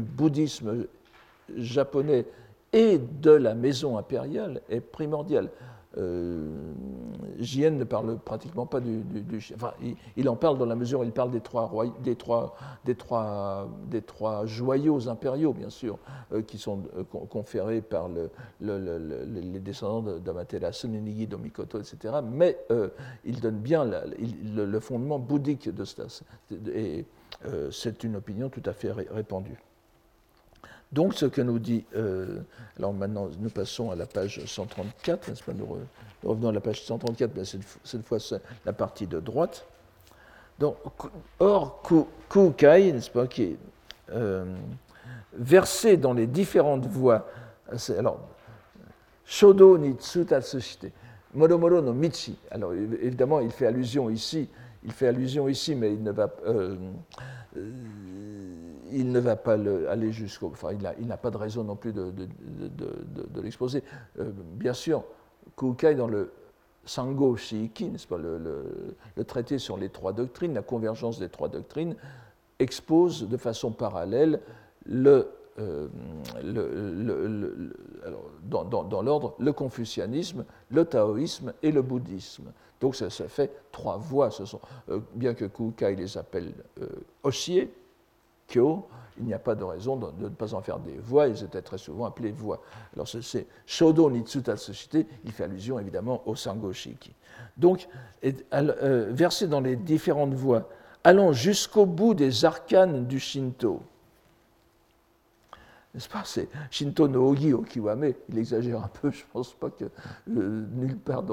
bouddhisme 0.00 0.86
japonais 1.56 2.26
et 2.76 2.98
de 2.98 3.30
la 3.30 3.54
maison 3.54 3.96
impériale 3.96 4.60
est 4.68 4.80
primordiale 4.80 5.48
euh, 5.98 6.46
ne 7.38 7.84
parle 7.84 8.18
pratiquement 8.18 8.66
pas 8.66 8.80
du, 8.80 9.02
enfin, 9.54 9.72
il, 10.16 10.28
en 10.28 10.36
parle 10.36 10.58
dans 10.58 10.66
la 10.66 10.74
mesure 10.74 11.00
où 11.00 11.04
il 11.04 11.12
parle 11.12 11.30
des 11.30 11.40
trois, 11.40 11.72
des 12.02 12.16
trois, 12.16 12.54
des 12.84 12.94
trois, 12.94 13.68
des 13.90 14.02
trois 14.02 14.44
joyaux 14.44 15.08
impériaux, 15.08 15.54
bien 15.54 15.70
sûr, 15.70 15.98
euh, 16.32 16.42
qui 16.42 16.58
sont 16.58 16.82
euh, 16.98 17.04
conférés 17.04 17.80
par 17.80 18.08
le, 18.08 18.30
les 18.60 19.58
descendants 19.60 20.18
d'Amatera, 20.18 20.72
Sunenigi, 20.72 21.26
Domikoto, 21.26 21.80
etc. 21.80 22.16
Mais 22.22 22.58
euh, 22.70 22.88
il 23.24 23.40
donne 23.40 23.58
bien 23.58 23.86
le, 23.86 24.80
fondement 24.80 25.18
bouddhique 25.18 25.74
de 25.74 25.84
Stas. 25.84 26.22
Et 26.74 27.06
c'est 27.70 28.04
une 28.04 28.16
opinion 28.16 28.50
tout 28.50 28.62
à 28.66 28.72
fait 28.72 28.92
répandue. 28.92 29.58
Donc, 30.92 31.14
ce 31.14 31.26
que 31.26 31.40
nous 31.42 31.58
dit. 31.58 31.84
Euh, 31.96 32.40
alors 32.78 32.92
maintenant, 32.92 33.28
nous 33.38 33.50
passons 33.50 33.90
à 33.90 33.96
la 33.96 34.06
page 34.06 34.44
134, 34.44 35.28
n'est-ce 35.28 35.42
pas 35.42 35.52
nous, 35.52 35.66
revenons 36.22 36.48
à 36.50 36.52
la 36.52 36.60
page 36.60 36.82
134, 36.82 37.32
mais 37.36 37.44
cette, 37.44 38.02
fois, 38.04 38.20
c'est 38.20 38.40
la 38.64 38.72
partie 38.72 39.06
de 39.06 39.20
droite. 39.20 39.66
Donc, 40.58 40.76
or, 41.38 41.82
Kukai, 42.30 42.92
n'est-ce 42.92 43.10
pas, 43.10 43.26
qui 43.26 43.42
est. 43.42 43.56
Euh, 44.12 44.44
versé 45.38 45.96
dans 45.96 46.12
les 46.14 46.26
différentes 46.26 46.86
voies. 46.86 47.26
Alors, 47.98 48.20
Shodo 49.24 49.76
ni 49.76 49.92
tsutatsushite, 49.94 50.92
Moromoro 51.34 51.80
no 51.80 51.92
Michi. 51.92 52.38
Alors, 52.50 52.72
évidemment, 52.72 53.40
il 53.40 53.50
fait 53.50 53.66
allusion 53.66 54.08
ici, 54.08 54.48
il 54.84 54.92
fait 54.92 55.08
allusion 55.08 55.48
ici, 55.48 55.74
mais 55.74 55.92
il 55.92 56.02
ne 56.02 56.12
va, 56.12 56.30
euh, 56.46 56.76
il 58.92 59.10
ne 59.12 59.20
va 59.20 59.36
pas 59.36 59.54
aller 59.54 60.12
jusqu'au. 60.12 60.48
Enfin, 60.48 60.70
il 60.98 61.06
n'a 61.06 61.16
pas 61.16 61.30
de 61.30 61.36
raison 61.36 61.64
non 61.64 61.76
plus 61.76 61.92
de, 61.92 62.12
l'exposer. 63.42 63.82
Euh, 64.18 64.30
bien 64.54 64.72
sûr, 64.72 65.04
Kukai, 65.56 65.94
dans 65.94 66.08
le 66.08 66.32
Sango 66.84 67.36
Shiiki, 67.36 67.92
pas, 68.08 68.18
le, 68.18 68.38
le, 69.16 69.24
traité 69.24 69.58
sur 69.58 69.76
les 69.76 69.88
trois 69.88 70.12
doctrines, 70.12 70.54
la 70.54 70.62
convergence 70.62 71.18
des 71.18 71.28
trois 71.28 71.48
doctrines, 71.48 71.96
expose 72.58 73.28
de 73.28 73.36
façon 73.36 73.70
parallèle 73.70 74.40
le 74.84 75.28
euh, 75.58 75.88
dans, 78.44 79.02
l'ordre 79.02 79.34
le 79.38 79.52
confucianisme, 79.52 80.44
le 80.70 80.84
taoïsme 80.84 81.54
et 81.62 81.72
le 81.72 81.80
bouddhisme. 81.80 82.52
Donc 82.78 82.94
ça, 82.94 83.08
fait 83.10 83.50
trois 83.72 83.96
voies. 83.96 84.30
Ce 84.30 84.44
sont, 84.44 84.60
euh, 84.90 85.00
bien 85.14 85.32
que 85.32 85.46
Kukai 85.46 85.96
les 85.96 86.18
appelle 86.18 86.52
euh, 86.82 86.86
Kyo, 88.48 88.86
il 89.18 89.24
n'y 89.24 89.34
a 89.34 89.38
pas 89.38 89.54
de 89.54 89.64
raison 89.64 89.96
de, 89.96 90.24
ne 90.24 90.28
pas 90.28 90.54
en 90.54 90.60
faire 90.60 90.78
des 90.78 90.98
voies, 90.98 91.28
ils 91.28 91.42
étaient 91.42 91.62
très 91.62 91.78
souvent 91.78 92.04
appelés 92.04 92.32
voies. 92.32 92.60
Alors 92.94 93.08
c'est 93.08 93.46
Shodo 93.66 94.10
Nitsuta 94.10 94.56
Société, 94.56 95.06
il 95.24 95.32
fait 95.32 95.44
allusion 95.44 95.78
évidemment 95.78 96.22
au 96.26 96.34
Sango 96.34 96.72
Shiki. 96.72 97.14
Donc, 97.56 97.88
euh, 98.24 99.08
versé 99.10 99.48
dans 99.48 99.60
les 99.60 99.76
différentes 99.76 100.34
voies, 100.34 100.68
allant 101.04 101.32
jusqu'au 101.32 101.86
bout 101.86 102.14
des 102.14 102.44
arcanes 102.44 103.06
du 103.06 103.18
Shinto, 103.18 103.82
n'est-ce 105.96 106.08
pas? 106.10 106.22
C'est 106.24 106.48
Shinto 106.70 107.08
no 107.08 107.30
Ogi 107.30 107.54
Okiwame, 107.54 108.12
il 108.28 108.38
exagère 108.38 108.84
un 108.84 108.88
peu, 108.88 109.10
je 109.10 109.22
ne 109.22 109.30
pense 109.32 109.54
pas 109.54 109.70
que 109.70 109.86
euh, 110.36 110.66
nulle 110.74 110.98
part 110.98 111.24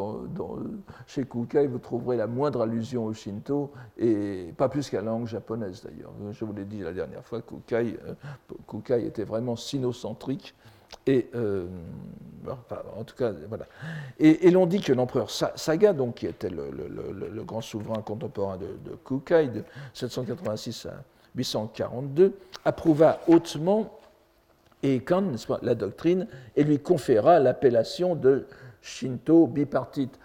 chez 1.06 1.26
Kukai 1.26 1.68
vous 1.68 1.80
trouverez 1.80 2.16
la 2.16 2.28
moindre 2.28 2.62
allusion 2.62 3.06
au 3.06 3.14
Shinto, 3.14 3.74
et 3.98 4.54
pas 4.56 4.70
plus 4.70 4.90
qu'à 4.90 5.02
la 5.02 5.12
langue 5.12 5.28
japonaise 5.28 5.84
d'ailleurs. 5.84 6.14
Je 6.32 6.46
vous 6.46 6.54
l'ai 6.54 6.64
dit 6.64 6.80
la 6.80 6.94
dernière 6.94 7.26
fois, 7.26 7.42
Kukai, 7.42 7.98
euh, 8.08 8.98
était 9.06 9.26
vraiment 9.26 9.58
sinocentrique, 9.58 10.56
et 11.06 11.30
euh, 11.36 11.68
en 12.98 13.04
tout 13.04 13.16
cas, 13.18 13.34
voilà. 13.50 13.66
Et, 14.20 14.50
l'on 14.50 14.66
dit 14.66 14.80
que 14.80 14.94
l'empereur 14.94 15.30
Saga, 15.30 15.92
donc, 15.92 16.16
qui 16.16 16.28
était 16.28 16.50
le, 16.50 17.44
grand 17.44 17.62
souverain 17.62 18.02
contemporain 18.02 18.58
de, 18.58 18.68
de 18.90 18.96
Kukai, 18.96 19.48
de 19.48 19.64
786 19.94 20.86
à 20.86 21.04
842, 21.36 22.34
approuva 22.64 23.20
hautement 23.28 24.00
et 24.84 25.00
Kan, 25.00 25.32
la 25.62 25.76
doctrine, 25.76 26.28
et 26.56 26.64
lui 26.64 26.80
conféra 26.80 27.40
l'appellation 27.40 28.16
de 28.16 28.46
Shinto 28.82 29.48
bipartite. 29.48 30.20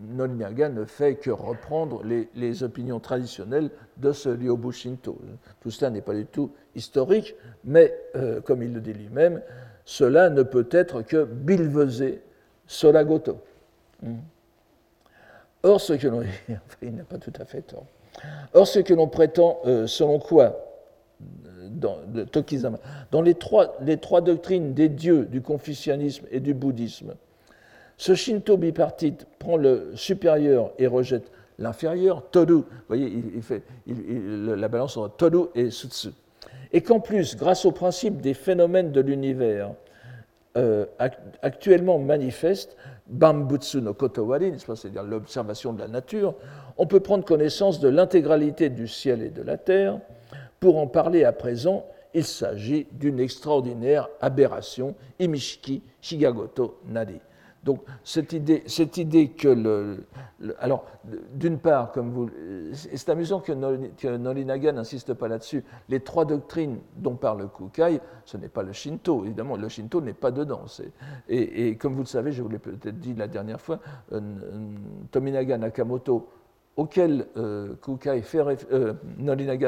Nolinaga 0.00 0.70
ne 0.70 0.86
fait 0.86 1.16
que 1.16 1.30
reprendre 1.30 2.02
les, 2.02 2.62
opinions 2.62 3.00
traditionnelles 3.00 3.70
de 3.98 4.12
ce 4.12 4.30
Ryobu 4.30 4.72
Shinto. 4.72 5.18
Tout 5.60 5.70
cela 5.70 5.90
n'est 5.90 6.00
pas 6.00 6.14
du 6.14 6.24
tout 6.24 6.52
historique, 6.74 7.36
mais 7.64 7.94
euh, 8.16 8.40
comme 8.40 8.62
il 8.62 8.72
le 8.72 8.80
dit 8.80 8.94
lui-même, 8.94 9.42
cela 9.84 10.30
ne 10.30 10.42
peut 10.42 10.68
être 10.70 11.02
que 11.02 11.24
bilvesé 11.24 12.22
solagoto. 12.66 13.38
Hmm. 14.02 14.20
Or, 15.62 15.78
ce 15.78 15.92
que 15.92 16.08
l'on. 16.08 16.22
il 16.82 16.94
n'a 16.94 17.04
pas 17.04 17.18
tout 17.18 17.32
à 17.38 17.44
fait 17.44 17.60
tort. 17.60 17.84
Or, 18.54 18.66
ce 18.66 18.78
que 18.78 18.94
l'on 18.94 19.08
prétend, 19.08 19.60
euh, 19.66 19.86
selon 19.86 20.18
quoi 20.18 20.69
dans, 21.70 23.22
les 23.22 23.34
trois, 23.34 23.76
les 23.82 23.96
trois 23.98 24.20
doctrines 24.20 24.74
des 24.74 24.88
dieux 24.88 25.24
du 25.24 25.40
confucianisme 25.40 26.26
et 26.30 26.40
du 26.40 26.54
bouddhisme. 26.54 27.14
Ce 27.96 28.14
Shinto 28.14 28.56
bipartite 28.56 29.26
prend 29.38 29.56
le 29.56 29.92
supérieur 29.94 30.72
et 30.78 30.86
rejette 30.86 31.30
l'inférieur, 31.58 32.30
Toru. 32.30 32.54
Vous 32.54 32.64
voyez, 32.88 33.22
il, 33.34 33.42
fait 33.42 33.62
la 33.86 34.68
balance 34.68 34.96
entre 34.96 35.16
Toru 35.16 35.48
et 35.54 35.70
Sutsu. 35.70 36.08
Et 36.72 36.80
qu'en 36.80 37.00
plus, 37.00 37.36
grâce 37.36 37.64
au 37.64 37.72
principe 37.72 38.20
des 38.20 38.34
phénomènes 38.34 38.92
de 38.92 39.00
l'univers 39.00 39.72
euh, 40.56 40.86
actuellement 41.42 41.98
manifestes, 41.98 42.76
Bambutsu 43.06 43.82
no 43.82 43.92
Kotowari, 43.92 44.52
c'est-à-dire 44.58 45.02
l'observation 45.02 45.72
de 45.72 45.80
la 45.80 45.88
nature, 45.88 46.34
on 46.78 46.86
peut 46.86 47.00
prendre 47.00 47.24
connaissance 47.24 47.80
de 47.80 47.88
l'intégralité 47.88 48.68
du 48.68 48.86
ciel 48.88 49.22
et 49.22 49.30
de 49.30 49.42
la 49.42 49.58
terre, 49.58 49.98
pour 50.60 50.78
en 50.78 50.86
parler 50.86 51.24
à 51.24 51.32
présent, 51.32 51.86
il 52.14 52.24
s'agit 52.24 52.86
d'une 52.92 53.18
extraordinaire 53.18 54.08
aberration, 54.20 54.94
Imishiki 55.18 55.82
Shigagoto 56.00 56.78
Nari. 56.86 57.20
Donc 57.62 57.82
cette 58.04 58.32
idée, 58.32 58.62
cette 58.66 58.96
idée 58.96 59.28
que 59.28 59.48
le, 59.48 60.06
alors 60.60 60.86
d'une 61.34 61.58
part, 61.58 61.92
comme 61.92 62.10
vous, 62.10 62.30
c'est 62.72 63.08
amusant 63.10 63.40
que, 63.40 63.52
Norinaga 64.16 64.72
n'insiste 64.72 65.12
pas 65.12 65.28
là-dessus. 65.28 65.62
Les 65.90 66.00
trois 66.00 66.24
doctrines 66.24 66.78
dont 66.96 67.16
parle 67.16 67.48
Kukai, 67.50 68.00
ce 68.24 68.38
n'est 68.38 68.48
pas 68.48 68.62
le 68.62 68.72
Shinto, 68.72 69.24
évidemment, 69.26 69.56
le 69.56 69.68
Shinto 69.68 70.00
n'est 70.00 70.14
pas 70.14 70.30
dedans. 70.30 70.64
Et, 71.28 71.68
et, 71.68 71.76
comme 71.76 71.94
vous 71.94 72.00
le 72.00 72.06
savez, 72.06 72.32
je 72.32 72.42
vous 72.42 72.48
l'ai 72.48 72.58
peut-être 72.58 72.98
dit 72.98 73.14
la 73.14 73.28
dernière 73.28 73.60
fois, 73.60 73.78
euh, 74.12 74.20
Tominaga 75.10 75.58
Nakamoto 75.58 76.28
auquel 76.76 77.26
euh, 77.36 77.74
Kukai 77.82 78.22
fait, 78.22 78.66
euh, 78.72 78.94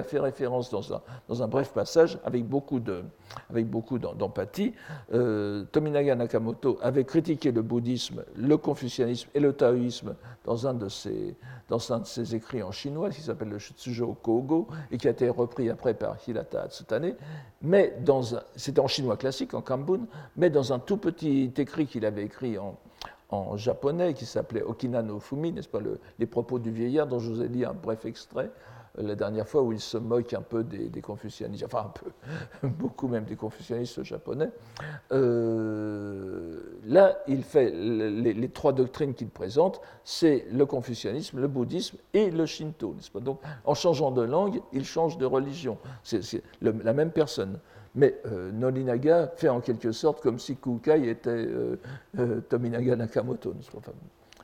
fait 0.03 0.18
référence 0.18 0.70
dans 0.70 0.94
un, 0.94 1.03
dans 1.28 1.42
un, 1.42 1.48
bref 1.48 1.72
passage 1.72 2.18
avec 2.24 2.46
beaucoup 2.46 2.78
d'empathie. 2.80 4.72
Euh, 5.12 5.64
Tominaga 5.72 6.14
Nakamoto 6.14 6.78
avait 6.80 7.05
critiqué 7.05 7.50
le 7.50 7.62
bouddhisme, 7.62 8.24
le 8.36 8.57
confucianisme 8.57 9.28
et 9.34 9.40
le 9.40 9.53
taoïsme 9.53 10.14
dans 10.44 10.66
un 10.66 10.74
de 10.74 10.88
ses, 10.88 11.34
dans 11.68 11.92
un 11.92 11.98
de 12.00 12.07
ses 12.07 12.34
écrits 12.34 12.62
en 12.62 12.70
chinois 12.70 13.11
qui 13.11 13.20
s'appelle 13.20 13.50
le 13.50 13.59
Shutsujo 13.59 14.16
Kogo 14.22 14.68
et 14.90 14.96
qui 14.96 15.09
a 15.09 15.11
été 15.11 15.28
repris 15.28 15.70
après 15.70 15.94
par 15.94 16.16
Hirata 16.26 16.62
Atsutane, 16.62 17.14
mais 17.62 17.96
c'était 18.57 18.80
en 18.80 18.88
chinois 18.88 19.16
classique, 19.16 19.55
en 19.55 19.61
Kambun, 19.61 20.07
mais 20.36 20.50
dans 20.50 20.72
un 20.72 20.78
tout 20.78 20.96
petit 20.96 21.53
écrit 21.57 21.86
qu'il 21.86 22.07
avait 22.07 22.24
écrit 22.24 22.59
en, 22.59 22.76
en 23.32 23.56
japonais 23.56 24.14
qui 24.14 24.26
s'appelait 24.26 24.62
Okina 24.62 25.02
no 25.02 25.18
Fumi, 25.18 25.52
n'est-ce 25.52 25.68
pas, 25.68 25.80
les 26.18 26.26
propos 26.26 26.58
du 26.58 26.70
vieillard 26.70 27.06
dont 27.06 27.18
je 27.18 27.30
vous 27.30 27.42
ai 27.42 27.48
dit 27.48 27.64
un 27.64 27.74
bref 27.74 28.04
extrait 28.04 28.50
euh, 28.98 29.02
la 29.02 29.14
dernière 29.14 29.48
fois 29.48 29.62
où 29.62 29.72
il 29.72 29.80
se 29.80 29.96
moque 29.96 30.34
un 30.34 30.42
peu 30.42 30.62
des, 30.62 31.00
confucianistes, 31.00 31.64
enfin 31.64 31.86
un 31.86 31.92
peu, 32.60 32.68
beaucoup 32.68 33.08
même 33.08 33.24
des 33.24 33.36
confucianistes 33.36 34.02
japonais. 34.02 34.50
Euh, 35.12 36.60
là, 36.84 37.18
il 37.26 37.42
fait 37.42 37.70
les, 37.70 38.48
trois 38.50 38.72
doctrines 38.72 39.14
qu'il 39.14 39.30
présente, 39.30 39.80
c'est 40.04 40.46
le 40.52 40.66
confucianisme, 40.66 41.40
le 41.40 41.48
bouddhisme 41.48 41.96
et 42.12 42.30
le 42.30 42.44
shinto, 42.44 42.94
n'est-ce 42.94 43.10
pas 43.10 43.20
Donc, 43.20 43.40
en 43.64 43.74
changeant 43.74 44.10
de 44.10 44.22
langue, 44.22 44.60
il 44.72 44.84
change 44.84 45.16
de 45.16 45.24
religion. 45.24 45.78
C'est 46.02 46.42
la 46.60 46.92
même 46.92 47.12
personne. 47.12 47.58
Mais 47.95 48.18
euh, 48.26 49.28
fait 49.36 49.49
en 49.49 49.61
quelque 49.61 49.93
sorte 49.93 50.22
comme 50.22 50.38
si 50.38 50.57
Kukai 50.57 51.09
était 51.09 51.30
euh, 51.30 51.76
euh, 52.18 52.40
Tominaga 52.40 52.97
Nakamoto. 52.97 53.55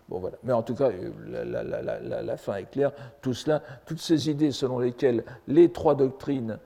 bon, 0.08 0.18
voilà. 0.18 0.36
Mais 0.44 0.52
en 0.52 0.62
tout 0.62 0.74
cas, 0.74 0.90
la, 1.26 2.36
fin 2.36 2.56
est 2.56 2.70
claire. 2.70 2.92
Tout 3.22 3.32
cela, 3.32 3.62
toutes 3.86 4.00
ces 4.00 4.28
idées 4.28 4.52
selon 4.52 4.78
lesquelles 4.78 5.24
les 5.46 5.72
trois 5.72 5.94
doctrines, 5.94 6.58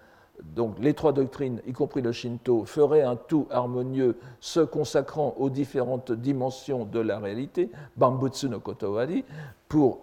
donc 0.42 0.76
les 0.80 0.92
trois 0.94 1.12
doctrines, 1.12 1.60
y 1.68 1.72
compris 1.72 2.02
le 2.02 2.10
Shinto, 2.10 2.64
feraient 2.64 3.02
un 3.02 3.14
tout 3.14 3.46
harmonieux, 3.50 4.16
se 4.40 4.58
consacrant 4.58 5.36
aux 5.38 5.50
différentes 5.50 6.10
dimensions 6.10 6.84
de 6.84 6.98
la 6.98 7.20
réalité, 7.20 7.70
Bambutsu 7.96 8.48
no 8.48 8.58
Kotowari, 8.58 9.24
pour, 9.68 10.00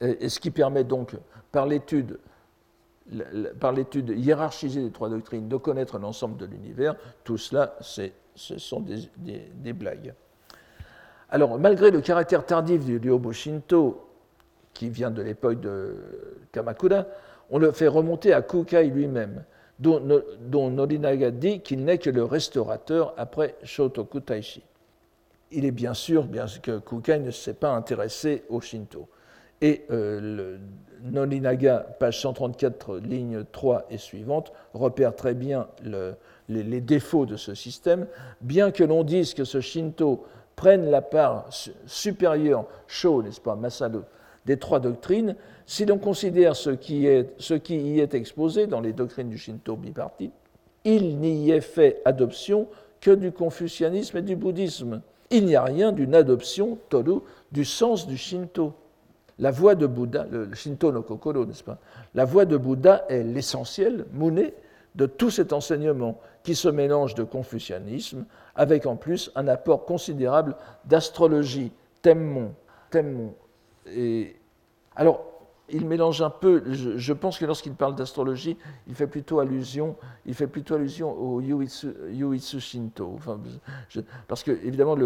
et 0.00 0.28
ce 0.28 0.38
qui 0.38 0.52
permet 0.52 0.84
donc, 0.84 1.16
par 1.50 1.66
l'étude 1.66 2.20
par 3.58 3.72
l'étude 3.72 4.10
hiérarchisée 4.10 4.82
des 4.82 4.90
trois 4.90 5.08
doctrines, 5.08 5.48
de 5.48 5.56
connaître 5.56 5.98
l'ensemble 5.98 6.36
de 6.36 6.46
l'univers, 6.46 6.94
tout 7.24 7.38
cela, 7.38 7.76
ce 7.80 8.58
sont 8.58 8.80
des, 8.80 9.72
blagues. 9.72 10.14
Alors, 11.30 11.58
malgré 11.58 11.90
le 11.90 12.00
caractère 12.00 12.44
tardif 12.44 12.84
du 12.84 12.98
Ryobo 12.98 13.32
Shinto, 13.32 14.06
qui 14.74 14.88
vient 14.88 15.10
de 15.10 15.22
l'époque 15.22 15.60
de 15.60 15.96
Kamakura, 16.52 17.06
on 17.50 17.58
le 17.58 17.72
fait 17.72 17.88
remonter 17.88 18.32
à 18.32 18.42
Kukai 18.42 18.84
lui-même, 18.84 19.44
dont, 19.78 20.00
dont, 20.40 20.70
Norinaga 20.70 21.30
dit 21.30 21.60
qu'il 21.60 21.84
n'est 21.84 21.98
que 21.98 22.10
le 22.10 22.24
restaurateur 22.24 23.14
après 23.16 23.56
Shotoku 23.64 24.20
Taishi. 24.20 24.62
Il 25.50 25.64
est 25.64 25.72
bien 25.72 25.94
sûr 25.94 26.26
que 26.62 26.78
Kukai 26.78 27.18
ne 27.18 27.32
s'est 27.32 27.54
pas 27.54 27.70
intéressé 27.70 28.44
au 28.48 28.60
Shinto. 28.60 29.08
Et 29.60 29.82
euh, 29.90 30.20
le, 30.20 30.60
Nolinaga, 31.02 31.86
page 31.98 32.20
134, 32.20 32.98
ligne 32.98 33.44
3 33.52 33.86
et 33.90 33.98
suivante, 33.98 34.52
repère 34.74 35.14
très 35.14 35.34
bien 35.34 35.68
les, 36.48 36.80
défauts 36.80 37.26
de 37.26 37.36
ce 37.36 37.54
système. 37.54 38.06
Bien 38.40 38.70
que 38.70 38.84
l'on 38.84 39.04
dise 39.04 39.34
que 39.34 39.44
ce 39.44 39.60
Shinto 39.60 40.24
prenne 40.56 40.90
la 40.90 41.02
part 41.02 41.48
supérieure, 41.86 42.66
Sho, 42.86 43.22
n'est-ce 43.22 43.40
pas, 43.40 43.56
Masaru, 43.56 44.00
des 44.46 44.58
trois 44.58 44.80
doctrines, 44.80 45.36
si 45.66 45.86
l'on 45.86 45.98
considère 45.98 46.56
ce 46.56 46.70
qui, 46.70 47.06
est, 47.06 47.34
y 47.70 48.00
est 48.00 48.14
exposé 48.14 48.66
dans 48.66 48.80
les 48.80 48.92
doctrines 48.92 49.28
du 49.28 49.38
Shinto 49.38 49.76
bipartite, 49.76 50.32
il 50.84 51.18
n'y 51.18 51.50
est 51.50 51.60
fait 51.60 52.00
adoption 52.04 52.66
que 53.00 53.10
du 53.10 53.32
confucianisme 53.32 54.18
et 54.18 54.22
du 54.22 54.36
bouddhisme. 54.36 55.02
Il 55.30 55.46
n'y 55.46 55.56
a 55.56 55.62
rien 55.62 55.92
d'une 55.92 56.14
adoption, 56.14 56.78
toru, 56.88 57.20
du 57.52 57.64
sens 57.64 58.06
du 58.06 58.16
Shinto. 58.16 58.74
La 59.40 59.50
voie 59.50 59.74
de 59.74 59.86
Bouddha, 59.86 60.26
le 60.30 60.54
Shinto 60.54 60.92
no 60.92 61.02
Kokoro, 61.02 61.46
n'est-ce 61.46 61.64
pas? 61.64 61.78
La 62.14 62.24
voie 62.24 62.44
de 62.44 62.56
Bouddha 62.56 63.06
est 63.08 63.22
l'essentiel, 63.22 64.04
Mune, 64.12 64.50
de 64.94 65.06
tout 65.06 65.30
cet 65.30 65.52
enseignement 65.52 66.20
qui 66.42 66.54
se 66.54 66.68
mélange 66.68 67.14
de 67.14 67.22
confucianisme 67.22 68.26
avec 68.54 68.86
en 68.86 68.96
plus 68.96 69.30
un 69.34 69.48
apport 69.48 69.86
considérable 69.86 70.56
d'astrologie, 70.84 71.72
Temmon. 72.02 72.52
Temmon. 72.90 73.32
Et, 73.86 74.36
alors, 74.94 75.24
il 75.72 75.86
mélange 75.86 76.22
un 76.22 76.30
peu, 76.30 76.62
je, 76.72 77.12
pense 77.12 77.38
que 77.38 77.44
lorsqu'il 77.44 77.74
parle 77.74 77.94
d'astrologie, 77.94 78.56
il 78.86 78.94
fait 78.94 79.06
plutôt 79.06 79.40
allusion, 79.40 79.96
il 80.26 80.34
fait 80.34 80.46
plutôt 80.46 80.74
allusion 80.74 81.12
au 81.12 81.40
Yuitsu, 81.40 82.60
Shinto. 82.60 83.18
parce 84.28 84.42
que, 84.42 84.50
évidemment, 84.50 84.96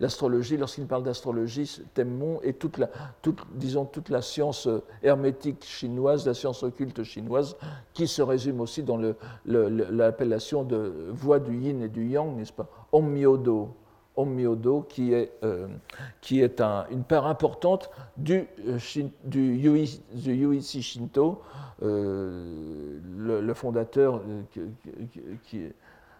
l'astrologie, 0.00 0.56
lorsqu'il 0.56 0.86
parle 0.86 1.02
d'astrologie, 1.02 1.80
Temmon 1.94 2.40
et 2.42 2.54
toute 2.54 2.78
la, 2.78 2.90
toute, 3.22 3.40
disons, 3.54 3.84
toute 3.84 4.08
la 4.08 4.22
science 4.22 4.68
hermétique 5.02 5.64
chinoise, 5.64 6.26
la 6.26 6.34
science 6.34 6.62
occulte 6.62 7.02
chinoise, 7.02 7.56
qui 7.92 8.06
se 8.06 8.22
résume 8.22 8.60
aussi 8.60 8.82
dans 8.82 8.98
l'appellation 9.46 10.64
de 10.64 11.08
voie 11.10 11.38
du 11.38 11.56
yin 11.56 11.82
et 11.82 11.88
du 11.88 12.06
yang, 12.08 12.36
n'est-ce 12.36 12.52
pas? 12.52 12.68
Onmyodo. 12.92 13.74
Ommyodo, 14.18 14.82
qui 14.82 15.12
est, 15.14 15.32
euh, 15.44 15.68
qui 16.20 16.42
est 16.42 16.60
une 16.90 17.04
part 17.04 17.26
importante 17.26 17.88
du, 18.16 18.46
euh, 18.66 18.78
du, 19.24 19.56
Yuichi 19.56 20.82
Shinto, 20.82 21.40
euh, 21.82 22.98
le, 23.16 23.54
fondateur, 23.54 24.22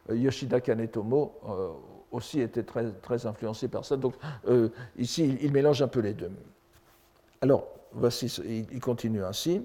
Yoshida 0.09 0.61
Kanetomo, 0.61 1.33
aussi 2.13 2.41
était 2.41 2.63
très, 2.63 2.91
très 3.03 3.27
influencé 3.27 3.67
par 3.69 3.85
ça. 3.85 3.97
Donc 3.97 4.15
ici, 4.97 5.37
il, 5.43 5.53
mélange 5.53 5.83
un 5.83 5.89
peu 5.89 6.01
les 6.01 6.15
deux. 6.15 6.31
Alors, 7.41 7.67
voici, 7.93 8.27
il 8.73 8.81
continue 8.81 9.25
ainsi. 9.25 9.61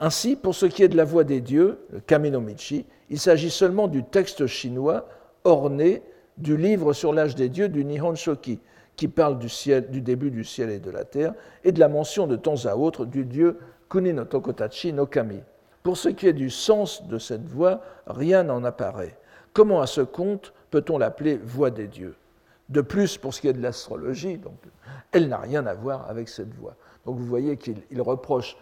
Ainsi, 0.00 0.36
pour 0.36 0.54
ce 0.54 0.66
qui 0.66 0.82
est 0.82 0.88
de 0.88 0.96
la 0.96 1.04
voix 1.04 1.24
des 1.24 1.40
dieux, 1.40 1.78
le 1.92 2.00
Kaminomichi, 2.00 2.84
il 3.10 3.18
s'agit 3.18 3.50
seulement 3.50 3.86
du 3.88 4.04
texte 4.04 4.46
chinois 4.46 5.08
orné 5.44 6.02
du 6.38 6.56
livre 6.56 6.92
sur 6.92 7.12
l'âge 7.12 7.34
des 7.34 7.48
dieux 7.48 7.68
du 7.68 7.84
Nihon 7.84 8.14
Shoki, 8.14 8.60
qui 8.96 9.08
parle 9.08 9.38
du, 9.38 9.48
ciel, 9.48 9.90
du 9.90 10.00
début 10.00 10.30
du 10.30 10.44
ciel 10.44 10.70
et 10.70 10.80
de 10.80 10.90
la 10.90 11.04
terre, 11.04 11.34
et 11.62 11.72
de 11.72 11.80
la 11.80 11.88
mention 11.88 12.26
de 12.26 12.36
temps 12.36 12.66
à 12.66 12.76
autre 12.76 13.04
du 13.04 13.24
dieu 13.24 13.58
Kuni 13.88 14.12
no 14.12 14.24
Tokotachi 14.24 14.92
no 14.92 15.06
Kami. 15.06 15.40
Pour 15.82 15.96
ce 15.96 16.08
qui 16.08 16.26
est 16.26 16.32
du 16.32 16.50
sens 16.50 17.06
de 17.06 17.18
cette 17.18 17.46
voix, 17.46 17.80
rien 18.06 18.42
n'en 18.42 18.64
apparaît. 18.64 19.16
Comment 19.52 19.80
à 19.80 19.86
ce 19.86 20.00
compte 20.00 20.52
peut-on 20.70 20.98
l'appeler 20.98 21.36
voix 21.36 21.70
des 21.70 21.86
dieux? 21.86 22.14
De 22.68 22.80
plus, 22.80 23.16
pour 23.16 23.32
ce 23.32 23.40
qui 23.40 23.48
est 23.48 23.52
de 23.54 23.62
l'astrologie, 23.62 24.38
elle 25.12 25.28
n'a 25.28 25.38
rien 25.38 25.64
à 25.66 25.74
voir 25.74 26.08
avec 26.10 26.28
cette 26.28 26.52
voix. 26.54 26.74
Donc 27.06 27.16
vous 27.16 27.24
voyez 27.24 27.56
qu'il 27.56 28.02
reproche 28.02 28.56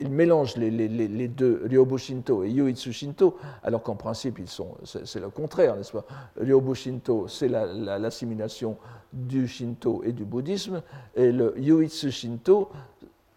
il 0.00 0.10
mélange 0.10 0.56
les, 0.56 1.28
deux, 1.28 1.62
Ryobu 1.68 1.98
Shinto 1.98 2.42
et 2.42 2.50
Yuitsu 2.50 2.92
Shinto, 2.92 3.36
alors 3.62 3.82
qu'en 3.82 3.96
principe, 3.96 4.38
ils 4.38 4.48
sont, 4.48 4.74
c'est, 4.84 5.20
le 5.20 5.28
contraire, 5.28 5.76
n'est-ce 5.76 5.92
pas? 5.92 6.04
Ryobu 6.40 6.74
Shinto, 6.74 7.28
c'est 7.28 7.48
l'assimilation 7.48 8.76
du 9.12 9.46
Shinto 9.46 10.02
et 10.04 10.12
du 10.12 10.24
bouddhisme, 10.24 10.82
et 11.14 11.30
le 11.30 11.54
Yuitsu 11.58 12.10
Shinto, 12.10 12.70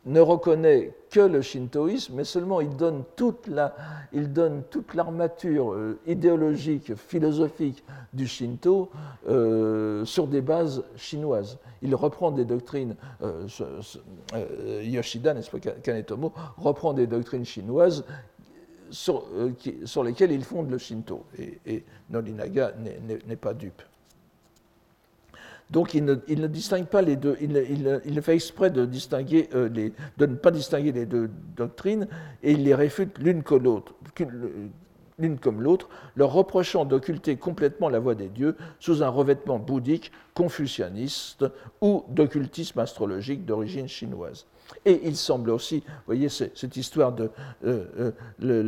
ne 0.05 0.19
reconnaît 0.19 0.93
que 1.09 1.21
le 1.21 1.41
shintoïsme, 1.41 2.15
mais 2.15 2.23
seulement 2.23 2.59
il 2.59 2.75
donne 2.75 3.03
toute, 3.15 3.47
la, 3.47 3.75
il 4.11 4.33
donne 4.33 4.63
toute 4.69 4.95
l'armature 4.95 5.73
euh, 5.73 5.99
idéologique, 6.05 6.95
philosophique 6.95 7.83
du 8.11 8.27
shinto 8.27 8.89
euh, 9.29 10.03
sur 10.03 10.27
des 10.27 10.41
bases 10.41 10.83
chinoises. 10.97 11.57
Il 11.81 11.95
reprend 11.95 12.31
des 12.31 12.45
doctrines, 12.45 12.95
euh, 13.21 13.47
Yoshida, 14.81 15.33
n'est-ce 15.33 15.51
pas, 15.51 15.59
Kanetomo, 15.59 16.33
reprend 16.57 16.93
des 16.93 17.07
doctrines 17.07 17.45
chinoises 17.45 18.03
sur, 18.91 19.23
lesquelles 20.03 20.31
il 20.31 20.43
fonde 20.43 20.69
le 20.69 20.77
shinto. 20.77 21.23
Et, 21.37 21.59
et 21.65 21.83
Norinaga 22.09 22.73
n'est 23.25 23.35
pas 23.35 23.53
dupe. 23.53 23.81
Donc 25.73 25.95
il 25.95 26.05
ne, 26.05 26.13
distingue 26.47 26.85
pas 26.85 27.01
les 27.01 27.15
deux, 27.15 27.35
il, 27.41 28.21
fait 28.21 28.35
exprès 28.35 28.69
de, 28.69 28.85
distinguer, 28.85 29.49
euh, 29.55 29.69
de 29.69 30.25
ne 30.27 30.35
pas 30.35 30.51
distinguer 30.51 30.91
les 30.91 31.07
deux 31.07 31.31
doctrines 31.57 32.07
et 32.43 32.51
il 32.51 32.63
les 32.63 32.75
réfute 32.75 33.17
l'une 33.17 33.41
comme 33.41 33.63
l'autre, 33.63 33.95
l'une 35.17 35.39
comme 35.39 35.63
l'autre, 35.63 35.89
leur 36.15 36.31
reprochant 36.31 36.85
d'occulter 36.85 37.37
complètement 37.37 37.89
la 37.89 37.97
voix 37.97 38.13
des 38.13 38.29
dieux 38.29 38.55
sous 38.79 39.01
un 39.01 39.09
revêtement 39.09 39.57
bouddhique, 39.57 40.11
confucianiste 40.35 41.43
ou 41.81 42.03
d'occultisme 42.07 42.77
astrologique 42.77 43.43
d'origine 43.43 43.87
chinoise. 43.87 44.45
Et 44.85 45.01
il 45.03 45.15
semble 45.15 45.49
aussi, 45.49 45.79
vous 45.79 45.93
voyez, 46.05 46.29
cette 46.29 46.77
histoire 46.77 47.13
de 47.13 47.29
euh, 47.65 47.85
euh, 47.99 48.11
le, 48.39 48.61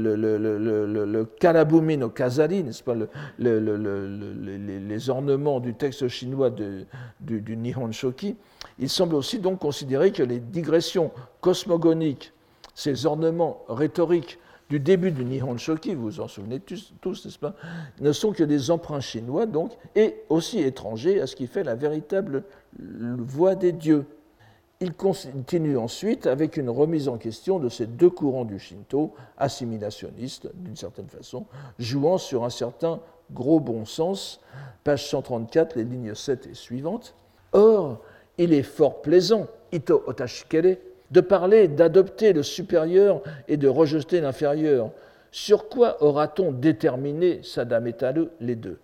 le, 1.06 2.10
kazari, 2.10 2.64
n'est-ce 2.64 2.84
pas, 2.84 2.96
les, 3.40 5.10
ornements 5.10 5.60
du 5.60 5.74
texte 5.74 6.08
chinois 6.08 6.50
du, 6.50 6.86
du, 7.20 7.58
Nihon 7.58 7.92
Shoki, 7.92 8.36
il 8.80 8.90
semble 8.90 9.16
aussi 9.16 9.40
donc 9.40 9.60
considérer 9.60 10.12
que 10.12 10.24
les 10.24 10.40
digressions 10.40 11.12
cosmogoniques, 11.42 12.34
ces 12.74 13.06
ornements 13.06 13.64
rhétoriques 13.68 14.40
du 14.70 14.80
début 14.80 15.12
du 15.12 15.24
Nihon 15.24 15.58
Shoki, 15.58 15.94
vous 15.94 16.04
vous 16.04 16.20
en 16.22 16.28
souvenez 16.28 16.60
tous, 16.60 16.94
n'est-ce 17.04 17.38
pas, 17.40 17.54
ne 18.00 18.12
sont 18.12 18.32
que 18.32 18.44
des 18.44 18.72
emprunts 18.72 19.00
chinois, 19.00 19.46
donc, 19.46 19.72
et 19.96 20.16
aussi 20.30 20.60
étrangers 20.60 21.22
à 21.22 21.28
ce 21.28 21.36
qui 21.36 21.48
fait 21.48 21.64
la 21.64 21.76
véritable 21.76 22.44
voix 22.80 23.56
des 23.56 23.72
dieux. 23.72 24.06
Il 24.82 24.94
continue 24.94 25.78
ensuite 25.78 26.28
avec 26.28 26.58
une 26.58 26.70
remise 26.70 27.08
en 27.08 27.18
question 27.18 27.60
de 27.60 27.70
ces 27.70 27.86
deux 27.86 28.10
courants 28.10 28.44
du 28.44 28.60
Shinto, 28.60 29.14
assimilationnistes 29.38 30.50
d'une 30.54 30.76
certaine 30.76 31.08
façon, 31.08 31.46
jouant 31.80 32.18
sur 32.18 32.44
un 32.44 32.50
certain 32.50 33.00
gros 33.32 33.62
bon 33.62 33.86
sens, 33.86 34.42
page 34.84 35.08
134, 35.08 35.78
les 35.78 35.86
lignes 35.86 36.14
7 36.14 36.48
et 36.48 36.54
suivantes. 36.54 37.16
Or, 37.54 38.02
il 38.38 38.54
est 38.54 38.64
fort 38.64 39.02
plaisant, 39.02 39.48
ito 39.72 40.04
otashikere, 40.08 40.78
de 41.10 41.22
parler 41.22 41.70
d'adopter 41.70 42.34
le 42.34 42.44
supérieur 42.44 43.22
et 43.48 43.56
de 43.56 43.70
rejeter 43.70 44.20
l'inférieur. 44.20 44.92
Sur 45.32 45.70
quoi 45.70 46.04
aura-t-on 46.04 46.52
déterminé 46.52 47.42
Sadametaru 47.44 48.28
les 48.42 48.56
deux? 48.56 48.80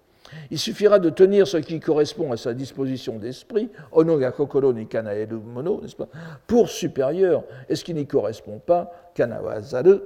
Il 0.50 0.60
suffira 0.60 1.00
de 1.00 1.10
tenir 1.10 1.48
ce 1.48 1.58
qui 1.58 1.80
correspond 1.80 2.32
à 2.32 2.38
sa 2.38 2.54
disposition 2.54 3.18
d'esprit, 3.18 3.70
onoga 3.92 4.32
kokoro 4.32 4.74
ni 4.74 4.88
kanaeru 4.88 5.38
mono, 5.38 5.82
n'est-ce 5.82 5.96
pas, 5.96 6.10
pour 6.48 6.70
supérieur, 6.70 7.44
et 7.70 7.76
ce 7.76 7.84
qui 7.84 7.94
n'y 7.94 8.08
correspond 8.08 8.60
pas, 8.60 8.92
kanawazaru 9.16 10.00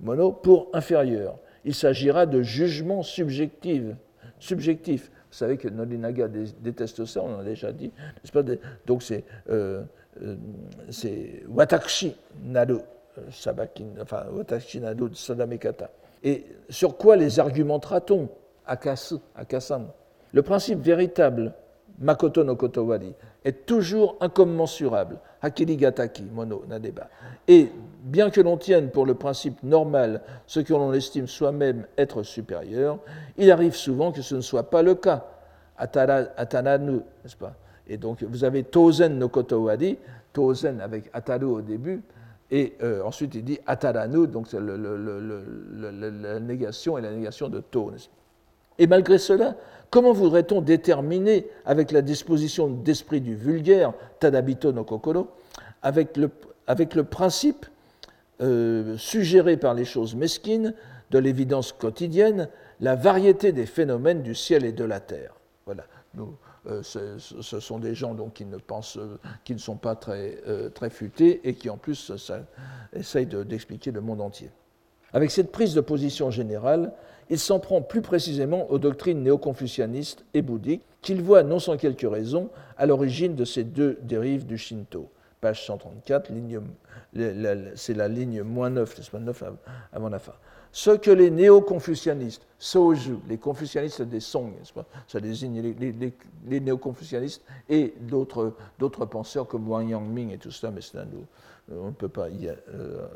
mono, 0.00 0.32
pour 0.32 0.68
inférieur. 0.72 1.38
Il 1.64 1.74
s'agira 1.74 2.26
de 2.26 2.42
jugement 2.42 3.02
subjectif. 3.02 3.82
subjectif. 4.38 5.10
Vous 5.30 5.36
savez 5.36 5.56
que 5.58 5.68
Nolinaga 5.68 6.28
déteste 6.28 7.04
ça, 7.04 7.22
on 7.22 7.36
en 7.36 7.40
a 7.40 7.44
déjà 7.44 7.72
dit, 7.72 7.86
n'est-ce 7.86 8.32
pas 8.32 8.42
Donc 8.86 9.02
c'est 9.02 9.24
euh, 9.50 9.82
euh, 10.22 10.36
watakshi 11.48 12.16
euh, 12.56 12.78
sabakin, 13.30 13.86
enfin 14.00 14.24
watashi 14.32 14.80
naru 14.80 15.10
sadamekata. 15.14 15.90
Et 16.24 16.44
sur 16.68 16.96
quoi 16.96 17.16
les 17.16 17.38
argumentera-t-on 17.38 18.28
akasu, 18.68 19.16
akasan. 19.34 19.86
Le 20.32 20.42
principe 20.42 20.80
véritable, 20.80 21.52
makoto 21.98 22.44
no 22.44 22.54
kotowari, 22.54 23.14
est 23.44 23.66
toujours 23.66 24.16
incommensurable, 24.20 25.18
hakirigataki, 25.42 26.24
mono, 26.32 26.62
nadeba. 26.68 27.08
Et 27.48 27.70
bien 28.04 28.30
que 28.30 28.40
l'on 28.40 28.56
tienne 28.56 28.90
pour 28.90 29.06
le 29.06 29.14
principe 29.14 29.62
normal 29.62 30.22
ce 30.46 30.60
que 30.60 30.72
l'on 30.72 30.92
estime 30.92 31.26
soi-même 31.26 31.86
être 31.96 32.22
supérieur, 32.22 32.98
il 33.36 33.50
arrive 33.50 33.74
souvent 33.74 34.12
que 34.12 34.22
ce 34.22 34.34
ne 34.34 34.40
soit 34.40 34.70
pas 34.70 34.82
le 34.82 34.94
cas. 34.94 35.24
Atara, 35.76 36.22
n'est-ce 36.22 37.36
pas? 37.36 37.54
Et 37.88 37.96
donc 37.96 38.22
vous 38.22 38.44
avez 38.44 38.64
tozen 38.64 39.18
no 39.18 39.28
kotowari, 39.28 39.98
tozen 40.32 40.80
avec 40.80 41.08
ataru 41.12 41.46
au 41.46 41.60
début, 41.62 42.02
et 42.50 42.74
euh, 42.82 43.02
ensuite 43.02 43.34
il 43.34 43.44
dit 43.44 43.58
ataranu, 43.66 44.26
donc 44.26 44.48
c'est 44.48 44.60
la 44.60 46.40
négation 46.40 46.98
et 46.98 47.02
la 47.02 47.12
négation 47.12 47.48
de 47.48 47.60
to, 47.60 47.92
et 48.78 48.86
malgré 48.86 49.18
cela, 49.18 49.56
comment 49.90 50.12
voudrait-on 50.12 50.60
déterminer, 50.60 51.48
avec 51.64 51.90
la 51.92 52.02
disposition 52.02 52.68
d'esprit 52.68 53.20
du 53.20 53.34
vulgaire, 53.34 53.92
Tadabito 54.20 54.72
no 54.72 54.84
Kokoro, 54.84 55.28
avec 55.82 56.16
le, 56.16 57.04
principe 57.04 57.66
euh, 58.40 58.96
suggéré 58.96 59.56
par 59.56 59.74
les 59.74 59.84
choses 59.84 60.14
mesquines 60.14 60.74
de 61.10 61.18
l'évidence 61.18 61.72
quotidienne, 61.72 62.48
la 62.80 62.94
variété 62.94 63.52
des 63.52 63.66
phénomènes 63.66 64.22
du 64.22 64.34
ciel 64.34 64.64
et 64.64 64.72
de 64.72 64.84
la 64.84 65.00
terre? 65.00 65.34
Voilà. 65.66 65.84
Euh, 66.66 66.82
ce, 66.82 67.60
sont 67.60 67.78
des 67.78 67.94
gens 67.94 68.14
donc, 68.14 68.34
qui 68.34 68.44
ne 68.44 68.58
pensent, 68.58 68.98
qui 69.44 69.54
ne 69.54 69.58
sont 69.58 69.76
pas 69.76 69.94
très, 69.94 70.38
euh, 70.46 70.68
très 70.68 70.90
futés 70.90 71.40
et 71.48 71.54
qui 71.54 71.70
en 71.70 71.76
plus 71.76 72.12
essayent 72.92 73.26
d'expliquer 73.26 73.90
le 73.90 74.00
monde 74.00 74.20
entier. 74.20 74.50
Avec 75.12 75.30
cette 75.30 75.52
prise 75.52 75.74
de 75.74 75.80
position 75.80 76.30
générale, 76.30 76.92
il 77.30 77.38
s'en 77.38 77.60
prend 77.60 77.82
plus 77.82 78.02
précisément 78.02 78.70
aux 78.70 78.78
doctrines 78.78 79.22
néo-confucianistes 79.22 80.24
et 80.34 80.42
bouddhiques 80.42 80.82
qu'il 81.02 81.22
voit 81.22 81.42
non 81.42 81.58
sans 81.58 81.76
quelques 81.76 82.10
raisons 82.10 82.50
à 82.76 82.86
l'origine 82.86 83.34
de 83.34 83.44
ces 83.44 83.64
deux 83.64 83.98
dérives 84.02 84.46
du 84.46 84.58
Shinto. 84.58 85.08
Page 85.40 85.64
134, 85.66 86.32
c'est 87.76 87.94
la 87.94 88.08
ligne 88.08 88.42
moins 88.42 88.70
9, 88.70 89.12
9 89.20 89.44
avant 89.92 90.08
la 90.08 90.18
fin 90.18 90.34
ce 90.72 90.90
que 90.90 91.10
les 91.10 91.30
néo-confucianistes, 91.30 92.42
Soju, 92.58 93.18
les 93.28 93.38
confucianistes 93.38 94.02
des 94.02 94.20
Song, 94.20 94.52
ça 95.06 95.20
désigne 95.20 95.60
les, 95.62 95.92
les, 96.46 96.60
néo-confucianistes 96.60 97.42
et 97.68 97.94
d'autres 98.00 99.04
penseurs 99.06 99.46
comme 99.46 99.68
Wang 99.68 99.88
Yangming 99.88 100.32
et 100.32 100.38
tout 100.38 100.50
ça, 100.50 100.70
mais 100.70 100.80
nous, 101.12 101.24
on 101.70 101.86
ne 101.86 101.92
peut 101.92 102.08
pas 102.08 102.26
euh, 102.28 103.06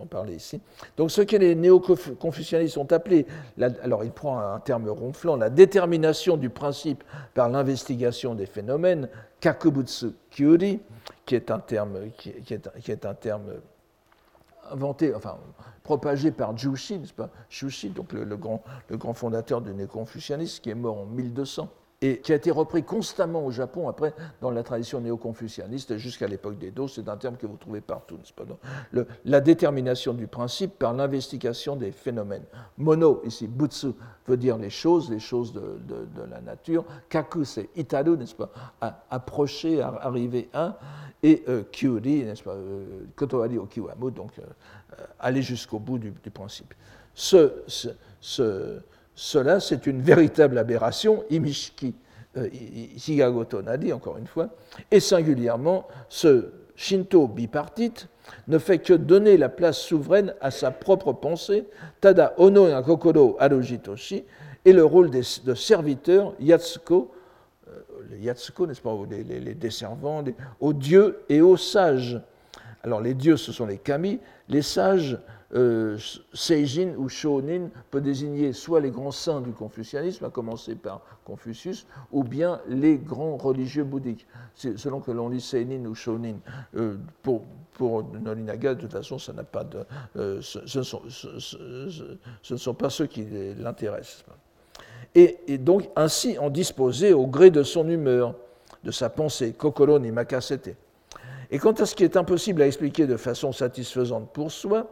en 0.00 0.06
parler 0.06 0.34
ici. 0.34 0.60
Donc 0.96 1.10
ce 1.10 1.22
que 1.22 1.36
les 1.36 1.54
néo-confucianistes 1.54 2.78
ont 2.78 2.90
appelé, 2.90 3.26
alors 3.82 4.04
il 4.04 4.10
prend 4.10 4.38
un 4.38 4.58
terme 4.60 4.88
ronflant, 4.88 5.36
la 5.36 5.50
détermination 5.50 6.36
du 6.36 6.50
principe 6.50 7.04
par 7.34 7.48
l'investigation 7.48 8.34
des 8.34 8.46
phénomènes, 8.46 9.08
Kakubutsu 9.40 10.12
Kyuri, 10.30 10.80
qui 11.26 11.34
est 11.34 11.50
un 11.50 11.60
terme 11.60 11.98
inventé, 14.72 15.14
enfin 15.14 15.38
propagé 15.82 16.30
par 16.30 16.56
Jushin, 16.56 17.02
pas? 17.16 17.30
Donc 17.94 18.12
le, 18.12 18.36
grand, 18.36 18.62
le 18.88 18.98
grand 18.98 19.14
fondateur 19.14 19.62
du 19.62 19.72
néo-confucianisme, 19.72 20.62
qui 20.62 20.70
est 20.70 20.74
mort 20.74 20.98
en 20.98 21.06
1200 21.06 21.68
et 22.00 22.18
qui 22.20 22.32
a 22.32 22.36
été 22.36 22.50
repris 22.50 22.84
constamment 22.84 23.44
au 23.44 23.50
Japon 23.50 23.88
après 23.88 24.14
dans 24.40 24.50
la 24.50 24.62
tradition 24.62 25.00
néo-confucianiste 25.00 25.96
jusqu'à 25.96 26.28
l'époque 26.28 26.58
des 26.58 26.70
Do. 26.70 26.86
C'est 26.86 27.08
un 27.08 27.16
terme 27.16 27.36
que 27.36 27.46
vous 27.46 27.56
trouvez 27.56 27.80
partout. 27.80 28.18
Pas 28.36 28.44
le, 28.92 29.06
la 29.24 29.40
détermination 29.40 30.14
du 30.14 30.26
principe 30.26 30.78
par 30.78 30.94
l'investigation 30.94 31.74
des 31.74 31.90
phénomènes. 31.90 32.44
Mono, 32.76 33.20
ici, 33.24 33.48
butsu, 33.48 33.88
veut 34.28 34.36
dire 34.36 34.58
les 34.58 34.70
choses, 34.70 35.10
les 35.10 35.18
choses 35.18 35.52
de, 35.52 35.78
la 36.30 36.40
nature. 36.40 36.84
Kaku, 37.08 37.44
c'est 37.44 37.68
itaru, 37.74 38.16
n'est-ce 38.16 38.34
pas 38.34 38.50
Approcher, 39.10 39.80
arriver 39.82 40.48
à 40.52 40.78
et 41.22 41.42
euh, 41.48 41.64
Kyuri, 41.64 42.24
n'est-ce 42.24 42.42
pas, 42.42 42.52
euh, 42.54 43.04
Kotoari 43.16 43.58
Okiwamu, 43.58 44.10
donc 44.12 44.38
euh, 44.38 44.42
aller 45.18 45.42
jusqu'au 45.42 45.78
bout 45.78 45.98
du, 45.98 46.12
principe. 46.12 46.74
Ce, 47.14 47.52
cela, 49.20 49.58
c'est 49.58 49.88
une 49.88 50.00
véritable 50.00 50.58
aberration, 50.58 51.24
Imishiki 51.28 51.92
Shigagoto 52.96 53.62
Nadi, 53.62 53.92
encore 53.92 54.16
une 54.16 54.28
fois, 54.28 54.50
et 54.92 55.00
singulièrement, 55.00 55.88
ce 56.08 56.50
Shinto 56.76 57.26
bipartite 57.26 58.06
ne 58.46 58.58
fait 58.58 58.78
que 58.78 58.92
donner 58.92 59.36
la 59.36 59.48
place 59.48 59.78
souveraine 59.78 60.34
à 60.40 60.52
sa 60.52 60.70
propre 60.70 61.12
pensée, 61.12 61.64
Tada 62.00 62.34
Ono 62.36 62.68
et 62.68 62.82
Kokoro 62.84 63.36
Arujitoshi, 63.40 64.22
et 64.64 64.72
le 64.72 64.84
rôle 64.84 65.10
de 65.10 65.54
serviteur 65.54 66.34
Yatsuko 66.38 67.10
les 68.10 68.18
Yatsuko, 68.18 68.68
n'est-ce 68.68 68.80
pas, 68.80 68.96
les, 69.10 69.24
les, 69.24 69.40
les 69.40 69.54
desservants, 69.54 70.22
aux 70.60 70.72
dieux 70.72 71.20
et 71.28 71.40
aux 71.40 71.56
sages. 71.56 72.20
Alors 72.84 73.00
les 73.00 73.14
dieux, 73.14 73.36
ce 73.36 73.50
sont 73.50 73.66
les 73.66 73.78
kami, 73.78 74.20
les 74.48 74.62
sages, 74.62 75.18
euh, 75.54 75.98
Seijin 76.32 76.94
ou 76.96 77.08
Shonin 77.08 77.68
peut 77.90 78.00
désigner 78.00 78.52
soit 78.52 78.80
les 78.80 78.90
grands 78.90 79.12
saints 79.12 79.40
du 79.40 79.52
confucianisme, 79.52 80.24
à 80.24 80.30
commencer 80.30 80.74
par 80.74 81.00
Confucius, 81.24 81.86
ou 82.12 82.24
bien 82.24 82.60
les 82.68 82.98
grands 82.98 83.36
religieux 83.36 83.84
bouddhiques. 83.84 84.26
Selon 84.54 85.00
que 85.00 85.10
l'on 85.10 85.28
lit 85.28 85.40
Seinin 85.40 85.84
ou 85.86 85.94
Shonin, 85.94 86.36
euh, 86.76 86.96
pour, 87.22 87.42
pour 87.72 88.02
de 88.02 88.74
toute 88.74 88.92
façon, 88.92 89.18
ça 89.18 89.32
n'a 89.32 89.44
pas 89.44 89.64
euh, 90.16 90.40
ce, 90.42 90.66
ce, 90.66 92.52
ne 92.52 92.58
sont 92.58 92.74
pas 92.74 92.90
ceux 92.90 93.06
qui 93.06 93.24
l'intéressent 93.58 94.24
et, 95.14 95.58
donc 95.58 95.88
ainsi 95.96 96.38
en 96.38 96.50
disposer 96.50 97.12
au 97.12 97.26
gré 97.26 97.50
de 97.50 97.62
son 97.62 97.88
humeur, 97.88 98.34
de 98.84 98.90
sa 98.90 99.10
pensée, 99.10 99.52
kokoro 99.52 99.98
ni 99.98 100.10
makasete. 100.10 100.76
Et 101.50 101.58
quant 101.58 101.72
à 101.72 101.86
ce 101.86 101.94
qui 101.94 102.04
est 102.04 102.16
impossible 102.16 102.62
à 102.62 102.66
expliquer 102.66 103.06
de 103.06 103.16
façon 103.16 103.52
satisfaisante 103.52 104.30
pour 104.32 104.52
soi, 104.52 104.86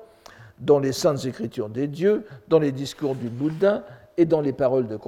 dans 0.58 0.78
les 0.78 0.92
saintes 0.92 1.24
écritures 1.24 1.68
des 1.68 1.86
dieux, 1.86 2.24
dans 2.48 2.58
les 2.58 2.72
discours 2.72 3.14
du 3.14 3.28
Bouddha 3.28 3.84
et 4.16 4.24
dans 4.24 4.40
les 4.40 4.52
paroles 4.52 4.88
de 4.88 4.98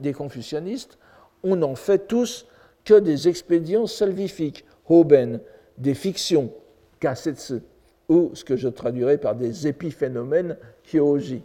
des 0.00 0.12
confucianistes, 0.12 0.98
on 1.42 1.56
n'en 1.56 1.74
fait 1.74 2.06
tous 2.06 2.46
que 2.84 2.94
des 2.94 3.28
expédients 3.28 3.86
salvifiques, 3.86 4.64
hoben, 4.88 5.40
des 5.78 5.94
fictions, 5.94 6.52
kasetsu, 7.00 7.60
ou 8.08 8.30
ce 8.34 8.44
que 8.44 8.56
je 8.56 8.68
traduirais 8.68 9.18
par 9.18 9.34
des 9.34 9.66
épiphénomènes, 9.66 10.56
hyoji. 10.92 11.42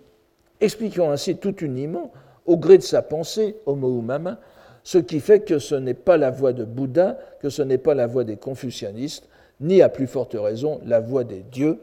Expliquant 0.59 1.11
ainsi 1.11 1.37
tout 1.37 1.55
uniment 1.63 2.11
au 2.45 2.57
gré 2.57 2.77
de 2.77 2.83
sa 2.83 3.01
pensée, 3.01 3.55
homo 3.65 4.01
mama, 4.01 4.39
ce 4.83 4.97
qui 4.97 5.19
fait 5.19 5.41
que 5.41 5.59
ce 5.59 5.75
n'est 5.75 5.93
pas 5.93 6.17
la 6.17 6.31
voix 6.31 6.51
de 6.51 6.65
Bouddha, 6.65 7.17
que 7.41 7.49
ce 7.49 7.61
n'est 7.61 7.77
pas 7.77 7.93
la 7.93 8.07
voix 8.07 8.23
des 8.23 8.37
confucianistes, 8.37 9.29
ni 9.61 9.81
à 9.81 9.89
plus 9.89 10.07
forte 10.07 10.35
raison 10.37 10.81
la 10.85 10.99
voix 10.99 11.23
des 11.23 11.41
dieux, 11.41 11.79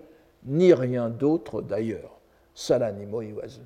ni 0.47 0.73
rien 0.73 1.09
d'autre 1.09 1.63
d'ailleurs. 1.63 2.19
Salanimo 2.55 3.23
iwazu. 3.23 3.61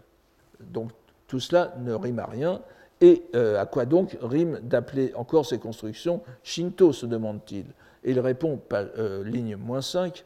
Donc 0.60 0.90
tout 1.26 1.40
cela 1.40 1.74
ne 1.80 1.94
rime 1.94 2.18
à 2.18 2.26
rien. 2.26 2.60
Et 3.00 3.22
euh, 3.34 3.60
à 3.60 3.66
quoi 3.66 3.86
donc 3.86 4.18
rime 4.20 4.60
d'appeler 4.62 5.12
encore 5.14 5.46
ces 5.46 5.58
constructions 5.58 6.20
Shinto 6.42 6.92
se 6.92 7.06
demande-t-il. 7.06 7.66
Et 8.04 8.10
il 8.10 8.20
répond, 8.20 8.60
euh, 8.72 9.24
ligne 9.24 9.56
moins 9.56 9.80
5, 9.80 10.24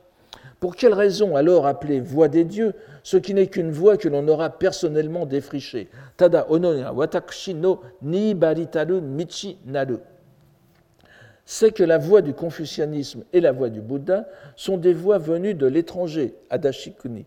pour 0.61 0.77
quelle 0.77 0.95
raison 0.95 1.37
alors 1.37 1.67
appeler 1.67 2.01
voix 2.01 2.29
des 2.29 2.45
dieux 2.45 2.73
ce 3.03 3.17
qui 3.17 3.35
n'est 3.35 3.49
qu'une 3.49 3.71
voix 3.71 3.97
que 3.97 4.09
l'on 4.09 4.27
aura 4.29 4.51
personnellement 4.51 5.27
défrichée? 5.27 5.89
Tada 6.17 6.51
onoya 6.51 6.93
watakushi 6.93 7.55
no 7.55 7.81
ni 8.03 8.35
baritaru 8.35 9.01
michi 9.01 9.59
naru. 9.67 9.99
C'est 11.47 11.73
que 11.73 11.85
la 11.85 11.99
voix 11.99 12.23
du 12.23 12.33
confucianisme 12.33 13.25
et 13.33 13.41
la 13.41 13.53
voix 13.53 13.69
du 13.69 13.81
Bouddha 13.81 14.27
sont 14.57 14.79
des 14.79 14.95
voix 14.95 15.19
venues 15.19 15.55
de 15.55 15.67
l'étranger, 15.67 16.35
Adashikuni, 16.51 17.27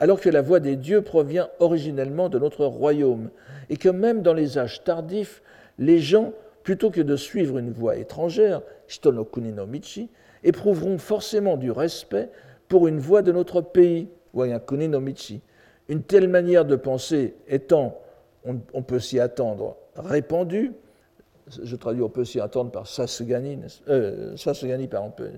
alors 0.00 0.20
que 0.20 0.28
la 0.28 0.42
voix 0.42 0.60
des 0.60 0.76
dieux 0.76 1.02
provient 1.02 1.48
originellement 1.60 2.28
de 2.28 2.38
notre 2.38 2.66
royaume, 2.66 3.30
et 3.70 3.76
que 3.76 3.88
même 3.88 4.22
dans 4.22 4.34
les 4.34 4.58
âges 4.58 4.84
tardifs, 4.84 5.42
les 5.78 5.98
gens, 5.98 6.32
plutôt 6.62 6.90
que 6.90 7.00
de 7.00 7.16
suivre 7.16 7.58
une 7.58 7.72
voix 7.72 7.96
étrangère, 7.96 8.60
Shitonokuni 8.86 9.52
no 9.52 9.66
Michi, 9.66 10.10
éprouveront 10.42 10.98
forcément 10.98 11.56
du 11.56 11.70
respect 11.70 12.28
pour 12.68 12.86
une 12.86 12.98
voix 12.98 13.22
de 13.22 13.32
notre 13.32 13.60
pays, 13.60 14.08
Wayakuni 14.34 14.88
no 14.88 15.00
Michi. 15.00 15.40
Une 15.88 16.02
telle 16.02 16.28
manière 16.28 16.64
de 16.64 16.76
penser 16.76 17.34
étant, 17.48 18.00
on, 18.44 18.82
peut 18.82 19.00
s'y 19.00 19.20
attendre, 19.20 19.76
répandue, 19.96 20.72
je 21.48 21.76
traduis 21.76 22.02
on 22.02 22.08
peut 22.08 22.24
s'y 22.24 22.40
attendre 22.40 22.70
par 22.70 22.86
Sasugani, 22.86 23.58
euh, 23.88 24.34
on 24.36 25.10
peut 25.10 25.30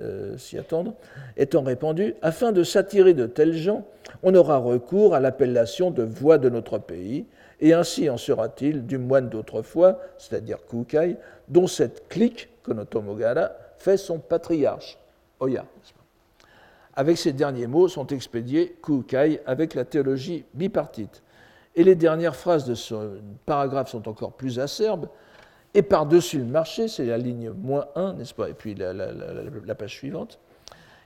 euh, 0.00 0.38
s'y 0.38 0.58
attendre, 0.58 0.94
étant 1.36 1.62
répandue, 1.62 2.14
afin 2.22 2.52
de 2.52 2.62
s'attirer 2.62 3.14
de 3.14 3.26
tels 3.26 3.54
gens, 3.54 3.86
on 4.22 4.34
aura 4.34 4.58
recours 4.58 5.14
à 5.14 5.20
l'appellation 5.20 5.90
de 5.90 6.02
voix 6.02 6.38
de 6.38 6.48
notre 6.48 6.78
pays, 6.78 7.26
et 7.60 7.74
ainsi 7.74 8.08
en 8.08 8.16
sera-t-il 8.16 8.86
du 8.86 8.98
moine 8.98 9.28
d'autrefois, 9.28 10.00
c'est-à-dire 10.16 10.58
Kukai, 10.66 11.16
dont 11.48 11.66
cette 11.66 12.08
clique, 12.08 12.48
Konotomogara, 12.62 13.50
fait 13.78 13.96
son 13.96 14.18
patriarche, 14.18 14.98
Oya. 15.40 15.64
Avec 16.94 17.18
ces 17.18 17.32
derniers 17.32 17.66
mots 17.66 17.88
sont 17.88 18.06
expédiés 18.08 18.76
Kukai 18.82 19.40
avec 19.46 19.74
la 19.74 19.84
théologie 19.84 20.44
bipartite. 20.54 21.22
Et 21.76 21.84
les 21.84 21.94
dernières 21.94 22.36
phrases 22.36 22.64
de 22.64 22.74
ce 22.74 23.20
paragraphe 23.46 23.90
sont 23.90 24.08
encore 24.08 24.32
plus 24.32 24.58
acerbes. 24.58 25.06
Et 25.74 25.82
par-dessus 25.82 26.38
le 26.38 26.44
marché, 26.44 26.88
c'est 26.88 27.06
la 27.06 27.18
ligne 27.18 27.50
moins 27.50 27.86
1, 27.94 28.14
n'est-ce 28.14 28.34
pas 28.34 28.48
Et 28.48 28.54
puis 28.54 28.74
la, 28.74 29.74
page 29.74 29.94
suivante. 29.94 30.38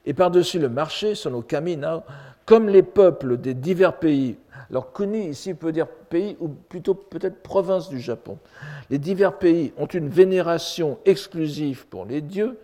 Et 0.06 0.14
par-dessus 0.14 0.58
le 0.58 0.68
marché, 0.68 1.14
nos 1.30 1.42
kamina, 1.42 2.04
comme 2.46 2.68
les 2.68 2.82
peuples 2.82 3.36
des 3.36 3.54
divers 3.54 3.98
pays. 3.98 4.36
Alors, 4.70 4.92
Kuni 4.92 5.28
ici 5.28 5.54
peut 5.54 5.72
dire 5.72 5.86
pays 5.86 6.36
ou 6.40 6.48
plutôt 6.48 6.94
peut-être 6.94 7.42
province 7.42 7.88
du 7.88 8.00
Japon. 8.00 8.38
Les 8.90 8.98
divers 8.98 9.38
pays 9.38 9.72
ont 9.76 9.86
une 9.86 10.08
vénération 10.08 10.98
exclusive 11.04 11.86
pour 11.86 12.06
les 12.06 12.20
dieux 12.22 12.58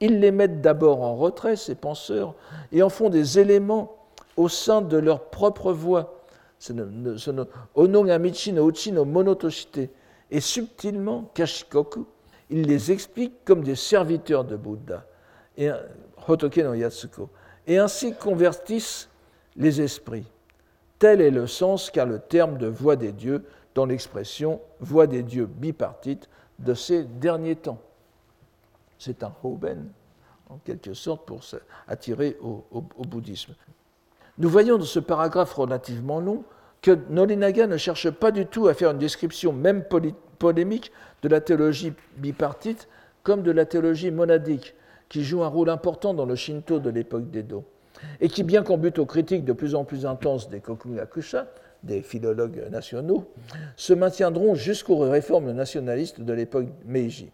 ils 0.00 0.20
les 0.20 0.30
mettent 0.30 0.60
d'abord 0.60 1.02
en 1.02 1.16
retrait, 1.16 1.56
ces 1.56 1.74
penseurs, 1.74 2.34
et 2.72 2.82
en 2.82 2.88
font 2.88 3.10
des 3.10 3.38
éléments 3.38 3.96
au 4.36 4.48
sein 4.48 4.80
de 4.80 4.96
leur 4.96 5.24
propre 5.30 5.72
voix. 5.72 6.14
Onongamichi 7.74 8.52
no 8.52 8.68
uchi 8.70 8.92
no 8.92 9.04
monotoshite. 9.04 9.90
Et 10.30 10.40
subtilement, 10.40 11.30
Kashikoku, 11.34 12.06
ils 12.50 12.62
les 12.62 12.92
expliquent 12.92 13.44
comme 13.44 13.62
des 13.62 13.76
serviteurs 13.76 14.44
de 14.44 14.56
Bouddha, 14.56 15.04
et, 15.56 15.70
Hotoke 16.26 16.58
no 16.58 16.74
Yatsuko, 16.74 17.30
et 17.66 17.78
ainsi 17.78 18.14
convertissent 18.14 19.08
les 19.56 19.80
esprits. 19.80 20.26
Tel 20.98 21.20
est 21.20 21.30
le 21.30 21.46
sens 21.46 21.90
qu'a 21.90 22.04
le 22.04 22.18
terme 22.18 22.58
de 22.58 22.66
voix 22.66 22.96
des 22.96 23.12
dieux 23.12 23.44
dans 23.74 23.86
l'expression 23.86 24.60
voix 24.80 25.06
des 25.06 25.22
dieux 25.22 25.46
bipartite 25.46 26.28
de 26.58 26.74
ces 26.74 27.04
derniers 27.04 27.56
temps 27.56 27.78
c'est 28.98 29.22
un 29.22 29.32
hoben, 29.42 29.90
en 30.48 30.58
quelque 30.58 30.92
sorte, 30.92 31.24
pour 31.24 31.40
attirer 31.86 32.36
au, 32.42 32.64
bouddhisme. 33.06 33.54
Nous 34.38 34.48
voyons 34.48 34.78
dans 34.78 34.84
ce 34.84 35.00
paragraphe 35.00 35.54
relativement 35.54 36.20
long 36.20 36.44
que 36.82 36.96
Norinaga 37.10 37.66
ne 37.66 37.76
cherche 37.76 38.10
pas 38.10 38.30
du 38.30 38.46
tout 38.46 38.68
à 38.68 38.74
faire 38.74 38.90
une 38.90 38.98
description 38.98 39.52
même 39.52 39.84
polémique 40.38 40.92
de 41.22 41.28
la 41.28 41.40
théologie 41.40 41.92
bipartite 42.16 42.88
comme 43.22 43.42
de 43.42 43.50
la 43.50 43.66
théologie 43.66 44.10
monadique, 44.10 44.74
qui 45.08 45.24
joue 45.24 45.42
un 45.42 45.48
rôle 45.48 45.70
important 45.70 46.14
dans 46.14 46.24
le 46.24 46.34
Shinto 46.34 46.78
de 46.78 46.90
l'époque 46.90 47.30
d'Edo, 47.30 47.64
et 48.20 48.28
qui, 48.28 48.42
bien 48.42 48.62
qu'en 48.62 48.78
but 48.78 48.98
aux 48.98 49.06
critiques 49.06 49.44
de 49.44 49.52
plus 49.52 49.74
en 49.74 49.84
plus 49.84 50.06
intenses 50.06 50.48
des 50.48 50.60
Kokugakusha, 50.60 51.46
des 51.82 52.02
philologues 52.02 52.68
nationaux, 52.70 53.30
se 53.76 53.92
maintiendront 53.92 54.54
jusqu'aux 54.54 54.98
réformes 54.98 55.52
nationalistes 55.52 56.20
de 56.20 56.32
l'époque 56.32 56.66
Meiji. 56.84 57.30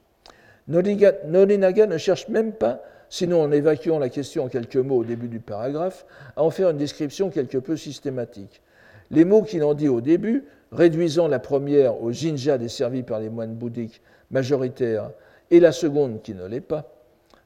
Norinaga 0.69 1.87
ne 1.87 1.99
cherche 1.99 2.29
même 2.29 2.53
pas, 2.53 2.83
sinon 3.09 3.43
en 3.43 3.53
évacuant 3.53 3.99
la 3.99 4.09
question 4.09 4.45
en 4.45 4.49
quelques 4.49 4.77
mots 4.77 4.99
au 4.99 5.05
début 5.05 5.29
du 5.29 5.41
paragraphe, 5.41 6.07
à 6.37 6.43
en 6.43 6.51
faire 6.51 6.71
une 6.71 6.79
description 6.79 7.31
quelque 7.31 7.59
peu 7.59 7.77
systématique. 7.77 8.63
Les 9.11 9.25
mots 9.25 9.43
qu'il 9.43 9.65
en 9.65 9.75
dit 9.75 9.89
au 9.89 10.01
début, 10.01 10.45
réduisant 10.73 11.29
la 11.29 11.39
première 11.39 12.03
au 12.03 12.13
jinja 12.13 12.59
desservi 12.59 13.03
par 13.03 13.21
les 13.21 13.31
moines 13.31 13.55
bouddhiques 13.55 14.03
majoritaires 14.31 15.11
et 15.51 15.61
la 15.61 15.73
seconde 15.73 16.23
qui 16.23 16.35
ne 16.35 16.47
l'est 16.47 16.61
pas, 16.61 16.91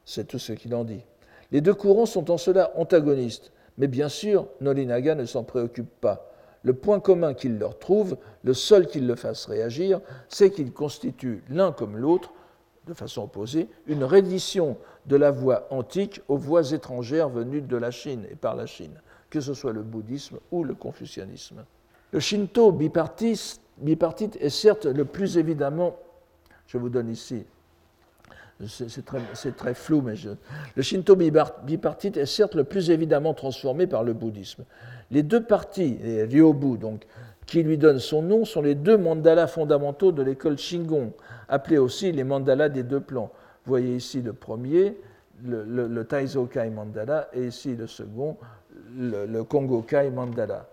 c'est 0.05 0.27
tout 0.27 0.39
ce 0.39 0.53
qu'il 0.53 0.73
en 0.73 0.83
dit. 0.83 1.03
Les 1.51 1.61
deux 1.61 1.73
courants 1.73 2.05
sont 2.05 2.31
en 2.31 2.37
cela 2.37 2.71
antagonistes, 2.75 3.51
mais 3.77 3.87
bien 3.87 4.09
sûr, 4.09 4.47
Norinaga 4.61 5.15
ne 5.15 5.25
s'en 5.25 5.43
préoccupe 5.43 5.89
pas. 6.01 6.31
Le 6.63 6.73
point 6.73 6.99
commun 6.99 7.33
qu'il 7.33 7.57
leur 7.57 7.79
trouve, 7.79 8.17
le 8.43 8.53
seul 8.53 8.87
qui 8.87 8.99
le 8.99 9.15
fasse 9.15 9.45
réagir, 9.45 10.01
c'est 10.27 10.51
qu'ils 10.51 10.73
constituent 10.73 11.43
l'un 11.49 11.71
comme 11.71 11.97
l'autre, 11.97 12.33
de 12.85 12.93
façon 12.93 13.23
opposée, 13.23 13.69
une 13.87 14.03
reddition 14.03 14.77
de 15.05 15.15
la 15.15 15.31
voie 15.31 15.67
antique 15.69 16.21
aux 16.27 16.37
voies 16.37 16.71
étrangères 16.71 17.29
venues 17.29 17.61
de 17.61 17.77
la 17.77 17.91
Chine 17.91 18.25
et 18.29 18.35
par 18.35 18.55
la 18.55 18.65
Chine, 18.65 18.99
que 19.29 19.41
ce 19.41 19.53
soit 19.53 19.73
le 19.73 19.83
bouddhisme 19.83 20.37
ou 20.51 20.63
le 20.63 20.73
confucianisme. 20.73 21.63
Le 22.11 22.19
Shinto 22.19 22.71
bipartite, 22.71 23.61
bipartite 23.77 24.37
est 24.41 24.49
certes 24.49 24.85
le 24.85 25.05
plus 25.05 25.37
évidemment, 25.37 25.95
je 26.67 26.77
vous 26.77 26.89
donne 26.89 27.09
ici 27.09 27.45
c'est 28.67 29.55
très, 29.55 29.73
flou, 29.73 30.01
mais 30.01 30.15
le 30.75 30.81
Shinto 30.81 31.15
bipartite 31.15 32.17
est 32.17 32.25
certes 32.25 32.55
le 32.55 32.65
plus 32.65 32.89
évidemment 32.89 33.33
transformé 33.33 33.87
par 33.87 34.03
le 34.03 34.13
bouddhisme. 34.13 34.65
Les 35.11 35.23
deux 35.23 35.43
parties, 35.43 35.97
les 36.03 36.23
Ryobu, 36.23 36.77
donc, 36.77 37.05
qui 37.45 37.63
lui 37.63 37.77
donnent 37.77 37.99
son 37.99 38.21
nom, 38.21 38.45
sont 38.45 38.61
les 38.61 38.75
deux 38.75 38.97
mandalas 38.97 39.47
fondamentaux 39.47 40.11
de 40.11 40.21
l'école 40.21 40.57
Shingon, 40.57 41.13
appelés 41.47 41.77
aussi 41.77 42.11
les 42.11 42.23
mandalas 42.23 42.69
des 42.69 42.83
deux 42.83 42.99
plans. 42.99 43.31
Vous 43.65 43.69
voyez 43.69 43.95
ici 43.95 44.21
le 44.21 44.33
premier, 44.33 44.97
le, 45.43 45.63
le, 45.63 46.03
Taizokai 46.03 46.69
mandala, 46.69 47.29
et 47.33 47.47
ici 47.47 47.75
le 47.75 47.87
second, 47.87 48.35
le, 48.97 49.25
le 49.25 50.09
mandala. 50.11 50.67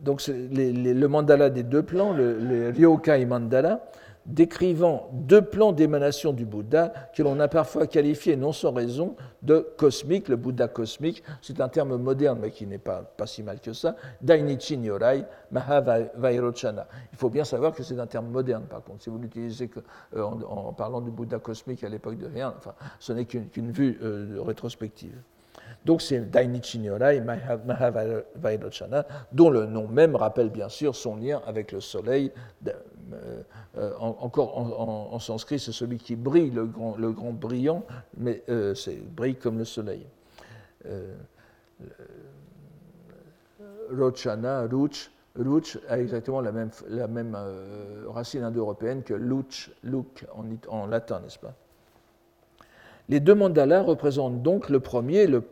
Donc 0.00 0.26
le 0.28 1.06
mandala 1.06 1.50
des 1.50 1.62
deux 1.62 1.82
plans, 1.82 2.12
le, 2.12 2.38
le 2.38 2.70
Ryokai 2.70 3.24
mandala, 3.24 3.80
décrivant 4.26 5.08
deux 5.12 5.42
plans 5.42 5.72
d'émanation 5.72 6.32
du 6.32 6.44
Bouddha 6.44 6.92
que 7.14 7.22
l'on 7.22 7.38
a 7.40 7.48
parfois 7.48 7.86
qualifiés, 7.86 8.36
non 8.36 8.52
sans 8.52 8.72
raison, 8.72 9.14
de 9.42 9.66
cosmique, 9.76 10.28
le 10.28 10.36
Bouddha 10.36 10.68
cosmique, 10.68 11.22
c'est 11.40 11.60
un 11.60 11.68
terme 11.68 11.96
moderne 11.96 12.38
mais 12.42 12.50
qui 12.50 12.66
n'est 12.66 12.78
pas, 12.78 13.02
pas 13.02 13.26
si 13.26 13.42
mal 13.42 13.60
que 13.60 13.72
ça, 13.72 13.96
Dainichi 14.20 14.78
Nyorai 14.78 15.24
Mahavairochana. 15.52 16.88
Il 17.12 17.18
faut 17.18 17.30
bien 17.30 17.44
savoir 17.44 17.72
que 17.72 17.82
c'est 17.82 17.98
un 17.98 18.06
terme 18.06 18.28
moderne 18.28 18.64
par 18.68 18.82
contre, 18.82 19.02
si 19.02 19.10
vous 19.10 19.18
l'utilisez 19.18 19.70
euh, 20.16 20.22
en, 20.22 20.72
parlant 20.72 21.00
du 21.00 21.10
Bouddha 21.10 21.38
cosmique 21.38 21.84
à 21.84 21.88
l'époque 21.88 22.18
de 22.18 22.26
rien, 22.26 22.52
enfin, 22.56 22.74
ce 22.98 23.12
n'est 23.12 23.26
qu'une 23.26 23.70
vue 23.70 23.98
euh, 24.02 24.38
rétrospective. 24.44 25.16
Donc 25.86 26.02
c'est 26.02 26.18
Dainichi 26.18 26.80
Nyorai 26.80 27.20
Mahavairochana, 27.20 29.06
dont 29.30 29.50
le 29.50 29.66
nom 29.66 29.86
même 29.86 30.16
rappelle 30.16 30.50
bien 30.50 30.68
sûr 30.68 30.96
son 30.96 31.14
lien 31.14 31.40
avec 31.46 31.70
le 31.70 31.80
soleil 31.80 32.32
euh, 32.66 33.42
euh, 33.78 33.92
encore 34.00 34.58
en, 34.58 35.18
sanskrit, 35.20 35.60
c'est 35.60 35.70
celui 35.70 35.98
qui 35.98 36.16
brille, 36.16 36.50
le 36.50 36.66
grand, 36.66 37.32
brillant, 37.32 37.84
mais 38.16 38.42
euh, 38.48 38.74
c'est 38.74 38.96
brille 38.96 39.36
comme 39.36 39.58
le 39.58 39.64
soleil. 39.64 40.04
Rochana, 43.96 44.62
Ruch, 44.62 45.12
Ruch 45.36 45.78
a 45.88 46.00
exactement 46.00 46.40
la 46.40 46.50
même, 46.50 47.38
racine 48.08 48.42
indo-européenne 48.42 49.04
que 49.04 49.14
Luch, 49.14 49.70
en, 50.34 50.44
en 50.68 50.86
latin, 50.86 51.20
n'est-ce 51.20 51.38
pas? 51.38 51.54
Les 53.08 53.20
deux 53.20 53.36
mandalas 53.36 53.82
représentent 53.82 54.42
donc 54.42 54.68
le 54.68 54.80
premier, 54.80 55.28
le, 55.28 55.44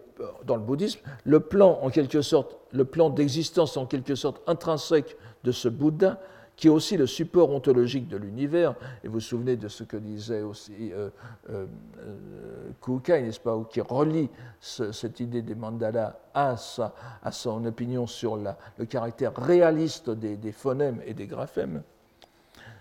dans 0.44 0.56
le 0.56 0.62
bouddhisme, 0.62 1.00
le 1.24 1.40
plan 1.40 1.78
en 1.82 1.90
quelque 1.90 2.22
sorte, 2.22 2.56
le 2.72 2.84
plan 2.84 3.10
d'existence 3.10 3.76
en 3.76 3.86
quelque 3.86 4.14
sorte 4.14 4.40
intrinsèque 4.46 5.16
de 5.44 5.52
ce 5.52 5.68
Bouddha 5.68 6.20
qui 6.56 6.68
est 6.68 6.70
aussi 6.70 6.96
le 6.96 7.06
support 7.06 7.50
ontologique 7.50 8.08
de 8.08 8.16
l'univers. 8.16 8.74
Et 9.02 9.08
vous 9.08 9.14
vous 9.14 9.20
souvenez 9.20 9.56
de 9.56 9.68
ce 9.68 9.84
que 9.84 9.96
disait 9.96 10.42
aussi 10.42 10.92
euh, 10.92 11.10
euh, 11.50 11.66
euh 11.98 12.70
Kukai, 12.80 13.22
n'est-ce 13.22 13.40
pas, 13.40 13.60
qui 13.70 13.80
relie 13.80 14.28
cette 14.60 15.20
idée 15.20 15.42
des 15.42 15.54
mandalas 15.54 16.16
à, 16.34 16.56
son 16.56 17.64
opinion 17.64 18.06
sur 18.06 18.36
le 18.36 18.84
caractère 18.84 19.34
réaliste 19.36 20.10
des, 20.10 20.52
phonèmes 20.52 21.00
et 21.06 21.14
des 21.14 21.26
graphèmes. 21.26 21.82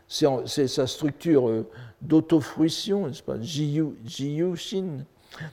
C'est 0.07 0.67
sa 0.67 0.85
structure 0.85 1.49
euh, 1.49 1.65
d'autofruition, 2.01 3.07
n'est-ce 3.07 3.23
pas, 3.23 3.39
Jiyu, 3.39 3.95
Shin, 4.55 5.05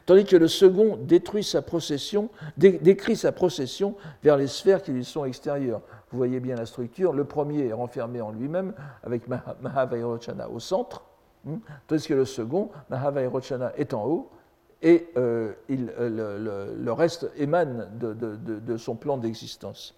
tandis 0.06 0.24
que 0.24 0.36
le 0.36 0.48
second 0.48 0.98
détruit 1.00 1.44
sa 1.44 1.62
procession, 1.62 2.28
décrit 2.56 3.16
sa 3.16 3.32
procession 3.32 3.94
vers 4.22 4.36
les 4.36 4.46
sphères 4.46 4.82
qui 4.82 4.92
lui 4.92 5.04
sont 5.04 5.24
extérieures. 5.24 5.80
Vous 6.10 6.18
voyez 6.18 6.40
bien 6.40 6.56
la 6.56 6.66
structure. 6.66 7.12
Le 7.12 7.24
premier 7.24 7.66
est 7.68 7.72
renfermé 7.72 8.20
en 8.20 8.32
lui-même 8.32 8.72
avec 9.04 9.22
Mahavairochana 9.28 10.48
au 10.48 10.58
centre, 10.58 11.04
hein, 11.48 11.58
tandis 11.86 12.06
que 12.06 12.14
le 12.14 12.24
second, 12.24 12.70
Mahavairochana, 12.90 13.72
est 13.76 13.94
en 13.94 14.04
haut 14.06 14.30
et 14.82 15.08
euh, 15.16 15.52
euh, 15.70 16.74
le, 16.78 16.92
reste 16.92 17.30
émane 17.36 17.88
de, 17.98 18.76
son 18.76 18.94
plan 18.94 19.18
d'existence. 19.18 19.94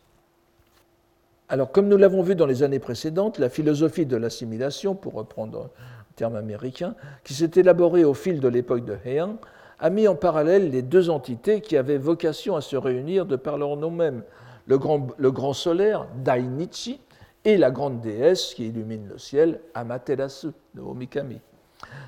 Alors, 1.49 1.70
comme 1.70 1.89
nous 1.89 1.97
l'avons 1.97 2.22
vu 2.22 2.35
dans 2.35 2.47
les 2.47 2.62
années 2.62 2.78
précédentes, 2.78 3.39
la 3.39 3.49
philosophie 3.49 4.07
de 4.07 4.16
l'assimilation, 4.16 4.95
pour 4.95 5.14
reprendre 5.14 5.70
un 6.11 6.14
terme 6.16 6.37
américain, 6.37 6.95
qui 7.24 7.35
s'est 7.35 7.51
élaborée 7.57 8.05
au 8.05 8.14
fil 8.14 8.41
de 8.41 8.49
l'époque 8.49 8.85
de 8.85 8.97
Heian, 9.05 9.37
a 9.83 9.91
mis 9.91 10.07
en 10.07 10.14
parallèle 10.14 10.70
les 10.70 10.80
deux 10.80 11.11
entités 11.11 11.61
qui 11.61 11.76
avaient 11.76 11.99
vocation 11.99 12.55
à 12.55 12.61
se 12.61 12.76
réunir 12.76 13.26
de 13.26 13.35
par 13.35 13.59
leur 13.59 13.76
nom 13.76 13.91
même, 13.91 14.22
le 14.66 14.78
grand, 14.78 15.09
le 15.18 15.30
grand 15.33 15.53
solaire, 15.53 16.07
Dainichi, 16.24 17.01
et 17.45 17.57
la 17.57 17.72
grande 17.72 18.01
déesse 18.01 18.55
qui 18.55 18.68
illumine 18.68 19.09
le 19.09 19.18
ciel, 19.18 19.59
Amaterasu, 19.74 20.53
de 20.74 20.80
Omikami. 20.80 21.41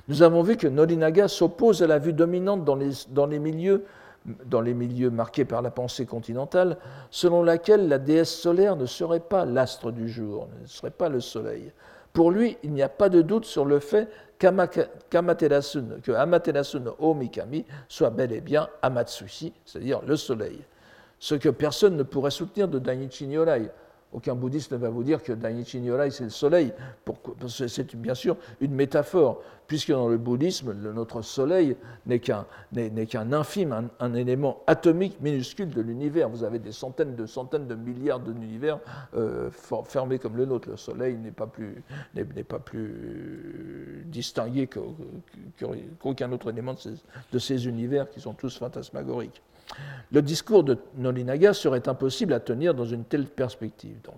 Nous 0.06 0.22
avons 0.22 0.42
vu 0.42 0.56
que 0.56 0.68
Norinaga 0.68 1.26
s'oppose 1.26 1.82
à 1.82 1.88
la 1.88 1.98
vue 1.98 2.12
dominante 2.12 2.64
dans 2.64 2.78
dans 3.06 3.26
les 4.60 4.74
milieux 4.74 5.10
marqués 5.10 5.44
par 5.44 5.60
la 5.60 5.72
pensée 5.72 6.06
continentale, 6.06 6.78
selon 7.10 7.42
laquelle 7.42 7.88
la 7.88 7.98
déesse 7.98 8.32
solaire 8.32 8.76
ne 8.76 8.86
serait 8.86 9.18
pas 9.18 9.44
l'astre 9.44 9.90
du 9.90 10.08
jour, 10.08 10.48
ne 10.62 10.66
serait 10.68 10.90
pas 10.90 11.08
le 11.08 11.20
soleil. 11.20 11.72
Pour 12.12 12.30
lui, 12.30 12.56
il 12.62 12.72
n'y 12.72 12.82
a 12.82 12.88
pas 12.88 13.08
de 13.08 13.20
doute 13.20 13.44
sur 13.44 13.64
le 13.64 13.80
fait 13.80 14.08
qu'Amaterasu, 14.38 15.82
que 16.02 16.12
Amaterasu 16.12 16.80
no 16.80 16.96
Omikami 16.98 17.64
soit 17.88 18.10
bel 18.10 18.32
et 18.32 18.40
bien 18.40 18.68
Amatsushi, 18.82 19.52
c'est-à-dire 19.64 20.02
le 20.02 20.16
soleil 20.16 20.64
ce 21.24 21.34
que 21.34 21.48
personne 21.48 21.96
ne 21.96 22.02
pourrait 22.02 22.30
soutenir 22.30 22.68
de 22.68 22.78
Dainichi 22.78 23.26
Nyorai. 23.26 23.70
Aucun 24.14 24.36
bouddhiste 24.36 24.70
ne 24.72 24.76
va 24.76 24.90
vous 24.90 25.02
dire 25.02 25.22
que 25.24 25.32
Dainichi 25.32 25.80
Nyorai, 25.80 26.12
c'est 26.12 26.24
le 26.24 26.30
soleil. 26.30 26.72
C'est 27.48 27.96
bien 27.96 28.14
sûr 28.14 28.36
une 28.60 28.72
métaphore, 28.72 29.42
puisque 29.66 29.90
dans 29.90 30.08
le 30.08 30.18
bouddhisme, 30.18 30.72
notre 30.72 31.22
soleil 31.22 31.76
n'est 32.06 32.20
qu'un 32.20 32.46
infime, 33.32 33.90
un, 33.98 34.14
élément 34.14 34.62
atomique 34.68 35.20
minuscule 35.20 35.68
de 35.68 35.80
l'univers. 35.80 36.28
Vous 36.28 36.44
avez 36.44 36.60
des 36.60 36.70
centaines 36.70 37.16
de 37.16 37.26
centaines 37.26 37.66
de 37.66 37.74
milliards 37.74 38.20
d'univers 38.20 38.78
euh, 39.16 39.50
fermés 39.84 40.20
comme 40.20 40.36
le 40.36 40.46
nôtre. 40.46 40.70
Le 40.70 40.76
soleil 40.76 41.16
n'est 41.16 41.32
pas 41.32 41.48
plus, 41.48 41.82
pas 42.48 42.60
plus 42.60 44.04
distingué 44.06 44.68
qu'aucun 44.68 46.30
autre 46.30 46.50
élément 46.50 46.74
de 46.74 46.78
ces, 46.78 46.94
de 47.32 47.38
ces 47.40 47.66
univers 47.66 48.08
qui 48.08 48.20
sont 48.20 48.34
tous 48.34 48.56
fantasmagoriques. 48.58 49.42
Le 50.12 50.22
discours 50.22 50.64
de 50.64 50.78
Norinaga 50.96 51.52
serait 51.52 51.88
impossible 51.88 52.32
à 52.32 52.40
tenir 52.40 52.74
dans 52.74 52.84
une 52.84 53.04
telle 53.04 53.26
perspective. 53.26 53.96
Donc. 54.04 54.16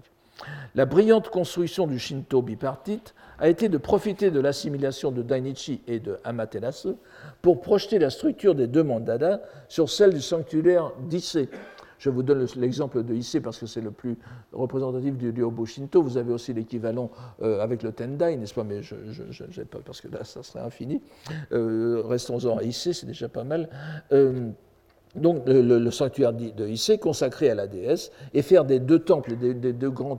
La 0.75 0.85
brillante 0.85 1.31
construction 1.31 1.87
du 1.87 1.99
Shinto 1.99 2.43
bipartite 2.43 3.15
a 3.39 3.49
été 3.49 3.69
de 3.69 3.79
profiter 3.79 4.31
de 4.31 4.41
l'assimilation 4.41 5.11
de 5.11 5.23
Dainichi 5.23 5.81
et 5.87 5.99
de 5.99 6.19
Amaterasu 6.25 6.91
pour 7.41 7.61
projeter 7.61 7.99
la 7.99 8.11
structure 8.11 8.55
des 8.55 8.67
deux 8.67 8.83
mandalas 8.83 9.41
sur 9.69 9.89
celle 9.89 10.13
du 10.13 10.21
sanctuaire 10.21 10.93
d'Issei. 11.09 11.49
Je 11.99 12.11
vous 12.11 12.23
donne 12.23 12.47
l'exemple 12.57 13.03
de 13.03 13.15
Issei 13.15 13.41
parce 13.41 13.59
que 13.59 13.65
c'est 13.65 13.81
le 13.81 13.91
plus 13.91 14.19
représentatif 14.53 15.17
du 15.17 15.31
Ryobo 15.31 15.65
Shinto. 15.65 16.03
Vous 16.03 16.19
avez 16.19 16.33
aussi 16.33 16.53
l'équivalent 16.53 17.11
euh, 17.41 17.61
avec 17.61 17.83
le 17.83 17.93
Tendai, 17.93 18.37
n'est-ce 18.37 18.53
pas? 18.53 18.65
Mais 18.65 18.83
je 18.83 18.95
ne 18.95 19.65
pas 19.65 19.79
parce 19.85 20.03
que 20.03 20.09
là, 20.09 20.23
ça 20.25 20.43
serait 20.43 20.61
infini. 20.61 21.01
Euh, 21.53 22.03
Restons-en 22.05 22.59
à 22.59 22.63
Issei, 22.63 22.93
c'est 22.93 23.07
déjà 23.07 23.31
pas 23.31 23.45
mal. 23.45 23.71
Euh, 24.13 24.51
donc 25.17 25.43
le, 25.47 25.91
sanctuaire 25.91 26.33
de 26.33 26.67
Issei 26.67 26.99
consacré 26.99 27.51
à 27.51 27.55
la 27.55 27.67
déesse, 27.67 28.11
et 28.35 28.43
faire 28.43 28.65
des 28.65 28.81
deux 28.81 28.99
temples, 28.99 29.37
des, 29.37 29.55
deux 29.55 29.91
grandes 29.91 30.19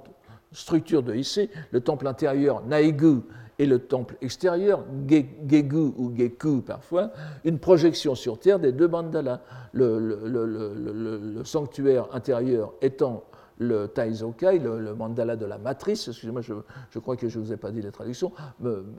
structures 0.52 1.04
de 1.04 1.14
Issei, 1.14 1.50
le 1.72 1.82
temple 1.82 2.08
intérieur 2.08 2.64
Naigu 2.66 3.22
et 3.60 3.66
le 3.66 3.80
temple 3.80 4.18
extérieur, 4.22 4.84
Gegu 5.08 5.94
ou 5.98 6.14
Geku 6.16 6.62
parfois, 6.62 7.12
une 7.44 7.60
projection 7.60 8.16
sur 8.16 8.40
terre 8.40 8.60
des 8.60 8.72
deux 8.72 8.88
mandalas. 8.88 9.42
Le 9.74 11.42
sanctuaire 11.44 12.08
intérieur 12.14 12.74
étant 12.82 13.24
le 13.60 13.88
Taizokai, 13.88 14.60
le, 14.60 14.94
mandala 14.94 15.36
de 15.36 15.46
la 15.46 15.58
matrice, 15.58 16.08
excusez-moi, 16.08 16.42
je, 16.42 17.00
crois 17.00 17.16
que 17.16 17.28
je 17.28 17.40
ne 17.40 17.44
vous 17.44 17.54
ai 17.54 17.58
pas 17.58 17.72
dit 17.72 17.82
la 17.82 17.92
traduction, 17.92 18.32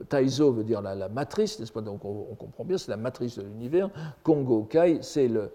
Taizo 0.09 0.51
veut 0.51 0.63
dire 0.63 0.81
la, 0.81 1.09
matrice, 1.09 1.59
n'est-ce 1.59 1.71
pas 1.71 1.81
Donc 1.81 2.03
on, 2.03 2.35
comprend 2.35 2.65
bien, 2.65 2.77
c'est 2.77 2.91
la 2.91 2.97
matrice 2.97 3.37
de 3.37 3.43
l'univers. 3.43 3.89
Kongo 4.23 4.63
Kai, 4.63 4.99
c'est 5.01 5.27
le, 5.27 5.51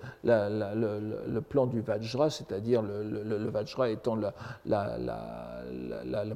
plan 1.48 1.66
du 1.66 1.80
Vajra, 1.80 2.30
c'est-à-dire 2.30 2.82
le, 2.82 3.48
Vajra 3.50 3.90
étant 3.90 4.16
la, 4.64 5.14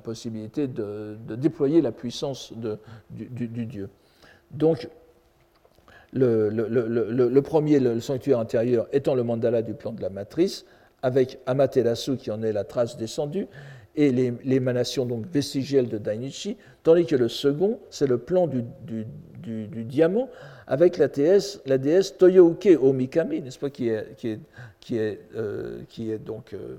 possibilité 0.02 0.66
de, 0.66 1.16
déployer 1.36 1.80
la 1.80 1.92
puissance 1.92 2.52
de, 2.54 2.78
du, 3.10 3.66
Dieu. 3.66 3.88
Donc, 4.50 4.88
le, 6.12 7.40
premier, 7.40 7.80
le 7.80 8.00
sanctuaire 8.00 8.38
intérieur, 8.38 8.86
étant 8.92 9.14
le 9.14 9.22
mandala 9.22 9.62
du 9.62 9.74
plan 9.74 9.92
de 9.92 10.02
la 10.02 10.10
matrice, 10.10 10.66
avec 11.02 11.38
Amaterasu 11.46 12.16
qui 12.16 12.30
en 12.30 12.42
est 12.42 12.52
la 12.52 12.64
trace 12.64 12.96
descendue, 12.96 13.46
et 13.96 14.12
l'émanation 14.44 15.06
donc 15.06 15.26
vestigielle 15.26 15.88
de 15.88 15.98
Dainichi, 15.98 16.56
tandis 16.84 17.04
que 17.04 17.16
le 17.16 17.28
second, 17.28 17.80
c'est 17.90 18.06
le 18.06 18.18
plan 18.18 18.46
du, 18.46 18.64
diamant 19.84 20.30
avec 20.68 20.98
la 20.98 21.08
déesse, 21.08 21.60
la 21.66 21.78
déesse 21.78 22.16
Toyouke 22.16 22.68
Omikami, 22.80 23.40
n'est-ce 23.40 23.58
pas, 23.58 23.70
qui 23.70 23.88
est, 23.88 24.06
euh, 25.36 26.18
donc 26.24 26.52
euh, 26.52 26.76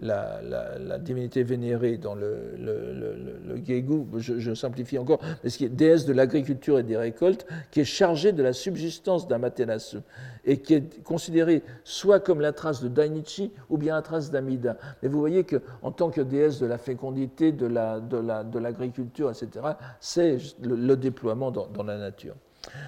la, 0.00 0.98
divinité 0.98 1.42
vénérée 1.42 1.96
dans 1.96 2.14
le, 2.14 2.54
le, 2.58 4.18
je, 4.18 4.54
simplifie 4.54 4.98
encore, 4.98 5.20
mais 5.42 5.50
ce 5.50 5.58
qui 5.58 5.64
est 5.64 5.68
déesse 5.68 6.04
de 6.04 6.12
l'agriculture 6.12 6.78
et 6.78 6.82
des 6.82 6.96
récoltes, 6.96 7.46
qui 7.70 7.80
est 7.80 7.84
chargée 7.84 8.32
de 8.32 8.42
la 8.42 8.52
subsistance 8.52 9.28
d'Amaterasu 9.28 9.98
et 10.44 10.58
qui 10.58 10.74
est 10.74 11.02
considérée 11.02 11.62
soit 11.84 12.20
comme 12.20 12.40
la 12.40 12.52
trace 12.52 12.82
de 12.82 12.88
Dainichi 12.88 13.52
ou 13.68 13.76
bien 13.78 13.94
la 13.94 14.02
trace 14.02 14.30
d'Amida. 14.30 14.76
Mais 15.02 15.08
vous 15.08 15.20
voyez 15.20 15.44
qu'en 15.44 15.90
tant 15.92 16.10
que 16.10 16.20
déesse 16.20 16.58
de 16.58 16.66
la 16.66 16.78
fécondité, 16.78 17.52
de 17.52 17.66
l'agriculture, 17.66 19.26
la, 19.26 19.32
de 19.32 19.44
etc., 19.44 19.66
c'est 20.00 20.38
le, 20.62 20.96
déploiement 20.96 21.50
dans 21.50 21.82
la 21.82 21.98
nature. 21.98 22.34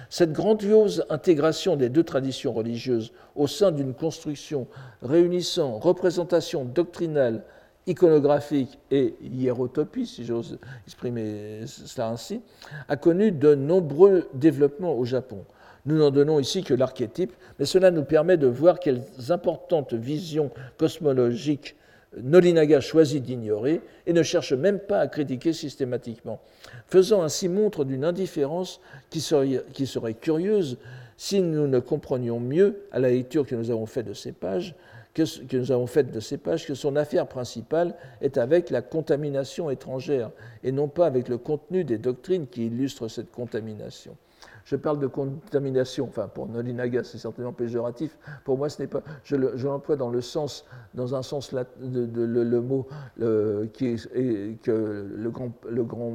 Cette 0.09 0.31
grandiose 0.31 1.05
intégration 1.09 1.75
des 1.75 1.89
deux 1.89 2.03
traditions 2.03 2.53
religieuses 2.53 3.11
au 3.35 3.47
sein 3.47 3.71
d'une 3.71 3.93
construction 3.93 4.67
réunissant 5.01 5.79
représentation 5.79 6.65
doctrinale, 6.65 7.43
iconographique 7.87 8.79
et 8.91 9.15
hiérotopie, 9.21 10.05
si 10.05 10.25
j'ose 10.25 10.59
exprimer 10.85 11.61
cela 11.65 12.09
ainsi, 12.09 12.41
a 12.87 12.95
connu 12.95 13.31
de 13.31 13.55
nombreux 13.55 14.29
développements 14.33 14.93
au 14.93 15.05
Japon. 15.05 15.43
Nous 15.85 15.97
n'en 15.97 16.11
donnons 16.11 16.39
ici 16.39 16.63
que 16.63 16.73
l'archétype, 16.73 17.33
mais 17.59 17.65
cela 17.65 17.91
nous 17.91 18.05
permet 18.05 18.37
de 18.37 18.47
voir 18.47 18.79
quelles 18.79 19.03
importantes 19.29 19.93
visions 19.93 20.49
cosmologiques 20.77 21.75
Nolinaga 22.21 22.79
choisit 22.79 23.23
d'ignorer 23.23 23.81
et 24.05 24.13
ne 24.13 24.23
cherche 24.23 24.53
même 24.53 24.79
pas 24.79 24.99
à 24.99 25.07
critiquer 25.07 25.53
systématiquement, 25.53 26.39
faisant 26.87 27.23
ainsi 27.23 27.49
montre 27.49 27.85
d'une 27.85 28.05
indifférence 28.05 28.79
qui 29.09 29.21
serait, 29.21 30.13
curieuse 30.13 30.77
si 31.17 31.41
nous 31.41 31.67
ne 31.67 31.79
comprenions 31.79 32.39
mieux, 32.39 32.81
à 32.91 32.99
la 32.99 33.09
lecture 33.09 33.45
que 33.45 33.55
nous 33.55 33.71
avons 33.71 33.85
faite 33.85 34.07
de 34.07 34.13
ces 34.13 34.31
pages, 34.31 34.75
que, 35.13 35.57
nous 35.57 35.71
avons 35.71 35.87
faite 35.87 36.11
de 36.11 36.19
ces 36.19 36.37
pages, 36.37 36.65
que 36.65 36.73
son 36.73 36.95
affaire 36.95 37.27
principale 37.27 37.95
est 38.21 38.37
avec 38.37 38.69
la 38.69 38.81
contamination 38.81 39.69
étrangère 39.69 40.31
et 40.63 40.71
non 40.71 40.87
pas 40.87 41.05
avec 41.05 41.29
le 41.29 41.37
contenu 41.37 41.83
des 41.83 41.97
doctrines 41.97 42.47
qui 42.47 42.67
illustrent 42.67 43.07
cette 43.07 43.31
contamination. 43.31 44.15
Je 44.65 44.75
parle 44.75 44.99
de 44.99 45.07
contamination, 45.07 46.05
enfin 46.07 46.27
pour 46.27 46.47
Nolinaga 46.47 47.03
c'est 47.03 47.17
certainement 47.17 47.51
péjoratif, 47.51 48.17
pour 48.45 48.57
moi 48.57 48.69
ce 48.69 48.81
n'est 48.81 48.87
pas, 48.87 49.03
je 49.23 49.35
l'emploie 49.35 49.97
dans 49.97 50.09
le 50.09 50.21
sens, 50.21 50.65
dans 50.93 51.15
un 51.15 51.21
sens 51.21 51.53
de, 51.53 52.23
le, 52.23 52.61
mot 52.61 52.87
qui 53.73 53.87
est, 53.87 54.61
que 54.61 55.11
le 55.15 55.29
grand, 55.29 55.51
le 55.69 55.83
grand 55.83 56.13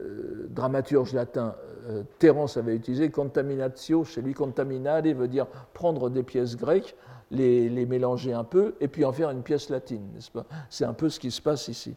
euh, 0.00 0.46
dramaturge 0.50 1.12
latin 1.12 1.56
euh, 1.88 2.02
Terence 2.18 2.56
avait 2.56 2.76
utilisé, 2.76 3.10
contaminatio, 3.10 4.04
chez 4.04 4.22
lui 4.22 4.32
contaminare 4.32 5.02
veut 5.02 5.26
dire 5.26 5.46
prendre 5.74 6.08
des 6.08 6.22
pièces 6.22 6.56
grecques, 6.56 6.94
les, 7.30 7.86
mélanger 7.86 8.32
un 8.32 8.44
peu 8.44 8.74
et 8.80 8.88
puis 8.88 9.04
en 9.04 9.12
faire 9.12 9.30
une 9.30 9.42
pièce 9.42 9.68
latine, 9.70 10.02
n'est-ce 10.14 10.30
pas? 10.30 10.46
C'est 10.70 10.84
un 10.84 10.92
peu 10.92 11.08
ce 11.08 11.20
qui 11.20 11.30
se 11.30 11.42
passe 11.42 11.68
ici. 11.68 11.94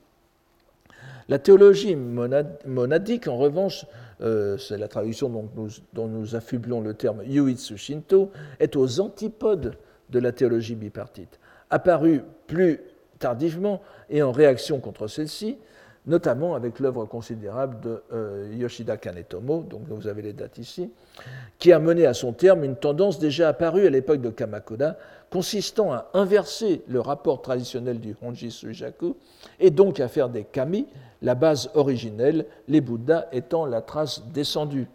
La 1.29 1.39
théologie 1.39 1.95
monadique, 1.95 3.27
en 3.27 3.37
revanche, 3.37 3.85
euh, 4.21 4.57
c'est 4.57 4.77
la 4.77 4.87
traduction 4.87 5.29
dont 5.29 5.49
nous, 5.55 5.69
dont 5.93 6.35
affublons 6.35 6.81
le 6.81 6.93
terme 6.93 7.21
Yuitsu 7.25 7.77
Shinto, 7.77 8.31
est 8.59 8.75
aux 8.75 8.99
antipodes 8.99 9.77
de 10.09 10.19
la 10.19 10.31
théologie 10.31 10.75
bipartite. 10.75 11.39
Apparue 11.69 12.21
plus 12.47 12.81
tardivement 13.17 13.81
et 14.09 14.21
en 14.21 14.31
réaction 14.31 14.79
contre 14.79 15.07
celle-ci, 15.07 15.57
notamment 16.05 16.55
avec 16.55 16.79
l'œuvre 16.79 17.05
considérable 17.05 17.79
de 17.79 18.03
euh, 18.11 18.53
Yoshida 18.53 18.97
Kanetomo, 18.97 19.63
donc 19.63 19.83
vous 19.87 20.07
avez 20.07 20.23
les 20.23 20.33
dates 20.33 20.57
ici, 20.57 20.91
qui 21.59 21.71
a 21.71 21.79
mené 21.79 22.05
à 22.05 22.13
son 22.13 22.33
terme 22.33 22.63
une 22.63 22.75
tendance 22.75 23.19
déjà 23.19 23.49
apparue 23.49 23.85
à 23.85 23.89
l'époque 23.89 24.21
de 24.21 24.29
Kamakura, 24.29 24.95
consistant 25.31 25.93
à 25.93 26.09
inverser 26.13 26.83
le 26.87 26.99
rapport 26.99 27.41
traditionnel 27.41 27.99
du 27.99 28.15
Honji 28.21 28.51
Sujaku 28.51 29.15
et 29.59 29.71
donc 29.71 29.99
à 29.99 30.07
faire 30.07 30.29
des 30.29 30.43
kami 30.43 30.85
la 31.21 31.35
base 31.35 31.71
originelle, 31.73 32.45
les 32.67 32.81
Bouddhas 32.81 33.27
étant 33.31 33.65
la 33.65 33.81
trace 33.81 34.23
descendue. 34.33 34.87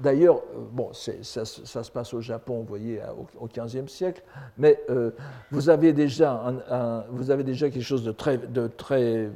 D'ailleurs, 0.00 0.36
euh, 0.36 0.64
bon, 0.70 0.90
ça, 0.92 1.44
se 1.44 1.90
passe 1.90 2.14
au 2.14 2.20
Japon, 2.20 2.60
vous 2.60 2.66
voyez, 2.66 3.00
au 3.38 3.46
XVe 3.46 3.88
siècle, 3.88 4.22
mais 4.56 4.80
euh, 4.90 5.10
vous, 5.50 5.68
avez 5.68 5.92
déjà 5.92 6.54
vous 7.10 7.30
avez 7.30 7.44
déjà 7.44 7.68
quelque 7.68 7.82
chose 7.82 8.04
de 8.04 8.12
très, 8.12 8.38
de 8.38 8.68
très, 8.68 9.30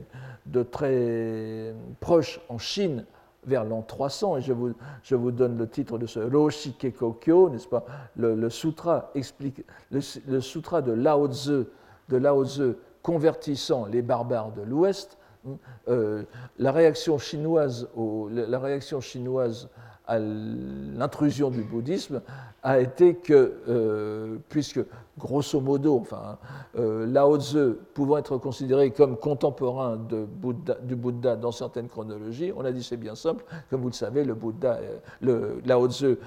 de 0.47 0.63
très 0.63 1.75
proche 2.01 2.41
en 2.49 2.59
Chine 2.59 3.05
vers 3.47 3.65
l'an 3.65 3.83
300, 3.83 4.39
et 4.39 4.41
je 4.43 4.53
vous, 4.53 4.73
je 5.03 5.15
vous, 5.15 5.31
donne 5.31 5.57
le 5.57 5.69
titre 5.69 5.99
de 5.99 6.07
ce 6.07 6.21
Roshike 6.21 6.97
Kokyo, 6.97 7.51
n'est-ce 7.51 7.69
pas? 7.69 7.85
Le, 8.17 8.51
sutra 8.51 9.11
explique, 9.15 9.63
le, 9.91 10.01
sutra 10.41 10.83
de 10.83 10.93
Lao 10.93 11.29
Tzu, 11.29 11.65
de 12.09 12.17
Lao 12.17 12.45
Tzu 12.45 12.75
convertissant 13.03 13.87
les 13.87 14.03
barbares 14.03 14.53
de 14.53 14.63
l'Ouest, 14.63 15.17
euh, 15.89 16.23
la, 16.59 16.73
réaction 16.73 17.19
chinoise 17.19 17.89
à 20.07 20.19
l'intrusion 20.19 21.51
du 21.51 21.63
bouddhisme 21.63 22.23
a 22.63 22.81
été 22.81 23.15
que, 23.15 23.55
euh, 23.69 24.37
puisque 24.49 24.81
grosso 25.19 25.61
modo, 25.61 25.99
enfin, 25.99 26.39
euh, 26.79 27.07
Lao 27.07 27.39
Tzu 27.39 27.75
pouvant 27.95 28.19
être 28.19 28.39
considéré 28.39 28.91
comme 28.91 29.17
contemporain 29.17 29.97
du 29.97 30.97
Bouddha 30.97 31.37
dans 31.37 31.53
certaines 31.53 31.89
chronologies, 31.89 32.53
on 32.57 32.65
a 32.65 32.73
dit 32.73 32.83
c'est 32.83 32.97
bien 32.97 33.15
simple, 33.15 33.45
comme 33.71 33.81
vous 33.83 33.89
le 33.89 33.95
savez, 33.95 34.25
le 34.25 34.35
Bouddha, 34.35 34.79
Lao 35.23 35.89
Tzu, 35.89 36.19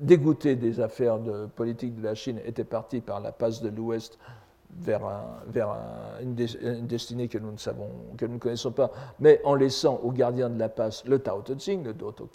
dégoûté 0.00 0.56
des 0.56 0.80
affaires 0.80 1.18
de 1.18 1.46
politique 1.46 1.96
de 1.96 2.02
la 2.02 2.14
Chine, 2.14 2.40
était 2.44 2.64
parti 2.64 3.00
par 3.00 3.20
la 3.20 3.32
passe 3.32 3.62
de 3.62 3.68
l'Ouest 3.68 4.18
vers, 4.80 5.00
une, 6.22 6.34
destinée 6.86 7.28
que 7.28 7.38
nous 7.38 7.52
ne 7.52 7.56
savons, 7.56 7.88
que 8.16 8.26
nous 8.26 8.34
ne 8.34 8.38
connaissons 8.38 8.72
pas, 8.72 8.90
mais 9.20 9.40
en 9.44 9.54
laissant 9.54 10.00
au 10.02 10.12
gardien 10.12 10.50
de 10.50 10.58
la 10.58 10.68
passe 10.68 11.04
le 11.06 11.18
Tao 11.18 11.42
Te 11.42 11.58
Ching, 11.58 11.84
le 11.84 11.94
Doto 11.94 12.28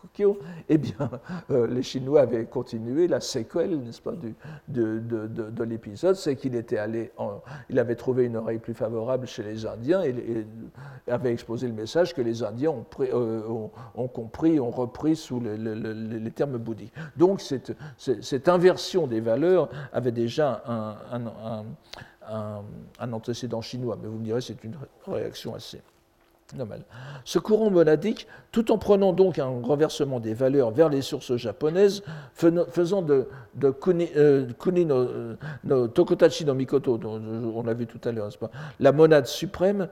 eh 0.69 0.77
bien, 0.77 1.09
euh, 1.51 1.67
les 1.67 1.83
Chinois 1.83 2.21
avaient 2.21 2.45
continué 2.45 3.07
la 3.07 3.19
séquelle, 3.19 3.79
n'est-ce 3.79 4.01
pas, 4.01 4.13
du, 4.13 4.35
de, 4.67 4.99
de, 4.99 5.27
de, 5.27 5.63
l'épisode, 5.63 6.15
c'est 6.15 6.35
qu'il 6.35 6.55
était 6.55 6.77
allé, 6.77 7.11
il 7.69 7.79
avait 7.79 7.95
trouvé 7.95 8.25
une 8.25 8.37
oreille 8.37 8.59
plus 8.59 8.73
favorable 8.73 9.27
chez 9.27 9.43
les 9.43 9.65
Indiens 9.65 10.03
et, 10.03 10.45
avait 11.07 11.33
exposé 11.33 11.67
le 11.67 11.73
message 11.73 12.13
que 12.13 12.21
les 12.21 12.43
Indiens 12.43 12.71
ont, 12.71 12.85
euh, 12.99 13.41
ont, 13.95 14.07
compris, 14.07 14.59
ont 14.59 14.71
repris 14.71 15.15
sous 15.15 15.39
les 15.39 16.31
termes 16.31 16.57
bouddhiques. 16.57 16.93
Donc 17.17 17.41
cette, 17.41 17.75
cette, 17.97 18.49
inversion 18.49 19.07
des 19.07 19.19
valeurs 19.19 19.69
avait 19.93 20.11
déjà 20.11 20.63
un, 20.67 21.63
antécédent 22.99 23.61
chinois, 23.61 23.97
mais 24.01 24.07
vous 24.07 24.17
me 24.17 24.25
direz 24.25 24.41
c'est 24.41 24.63
une 24.63 24.75
réaction 25.07 25.55
assez 25.55 25.81
normale. 26.55 26.83
Ce 27.23 27.39
courant 27.39 27.69
monadique, 27.69 28.27
tout 28.51 28.71
en 28.71 28.77
prenant 28.77 29.13
donc 29.13 29.39
un 29.39 29.61
renversement 29.61 30.19
des 30.19 30.33
valeurs 30.33 30.71
vers 30.71 30.89
les 30.89 31.01
sources 31.01 31.35
japonaises, 31.35 32.03
faisant 32.33 33.01
de, 33.01 33.27
kuni, 33.81 34.09
euh, 34.15 35.35
no, 35.63 35.87
Tokotachi 35.87 36.45
no 36.45 36.53
Mikoto, 36.53 36.97
dont 36.97 37.21
on 37.55 37.63
l'a 37.63 37.73
vu 37.73 37.87
tout 37.87 38.01
à 38.07 38.11
l'heure, 38.11 38.29
la 38.79 38.91
monade 38.91 39.27
suprême, 39.27 39.87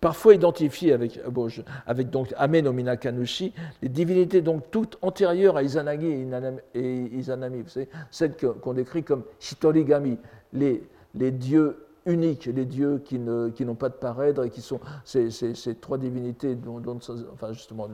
parfois 0.00 0.34
identifiées 0.34 0.92
avec, 0.92 1.18
euh, 1.18 1.48
avec 1.86 2.10
donc 2.10 2.34
Ame 2.36 2.96
Kanushi, 2.98 3.52
les 3.82 3.88
divinités 3.88 4.42
donc 4.42 4.64
toutes 4.70 4.98
antérieures 5.02 5.56
à 5.56 5.62
Izanagi 5.62 6.26
et 6.74 6.90
Izanami, 7.14 7.62
vous 7.62 7.68
savez, 7.68 7.88
celles 8.10 8.34
qu'on 8.36 8.74
décrit 8.74 9.04
comme 9.04 9.22
Shitorigami, 9.38 10.18
les, 10.52 10.82
les 11.14 11.30
dieux 11.30 11.86
uniques, 12.06 12.46
les 12.46 12.64
dieux 12.64 12.98
qui, 13.04 13.18
n'ont 13.18 13.74
pas 13.74 13.88
de 13.88 13.94
parèdre 13.94 14.44
et 14.44 14.50
qui 14.50 14.60
sont 14.60 14.80
ces, 15.04 15.30
trois 15.80 15.98
divinités 15.98 16.54
dont, 16.54 16.82
enfin 17.32 17.52
justement, 17.52 17.88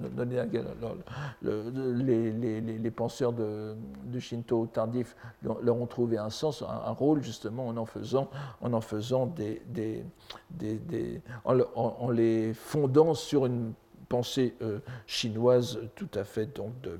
les, 1.44 2.90
penseurs 2.90 3.32
de, 3.32 3.74
Shinto 4.18 4.66
tardif 4.66 5.16
leur 5.42 5.76
ont 5.76 5.86
trouvé 5.86 6.18
un 6.18 6.30
sens, 6.30 6.62
un, 6.62 6.92
rôle 6.92 7.22
justement 7.22 7.68
en 7.68 7.76
en 7.76 7.84
faisant, 7.84 8.30
en 8.60 8.72
en 8.72 8.80
faisant 8.80 9.26
des, 9.26 10.04
en, 11.44 12.10
les 12.10 12.54
fondant 12.54 13.14
sur 13.14 13.46
une 13.46 13.72
pensée 14.08 14.54
euh, 14.62 14.78
chinoise 15.06 15.80
tout 15.94 16.08
à 16.14 16.24
fait 16.24 16.46
donc 16.56 16.80
de 16.80 16.98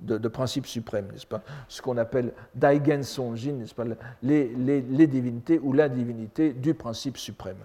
de, 0.00 0.28
principe 0.28 0.66
suprême, 0.66 1.08
n'est-ce 1.12 1.26
pas? 1.26 1.42
Ce 1.68 1.80
qu'on 1.80 1.96
appelle 1.96 2.32
Daigen 2.54 3.02
Sonjin, 3.02 3.52
n'est-ce 3.52 3.74
pas? 3.74 3.84
Les 4.22 5.06
divinités 5.06 5.58
ou 5.58 5.72
la 5.72 5.88
divinité 5.88 6.52
du 6.52 6.74
principe 6.74 7.16
suprême. 7.16 7.56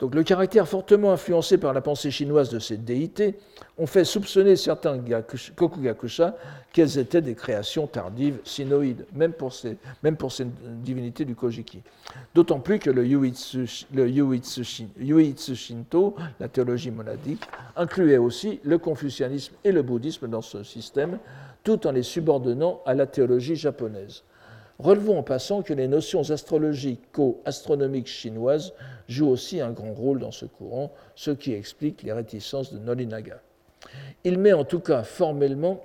Donc 0.00 0.14
le 0.14 0.22
caractère 0.22 0.66
fortement 0.66 1.12
influencé 1.12 1.58
par 1.58 1.74
la 1.74 1.82
pensée 1.82 2.10
chinoise 2.10 2.48
de 2.48 2.58
ces 2.58 2.78
déités 2.78 3.38
ont 3.76 3.86
fait 3.86 4.04
soupçonner 4.04 4.56
certains 4.56 4.98
Kokugakusha 5.54 6.36
qu'elles 6.72 6.98
étaient 6.98 7.20
des 7.20 7.34
créations 7.34 7.86
tardives 7.86 8.38
sinoïdes, 8.44 9.04
même 9.12 9.34
pour 9.34 9.52
ces, 9.52 9.76
divinités 10.82 11.26
du 11.26 11.34
Kojiki. 11.34 11.82
D'autant 12.34 12.60
plus 12.60 12.78
que 12.78 12.88
le 12.88 13.06
Yuitsu, 13.06 13.84
Shinto, 15.54 16.16
la 16.38 16.48
théologie 16.48 16.90
monadique, 16.90 17.42
incluait 17.76 18.16
aussi 18.16 18.60
le 18.64 18.78
confucianisme 18.78 19.54
et 19.64 19.72
le 19.72 19.82
bouddhisme 19.82 20.28
dans 20.28 20.42
ce 20.42 20.62
système, 20.62 21.18
tout 21.62 21.86
en 21.86 21.92
les 21.92 22.02
subordonnant 22.02 22.80
à 22.86 22.94
la 22.94 23.06
théologie 23.06 23.56
japonaise. 23.56 24.22
Relevons 24.82 25.18
en 25.18 25.22
passant 25.22 25.60
que 25.60 25.74
les 25.74 25.88
notions 25.88 26.30
astrologico-astronomiques 26.30 28.06
chinoises 28.06 28.72
jouent 29.08 29.28
aussi 29.28 29.60
un 29.60 29.72
grand 29.72 29.92
rôle 29.92 30.20
dans 30.20 30.30
ce 30.30 30.46
courant, 30.46 30.90
ce 31.14 31.30
qui 31.30 31.52
explique 31.52 32.02
les 32.02 32.12
réticences 32.12 32.72
de 32.72 32.78
Nolinaga. 32.78 33.42
Il 34.24 34.38
met 34.38 34.54
en 34.54 34.64
tout 34.64 34.80
cas 34.80 35.02
formellement, 35.02 35.84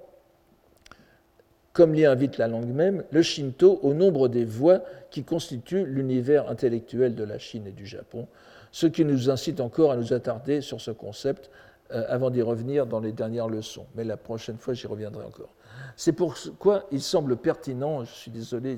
comme 1.73 1.93
l'y 1.93 2.05
invite 2.05 2.37
la 2.37 2.47
langue 2.47 2.73
même, 2.73 3.03
le 3.11 3.21
Shinto 3.21 3.81
au 3.83 3.93
nombre 3.93 4.29
des 4.29 4.45
voies 4.45 4.81
qui 5.11 5.23
constituent 5.23 5.85
l'univers 5.85 6.49
intellectuel 6.49 7.15
de 7.15 7.23
la 7.25 7.37
Chine 7.37 7.67
et 7.67 7.73
du 7.73 7.85
Japon, 7.85 8.27
ce 8.71 8.87
qui 8.87 9.03
nous 9.03 9.29
incite 9.29 9.59
encore 9.59 9.91
à 9.91 9.97
nous 9.97 10.13
attarder 10.13 10.61
sur 10.61 10.79
ce 10.79 10.91
concept 10.91 11.49
euh, 11.91 12.05
avant 12.07 12.29
d'y 12.29 12.41
revenir 12.41 12.85
dans 12.85 13.01
les 13.01 13.11
dernières 13.11 13.49
leçons. 13.49 13.87
Mais 13.95 14.05
la 14.05 14.15
prochaine 14.15 14.57
fois, 14.57 14.73
j'y 14.73 14.87
reviendrai 14.87 15.25
encore. 15.25 15.53
C'est 15.95 16.13
pourquoi 16.13 16.85
il 16.91 17.01
semble 17.01 17.37
pertinent, 17.37 18.03
je 18.03 18.13
suis 18.13 18.31
désolé, 18.31 18.77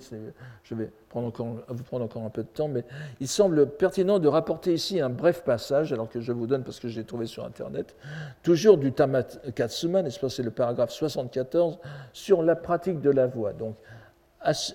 je 0.64 0.76
vais 0.76 0.92
prendre 1.10 1.28
encore, 1.28 1.56
vous 1.68 1.84
prendre 1.84 2.06
encore 2.06 2.24
un 2.24 2.30
peu 2.30 2.44
de 2.44 2.48
temps, 2.48 2.68
mais 2.68 2.84
il 3.20 3.28
semble 3.28 3.68
pertinent 3.68 4.20
de 4.20 4.28
rapporter 4.28 4.74
ici 4.74 5.00
un 5.00 5.10
bref 5.10 5.44
passage, 5.44 5.92
alors 5.92 6.10
que 6.10 6.20
je 6.20 6.32
vous 6.32 6.48
donne 6.48 6.64
parce 6.64 6.80
que 6.80 6.88
je 6.88 7.00
l'ai 7.00 7.06
trouvé 7.06 7.26
sur 7.26 7.46
Internet, 7.46 7.96
toujours 8.44 8.78
du 8.78 8.92
Tamakatsuma, 8.92 10.04
n'est-ce 10.04 10.20
pas, 10.20 10.30
c'est 10.30 10.44
le 10.44 10.52
paragraphe 10.52 10.92
74, 10.92 11.80
sur 12.14 12.44
la 12.44 12.56
pratique 12.56 13.02
de 13.02 13.10
la 13.10 13.28
voix. 13.28 13.54
Donc, 13.54 13.76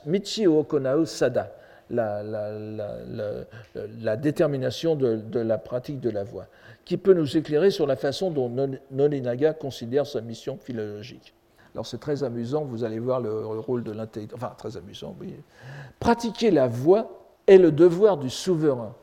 Michi 0.06 0.46
Okonao 0.46 1.04
Sada, 1.04 1.54
la, 1.90 2.22
détermination 4.16 4.96
de, 4.96 5.16
de, 5.16 5.40
la 5.40 5.58
pratique 5.58 6.00
de 6.00 6.10
la 6.10 6.24
voix, 6.24 6.46
qui 6.84 6.96
peut 6.96 7.14
nous 7.14 7.36
éclairer 7.36 7.70
sur 7.70 7.86
la 7.86 7.96
façon 7.96 8.30
dont 8.30 8.50
Nolinaga 8.90 9.52
considère 9.52 10.06
sa 10.06 10.20
mission 10.20 10.56
philologique. 10.56 11.34
Alors 11.74 11.86
c'est 11.86 11.98
très 11.98 12.22
amusant, 12.22 12.64
vous 12.64 12.84
allez 12.84 12.98
voir 12.98 13.20
le 13.20 13.58
rôle 13.58 13.82
de 13.82 13.92
l'intelligence. 13.92 14.36
Enfin, 14.36 14.54
très 14.56 14.76
amusant, 14.76 15.16
oui. 15.20 15.34
Pratiquer 15.98 16.50
la 16.50 16.68
voix 16.68 17.10
est 17.46 17.58
le 17.58 17.72
devoir 17.72 18.18
du 18.18 18.28
souverain. 18.28 18.94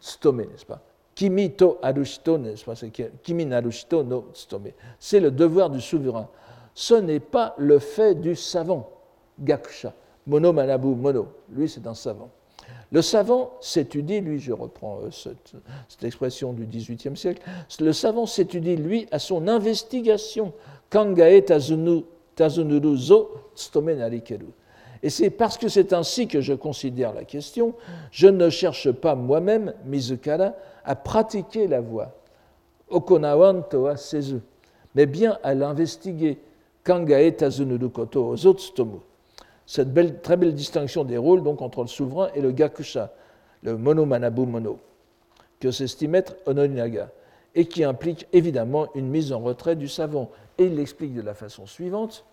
Stome, 0.00 0.42
n'est-ce 0.42 0.66
pas? 0.66 0.80
Kimi 1.14 1.52
to 1.52 1.78
arushito, 1.80 2.38
n'est-ce 2.38 2.64
pas? 2.64 2.74
Kimi 3.22 3.46
narushito 3.46 4.02
no 4.02 4.28
stome. 4.34 4.72
C'est 4.98 5.20
le 5.20 5.30
devoir 5.30 5.70
du 5.70 5.80
souverain. 5.80 6.28
Ce 6.74 6.94
n'est 6.94 7.20
pas 7.20 7.54
le 7.56 7.78
fait 7.78 8.14
du 8.14 8.36
savant. 8.36 8.90
Gakusha. 9.40 9.94
Mono 10.26 10.52
manabu 10.52 10.88
mono. 10.88 11.28
Lui, 11.48 11.68
c'est 11.68 11.86
un 11.86 11.94
savant. 11.94 12.30
Le 12.92 13.02
savant 13.02 13.52
s'étudie, 13.60 14.20
lui, 14.20 14.38
je 14.38 14.52
reprends 14.52 15.00
euh, 15.02 15.10
cette, 15.10 16.04
expression 16.04 16.52
du 16.52 16.66
XVIIIe 16.66 17.16
siècle, 17.16 17.42
le 17.80 17.92
savant 17.92 18.26
s'étudie, 18.26 18.76
lui, 18.76 19.06
à 19.10 19.18
son 19.18 19.48
investigation 19.48 20.52
Kangae 20.90 21.44
tazunuru 22.34 22.96
zo. 22.96 23.30
Et 25.02 25.10
c'est 25.10 25.30
parce 25.30 25.56
que 25.56 25.68
c'est 25.68 25.92
ainsi 25.92 26.28
que 26.28 26.40
je 26.40 26.52
considère 26.52 27.14
la 27.14 27.24
question, 27.24 27.74
je 28.10 28.28
ne 28.28 28.50
cherche 28.50 28.90
pas 28.92 29.14
moi-même, 29.14 29.72
Mizukara, 29.84 30.52
à 30.84 30.94
pratiquer 30.94 31.66
la 31.66 31.80
voix, 31.80 32.12
okonawan 32.88 33.62
toa 33.68 33.96
sezu, 33.96 34.40
mais 34.94 35.06
bien 35.06 35.38
à 35.42 35.54
l'investiguer, 35.54 36.38
kangae 36.84 37.32
tazunuru 37.36 37.88
koto 37.90 38.36
zo 38.36 38.52
tsutomu. 38.54 39.00
Cette 39.66 40.22
très 40.22 40.36
belle 40.36 40.54
distinction 40.54 41.04
des 41.04 41.18
rôles 41.18 41.42
donc 41.42 41.60
entre 41.60 41.82
le 41.82 41.88
souverain 41.88 42.30
et 42.34 42.40
le 42.40 42.52
gakusha, 42.52 43.12
le 43.62 43.76
mono 43.76 44.06
manabu 44.06 44.46
mono, 44.46 44.78
que 45.58 45.70
s'estime 45.70 46.14
être 46.14 46.36
Ononinaga, 46.46 47.10
et 47.54 47.66
qui 47.66 47.82
implique 47.82 48.28
évidemment 48.32 48.88
une 48.94 49.08
mise 49.08 49.32
en 49.32 49.40
retrait 49.40 49.74
du 49.74 49.88
savant, 49.88 50.30
et 50.58 50.66
il 50.66 50.76
l'explique 50.76 51.14
de 51.14 51.22
la 51.22 51.34
façon 51.34 51.66
suivante. 51.66 52.24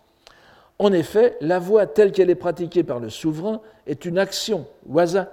En 0.78 0.92
effet, 0.92 1.36
la 1.40 1.58
voie 1.58 1.86
telle 1.86 2.12
qu'elle 2.12 2.30
est 2.30 2.34
pratiquée 2.34 2.84
par 2.84 3.00
le 3.00 3.10
souverain 3.10 3.60
est 3.86 4.04
une 4.04 4.18
action, 4.18 4.66
waza, 4.86 5.32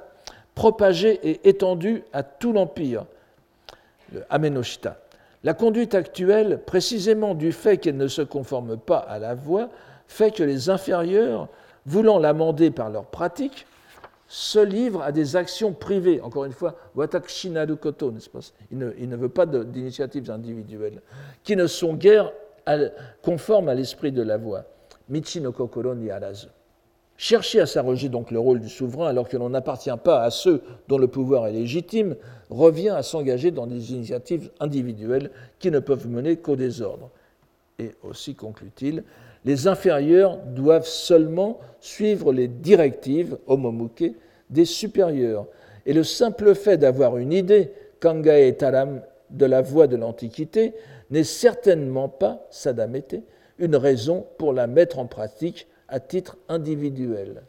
propagée 0.55 1.19
et 1.23 1.47
étendue 1.47 2.03
à 2.13 2.23
tout 2.23 2.53
l'empire, 2.53 3.05
le 4.11 4.23
Amenoshita. 4.29 4.97
La 5.43 5.53
conduite 5.53 5.95
actuelle, 5.95 6.61
précisément 6.65 7.33
du 7.33 7.51
fait 7.51 7.77
qu'elle 7.77 7.97
ne 7.97 8.07
se 8.07 8.21
conforme 8.21 8.77
pas 8.77 8.99
à 8.99 9.17
la 9.17 9.33
voie, 9.33 9.69
fait 10.07 10.31
que 10.31 10.43
les 10.43 10.69
inférieurs, 10.69 11.47
voulant 11.85 12.19
l'amender 12.19 12.71
par 12.71 12.89
leur 12.89 13.05
pratique, 13.05 13.65
se 14.27 14.59
livrent 14.59 15.01
à 15.01 15.11
des 15.11 15.35
actions 15.35 15.73
privées. 15.73 16.21
Encore 16.21 16.45
une 16.45 16.53
fois, 16.53 16.75
Watakshinaru 16.95 17.75
Koto, 17.75 18.11
n'est-ce 18.11 18.29
pas? 18.29 18.39
Il 18.71 18.77
ne, 18.77 19.15
veut 19.17 19.29
pas 19.29 19.45
d'initiatives 19.45 20.31
individuelles, 20.31 21.01
qui 21.43 21.57
ne 21.57 21.67
sont 21.67 21.95
guère 21.95 22.31
conforme 23.21 23.67
à 23.67 23.75
l'esprit 23.75 24.13
de 24.13 24.21
la 24.21 24.37
voix. 24.37 24.63
Michi 25.09 25.41
no 25.41 25.51
kokoro 25.51 25.93
ni 25.95 26.09
arazu. 26.09 26.47
Chercher 27.17 27.59
à 27.59 27.65
s'arroger 27.65 28.07
donc 28.07 28.31
le 28.31 28.39
rôle 28.39 28.61
du 28.61 28.69
souverain 28.69 29.07
alors 29.07 29.27
que 29.27 29.35
l'on 29.35 29.49
n'appartient 29.49 29.91
pas 30.03 30.23
à 30.23 30.31
ceux 30.31 30.63
dont 30.87 30.97
le 30.97 31.07
pouvoir 31.07 31.47
est 31.47 31.51
légitime 31.51 32.15
revient 32.49 32.89
à 32.89 33.03
s'engager 33.03 33.51
dans 33.51 33.67
des 33.67 33.91
initiatives 33.93 34.49
individuelles 34.59 35.29
qui 35.59 35.69
ne 35.69 35.79
peuvent 35.79 36.07
mener 36.07 36.37
qu'au 36.37 36.55
désordre. 36.55 37.09
Et 37.77 37.91
aussi, 38.01 38.33
conclut-il, 38.33 39.03
les 39.45 39.67
inférieurs 39.67 40.37
doivent 40.37 40.87
seulement 40.87 41.59
suivre 41.79 42.31
les 42.31 42.47
directives, 42.47 43.37
homomuke, 43.47 44.13
des 44.49 44.65
supérieurs. 44.65 45.47
Et 45.85 45.93
le 45.93 46.03
simple 46.03 46.53
fait 46.53 46.77
d'avoir 46.77 47.17
une 47.17 47.33
idée, 47.33 47.71
kangae 47.99 48.55
taram, 48.57 49.01
de 49.31 49.45
la 49.45 49.61
voie 49.61 49.87
de 49.87 49.95
l'Antiquité, 49.95 50.73
n'est 51.09 51.23
certainement 51.23 52.09
pas, 52.09 52.45
Sadamete, 52.49 53.15
une 53.57 53.75
raison 53.75 54.25
pour 54.37 54.53
la 54.53 54.67
mettre 54.67 54.99
en 54.99 55.05
pratique 55.05 55.67
à 55.87 55.99
titre 55.99 56.37
individuel. 56.49 57.43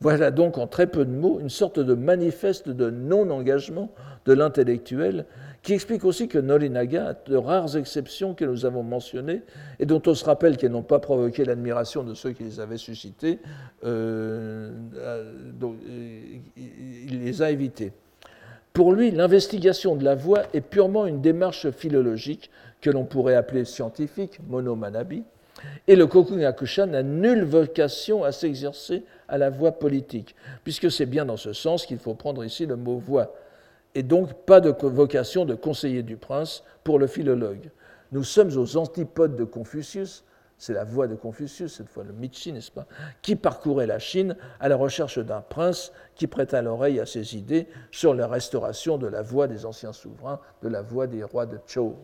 Voilà 0.00 0.30
donc 0.30 0.58
en 0.58 0.66
très 0.66 0.86
peu 0.86 1.04
de 1.04 1.10
mots 1.10 1.40
une 1.40 1.50
sorte 1.50 1.78
de 1.78 1.94
manifeste 1.94 2.68
de 2.68 2.90
non-engagement 2.90 3.90
de 4.26 4.32
l'intellectuel 4.32 5.24
qui 5.64 5.72
explique 5.72 6.04
aussi 6.04 6.28
que 6.28 6.38
Norinaga 6.38 7.16
de 7.26 7.36
rares 7.36 7.76
exceptions 7.76 8.34
que 8.34 8.44
nous 8.44 8.66
avons 8.66 8.82
mentionnées 8.82 9.40
et 9.80 9.86
dont 9.86 10.02
on 10.06 10.14
se 10.14 10.24
rappelle 10.24 10.58
qu'elles 10.58 10.70
n'ont 10.70 10.82
pas 10.82 10.98
provoqué 10.98 11.44
l'admiration 11.46 12.04
de 12.04 12.12
ceux 12.12 12.32
qui 12.32 12.44
les 12.44 12.60
avaient 12.60 12.76
suscitées, 12.76 13.38
euh, 13.82 14.70
euh, 14.94 15.32
il 16.56 17.24
les 17.24 17.42
a 17.42 17.50
évitées. 17.50 17.92
Pour 18.74 18.92
lui, 18.92 19.10
l'investigation 19.10 19.96
de 19.96 20.04
la 20.04 20.14
voix 20.14 20.42
est 20.52 20.60
purement 20.60 21.06
une 21.06 21.22
démarche 21.22 21.70
philologique 21.70 22.50
que 22.82 22.90
l'on 22.90 23.04
pourrait 23.04 23.34
appeler 23.34 23.64
scientifique, 23.64 24.40
monomanabi, 24.46 25.24
et 25.88 25.96
le 25.96 26.06
Kokugakusha 26.06 26.84
n'a 26.84 27.02
nulle 27.02 27.44
vocation 27.44 28.22
à 28.22 28.32
s'exercer 28.32 29.02
à 29.28 29.38
la 29.38 29.48
voix 29.48 29.72
politique, 29.72 30.34
puisque 30.62 30.90
c'est 30.90 31.06
bien 31.06 31.24
dans 31.24 31.38
ce 31.38 31.54
sens 31.54 31.86
qu'il 31.86 31.98
faut 31.98 32.12
prendre 32.14 32.44
ici 32.44 32.66
le 32.66 32.76
mot 32.76 32.98
voix, 32.98 33.32
et 33.94 34.02
donc 34.02 34.32
pas 34.44 34.60
de 34.60 34.70
vocation 34.70 35.44
de 35.44 35.54
conseiller 35.54 36.02
du 36.02 36.16
prince 36.16 36.64
pour 36.82 36.98
le 36.98 37.06
philologue. 37.06 37.70
Nous 38.12 38.24
sommes 38.24 38.56
aux 38.56 38.76
antipodes 38.76 39.36
de 39.36 39.44
Confucius, 39.44 40.24
c'est 40.58 40.72
la 40.72 40.84
voix 40.84 41.08
de 41.08 41.14
Confucius, 41.14 41.74
cette 41.74 41.88
fois 41.88 42.04
le 42.04 42.12
Michi, 42.12 42.52
n'est-ce 42.52 42.70
pas, 42.70 42.86
qui 43.22 43.36
parcourait 43.36 43.86
la 43.86 43.98
Chine 43.98 44.36
à 44.60 44.68
la 44.68 44.76
recherche 44.76 45.18
d'un 45.18 45.40
prince 45.40 45.92
qui 46.14 46.26
prêta 46.26 46.62
l'oreille 46.62 47.00
à 47.00 47.06
ses 47.06 47.36
idées 47.36 47.66
sur 47.90 48.14
la 48.14 48.26
restauration 48.26 48.96
de 48.98 49.06
la 49.06 49.22
voix 49.22 49.48
des 49.48 49.66
anciens 49.66 49.92
souverains, 49.92 50.40
de 50.62 50.68
la 50.68 50.82
voix 50.82 51.06
des 51.06 51.24
rois 51.24 51.46
de 51.46 51.58
Zhou. 51.68 51.96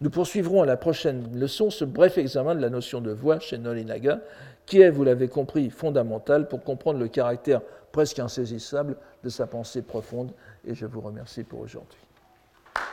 Nous 0.00 0.10
poursuivrons 0.10 0.62
à 0.62 0.66
la 0.66 0.76
prochaine 0.76 1.28
leçon 1.36 1.70
ce 1.70 1.84
bref 1.84 2.18
examen 2.18 2.54
de 2.54 2.60
la 2.60 2.70
notion 2.70 3.00
de 3.00 3.10
voix 3.10 3.40
chez 3.40 3.58
Nolinaga, 3.58 4.20
qui 4.64 4.80
est, 4.80 4.90
vous 4.90 5.02
l'avez 5.02 5.28
compris, 5.28 5.70
fondamentale 5.70 6.46
pour 6.46 6.62
comprendre 6.62 7.00
le 7.00 7.08
caractère 7.08 7.62
presque 7.90 8.18
insaisissable 8.18 8.96
de 9.24 9.28
sa 9.28 9.46
pensée 9.46 9.82
profonde. 9.82 10.32
Et 10.66 10.74
je 10.74 10.86
vous 10.86 11.00
remercie 11.00 11.44
pour 11.44 11.60
aujourd'hui. 11.60 12.00